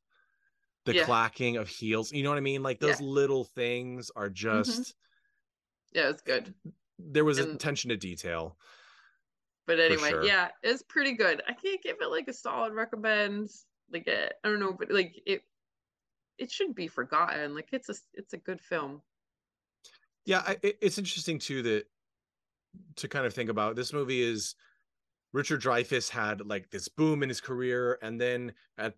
The 0.86 0.96
yeah. 0.96 1.04
clacking 1.04 1.58
of 1.58 1.68
heels. 1.68 2.12
You 2.12 2.24
know 2.24 2.30
what 2.30 2.38
I 2.38 2.42
mean? 2.42 2.64
Like 2.64 2.80
those 2.80 3.00
little 3.02 3.44
things 3.44 4.10
are 4.16 4.26
mm-hmm. 4.26 4.34
just 4.34 4.82
mm-hmm. 4.82 4.92
Yeah, 5.94 6.10
it's 6.10 6.22
good. 6.22 6.54
There 6.98 7.26
was 7.26 7.40
and... 7.40 7.56
attention 7.56 7.90
to 7.90 7.98
detail. 7.98 8.58
But 9.66 9.80
anyway, 9.80 10.10
sure. 10.10 10.24
yeah, 10.24 10.50
it's 10.64 10.82
pretty 10.82 11.14
good. 11.14 11.44
I 11.48 11.54
can't 11.54 11.82
give 11.82 11.98
it 12.02 12.10
like 12.10 12.28
a 12.28 12.34
solid 12.34 12.74
recommend. 12.74 13.50
Like 13.92 14.08
it, 14.08 14.34
I 14.44 14.50
don't 14.50 14.60
know, 14.60 14.74
but 14.78 14.92
like 14.92 15.22
it 15.26 15.44
it 16.38 16.52
shouldn't 16.52 16.76
be 16.76 16.88
forgotten. 16.88 17.54
Like 17.54 17.70
it's 17.72 17.90
a 17.90 17.96
it's 18.14 18.34
a 18.34 18.38
good 18.38 18.62
film. 18.62 19.02
Yeah, 20.26 20.44
I, 20.46 20.58
it's 20.62 20.98
interesting 20.98 21.40
too 21.40 21.62
that 21.64 21.86
to 22.98 23.08
kind 23.08 23.26
of 23.26 23.34
think 23.34 23.50
about 23.50 23.76
this 23.76 23.94
movie 23.94 24.22
is 24.22 24.56
Richard 25.32 25.62
Dreyfuss 25.62 26.10
had 26.10 26.48
like 26.48 26.72
this 26.72 26.88
boom 26.88 27.22
in 27.22 27.30
his 27.30 27.40
career, 27.40 28.00
and 28.02 28.20
then 28.20 28.54
at 28.78 28.96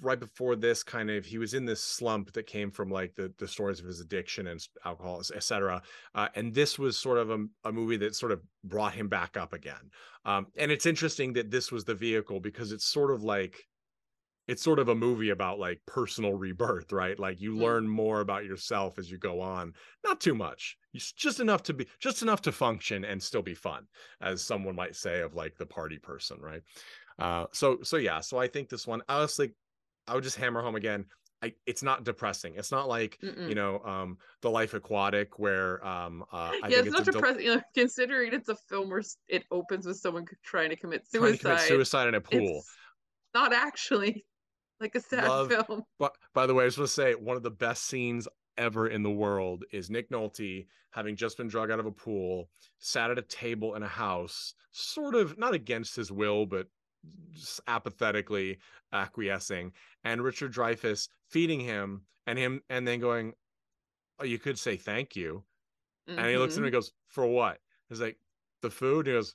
right 0.00 0.18
before 0.18 0.56
this, 0.56 0.82
kind 0.82 1.10
of 1.10 1.26
he 1.26 1.36
was 1.36 1.52
in 1.52 1.66
this 1.66 1.82
slump 1.82 2.32
that 2.32 2.46
came 2.46 2.70
from 2.70 2.90
like 2.90 3.14
the 3.14 3.32
the 3.38 3.46
stories 3.46 3.78
of 3.78 3.86
his 3.86 4.00
addiction 4.00 4.46
and 4.46 4.66
alcohol, 4.86 5.20
etc. 5.34 5.82
Uh, 6.14 6.28
and 6.34 6.54
this 6.54 6.78
was 6.78 6.98
sort 6.98 7.18
of 7.18 7.30
a, 7.30 7.44
a, 7.64 7.72
movie 7.72 7.98
that 7.98 8.14
sort 8.14 8.32
of 8.32 8.40
brought 8.64 8.94
him 8.94 9.08
back 9.08 9.36
up 9.36 9.52
again. 9.52 9.90
Um, 10.24 10.46
and 10.56 10.72
it's 10.72 10.86
interesting 10.86 11.34
that 11.34 11.50
this 11.50 11.70
was 11.70 11.84
the 11.84 11.94
vehicle 11.94 12.40
because 12.40 12.72
it's 12.72 12.86
sort 12.86 13.10
of 13.10 13.22
like 13.22 13.67
it's 14.48 14.62
sort 14.62 14.78
of 14.78 14.88
a 14.88 14.94
movie 14.94 15.28
about 15.28 15.58
like 15.58 15.78
personal 15.86 16.32
rebirth, 16.32 16.90
right? 16.90 17.18
Like 17.18 17.40
you 17.40 17.52
mm. 17.52 17.60
learn 17.60 17.86
more 17.86 18.20
about 18.20 18.46
yourself 18.46 18.98
as 18.98 19.10
you 19.10 19.18
go 19.18 19.42
on. 19.42 19.74
Not 20.04 20.20
too 20.20 20.34
much. 20.34 20.78
It's 20.94 21.12
just 21.12 21.38
enough 21.38 21.62
to 21.64 21.74
be 21.74 21.86
just 22.00 22.22
enough 22.22 22.40
to 22.42 22.52
function 22.52 23.04
and 23.04 23.22
still 23.22 23.42
be 23.42 23.54
fun, 23.54 23.86
as 24.22 24.42
someone 24.42 24.74
might 24.74 24.96
say 24.96 25.20
of 25.20 25.34
like 25.34 25.56
the 25.58 25.66
party 25.66 25.98
person, 25.98 26.38
right? 26.40 26.62
Uh, 27.18 27.44
so 27.52 27.78
so 27.82 27.98
yeah, 27.98 28.20
so 28.20 28.38
I 28.38 28.48
think 28.48 28.70
this 28.70 28.86
one, 28.86 29.02
honestly, 29.08 29.52
I 30.08 30.14
would 30.14 30.24
just 30.24 30.36
hammer 30.36 30.62
home 30.62 30.76
again. 30.76 31.04
I, 31.40 31.52
it's 31.66 31.84
not 31.84 32.02
depressing. 32.02 32.54
It's 32.56 32.72
not 32.72 32.88
like 32.88 33.18
Mm-mm. 33.22 33.48
you 33.50 33.54
know 33.54 33.80
um, 33.84 34.16
the 34.40 34.50
Life 34.50 34.72
Aquatic 34.72 35.38
where 35.38 35.86
um, 35.86 36.24
uh, 36.32 36.52
I 36.62 36.68
yeah, 36.68 36.78
it's, 36.78 36.88
it's 36.88 36.96
not 36.96 37.04
depressing. 37.04 37.42
You 37.42 37.56
know, 37.56 37.62
considering 37.74 38.32
it's 38.32 38.48
a 38.48 38.56
film 38.56 38.88
where 38.88 39.02
it 39.28 39.44
opens 39.50 39.86
with 39.86 39.98
someone 39.98 40.24
trying 40.42 40.70
to 40.70 40.76
commit 40.76 41.06
suicide, 41.06 41.36
to 41.36 41.38
commit 41.38 41.60
suicide 41.60 42.08
in 42.08 42.14
a 42.14 42.20
pool. 42.20 42.40
It's 42.40 42.74
not 43.34 43.52
actually 43.52 44.24
like 44.80 44.94
a 44.94 45.00
sad 45.00 45.28
Love, 45.28 45.48
film. 45.48 45.84
But 45.98 46.16
by 46.34 46.46
the 46.46 46.54
way, 46.54 46.64
I 46.64 46.66
was 46.66 46.74
supposed 46.74 46.94
to 46.94 47.02
say 47.02 47.14
one 47.14 47.36
of 47.36 47.42
the 47.42 47.50
best 47.50 47.84
scenes 47.84 48.28
ever 48.56 48.88
in 48.88 49.02
the 49.02 49.10
world 49.10 49.64
is 49.72 49.90
Nick 49.90 50.10
Nolte 50.10 50.66
having 50.90 51.16
just 51.16 51.36
been 51.36 51.48
drug 51.48 51.70
out 51.70 51.78
of 51.78 51.86
a 51.86 51.92
pool, 51.92 52.48
sat 52.78 53.10
at 53.10 53.18
a 53.18 53.22
table 53.22 53.74
in 53.74 53.82
a 53.82 53.88
house, 53.88 54.54
sort 54.72 55.14
of 55.14 55.38
not 55.38 55.54
against 55.54 55.94
his 55.94 56.10
will, 56.10 56.46
but 56.46 56.66
just 57.32 57.60
apathetically 57.66 58.58
acquiescing, 58.92 59.72
and 60.04 60.22
Richard 60.22 60.52
Dreyfuss 60.52 61.08
feeding 61.28 61.60
him 61.60 62.02
and 62.26 62.38
him 62.38 62.62
and 62.68 62.86
then 62.86 63.00
going, 63.00 63.32
Oh, 64.20 64.24
you 64.24 64.38
could 64.38 64.58
say 64.58 64.76
thank 64.76 65.14
you. 65.14 65.44
Mm-hmm. 66.08 66.18
And 66.18 66.28
he 66.28 66.36
looks 66.36 66.54
at 66.54 66.58
him 66.58 66.64
and 66.64 66.72
mm-hmm. 66.72 66.78
goes, 66.78 66.92
For 67.06 67.26
what? 67.26 67.58
He's 67.88 68.00
like, 68.00 68.18
The 68.62 68.70
food? 68.70 69.06
And 69.06 69.08
he 69.08 69.12
goes, 69.14 69.34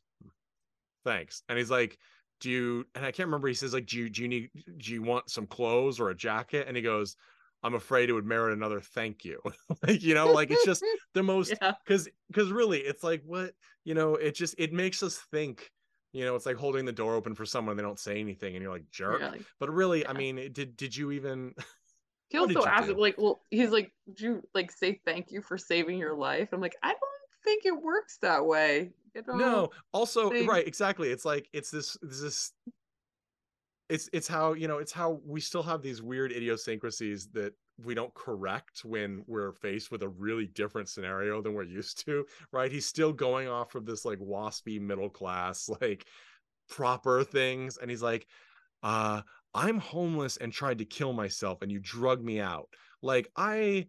Thanks. 1.03 1.43
And 1.47 1.57
he's 1.57 1.71
like, 1.71 1.97
do 2.43 2.51
you 2.51 2.85
and 2.93 3.05
i 3.05 3.11
can't 3.11 3.27
remember 3.27 3.47
he 3.47 3.53
says 3.53 3.73
like 3.73 3.85
do 3.85 3.97
you 3.97 4.09
do 4.09 4.21
you 4.21 4.27
need 4.27 4.49
do 4.77 4.91
you 4.91 5.01
want 5.01 5.29
some 5.29 5.47
clothes 5.47 5.99
or 5.99 6.09
a 6.09 6.15
jacket? 6.15 6.65
And 6.67 6.75
he 6.75 6.83
goes 6.83 7.15
i'm 7.63 7.73
afraid 7.73 8.09
it 8.09 8.13
would 8.13 8.25
merit 8.25 8.51
another 8.51 8.81
thank 8.81 9.23
you. 9.23 9.41
Like 9.87 10.03
you 10.03 10.13
know 10.13 10.31
like 10.31 10.51
it's 10.51 10.65
just 10.65 10.83
the 11.13 11.23
most 11.23 11.53
because 11.85 12.05
yeah. 12.07 12.13
because 12.27 12.51
really 12.51 12.79
it's 12.79 13.01
like 13.01 13.23
what 13.25 13.53
you 13.85 13.93
know 13.93 14.15
it 14.15 14.35
just 14.35 14.55
it 14.57 14.73
makes 14.73 15.01
us 15.01 15.17
think 15.31 15.71
you 16.11 16.25
know 16.25 16.35
it's 16.35 16.45
like 16.45 16.57
holding 16.57 16.83
the 16.83 16.91
door 16.91 17.15
open 17.15 17.33
for 17.33 17.45
someone 17.45 17.77
they 17.77 17.83
don't 17.83 17.99
say 17.99 18.19
anything 18.19 18.55
and 18.55 18.61
you're 18.61 18.73
like 18.73 18.91
jerk. 18.91 19.21
But 19.59 19.69
really 19.69 20.01
yeah. 20.01 20.11
i 20.11 20.13
mean 20.13 20.35
did 20.51 20.75
did 20.75 20.95
you 20.95 21.11
even 21.11 21.53
he 22.27 22.37
also 22.37 22.65
asked 22.65 22.89
like 22.89 23.15
well 23.17 23.41
he's 23.51 23.69
like 23.69 23.93
do 24.15 24.25
you 24.25 24.43
like 24.53 24.69
say 24.69 24.99
thank 25.05 25.31
you 25.31 25.41
for 25.41 25.57
saving 25.57 25.97
your 25.97 26.13
life? 26.13 26.49
I'm 26.51 26.59
like 26.59 26.75
i 26.83 26.89
don't 26.89 27.12
think 27.43 27.65
it 27.65 27.81
works 27.81 28.17
that 28.21 28.45
way 28.45 28.91
no 29.27 29.69
also 29.91 30.29
thing. 30.29 30.47
right 30.47 30.67
exactly 30.67 31.09
it's 31.09 31.25
like 31.25 31.47
it's 31.53 31.69
this 31.69 31.97
this 32.01 32.51
it's 33.89 34.09
it's 34.13 34.27
how 34.27 34.53
you 34.53 34.67
know 34.67 34.77
it's 34.77 34.91
how 34.91 35.19
we 35.25 35.39
still 35.39 35.63
have 35.63 35.81
these 35.81 36.01
weird 36.01 36.31
idiosyncrasies 36.31 37.27
that 37.27 37.53
we 37.83 37.93
don't 37.93 38.13
correct 38.13 38.85
when 38.85 39.23
we're 39.27 39.51
faced 39.53 39.91
with 39.91 40.03
a 40.03 40.07
really 40.07 40.45
different 40.47 40.87
scenario 40.87 41.41
than 41.41 41.53
we're 41.53 41.63
used 41.63 42.03
to 42.05 42.25
right 42.51 42.71
he's 42.71 42.85
still 42.85 43.13
going 43.13 43.47
off 43.47 43.75
of 43.75 43.85
this 43.85 44.05
like 44.05 44.19
waspy 44.19 44.79
middle 44.79 45.09
class 45.09 45.69
like 45.81 46.05
proper 46.69 47.23
things 47.23 47.77
and 47.77 47.89
he's 47.89 48.01
like 48.01 48.25
uh 48.83 49.21
i'm 49.53 49.77
homeless 49.77 50.37
and 50.37 50.53
tried 50.53 50.77
to 50.77 50.85
kill 50.85 51.13
myself 51.13 51.61
and 51.61 51.71
you 51.71 51.79
drug 51.79 52.23
me 52.23 52.39
out 52.39 52.69
like 53.01 53.29
i 53.35 53.85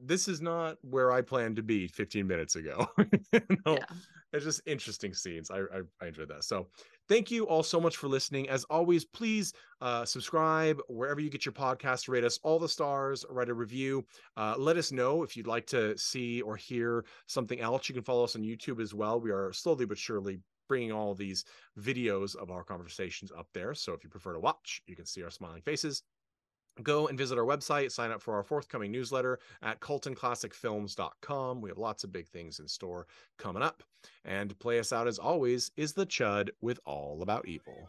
this 0.00 0.28
is 0.28 0.40
not 0.40 0.78
where 0.82 1.12
I 1.12 1.20
planned 1.20 1.56
to 1.56 1.62
be 1.62 1.88
15 1.88 2.26
minutes 2.26 2.56
ago. 2.56 2.88
yeah. 3.66 3.78
It's 4.32 4.44
just 4.44 4.62
interesting 4.66 5.14
scenes. 5.14 5.50
I, 5.50 5.58
I, 5.58 5.82
I 6.02 6.06
enjoyed 6.06 6.28
that. 6.28 6.42
So 6.44 6.66
thank 7.08 7.30
you 7.30 7.44
all 7.44 7.62
so 7.62 7.80
much 7.80 7.96
for 7.96 8.08
listening. 8.08 8.48
As 8.48 8.64
always, 8.64 9.04
please 9.04 9.52
uh, 9.80 10.04
subscribe 10.04 10.80
wherever 10.88 11.20
you 11.20 11.30
get 11.30 11.46
your 11.46 11.52
podcast. 11.52 12.08
Rate 12.08 12.24
us 12.24 12.40
all 12.42 12.58
the 12.58 12.68
stars. 12.68 13.24
Write 13.30 13.48
a 13.48 13.54
review. 13.54 14.04
Uh, 14.36 14.54
let 14.58 14.76
us 14.76 14.90
know 14.90 15.22
if 15.22 15.36
you'd 15.36 15.46
like 15.46 15.66
to 15.68 15.96
see 15.96 16.42
or 16.42 16.56
hear 16.56 17.04
something 17.26 17.60
else. 17.60 17.88
You 17.88 17.94
can 17.94 18.04
follow 18.04 18.24
us 18.24 18.34
on 18.34 18.42
YouTube 18.42 18.80
as 18.80 18.92
well. 18.92 19.20
We 19.20 19.30
are 19.30 19.52
slowly 19.52 19.84
but 19.84 19.98
surely 19.98 20.40
bringing 20.66 20.92
all 20.92 21.14
these 21.14 21.44
videos 21.78 22.34
of 22.36 22.50
our 22.50 22.64
conversations 22.64 23.30
up 23.36 23.46
there. 23.52 23.74
So 23.74 23.92
if 23.92 24.02
you 24.02 24.10
prefer 24.10 24.32
to 24.32 24.40
watch, 24.40 24.82
you 24.86 24.96
can 24.96 25.06
see 25.06 25.22
our 25.22 25.30
smiling 25.30 25.62
faces 25.62 26.02
go 26.82 27.08
and 27.08 27.16
visit 27.16 27.38
our 27.38 27.44
website 27.44 27.92
sign 27.92 28.10
up 28.10 28.20
for 28.20 28.34
our 28.34 28.42
forthcoming 28.42 28.90
newsletter 28.90 29.38
at 29.62 29.80
cultandclassicfilms.com 29.80 31.60
we 31.60 31.70
have 31.70 31.78
lots 31.78 32.04
of 32.04 32.12
big 32.12 32.28
things 32.28 32.58
in 32.58 32.68
store 32.68 33.06
coming 33.38 33.62
up. 33.62 33.82
And 34.24 34.58
play 34.58 34.78
us 34.78 34.92
out 34.92 35.08
as 35.08 35.18
always 35.18 35.70
is 35.76 35.94
the 35.94 36.06
chud 36.06 36.50
with 36.60 36.78
all 36.84 37.22
about 37.22 37.46
evil 37.46 37.88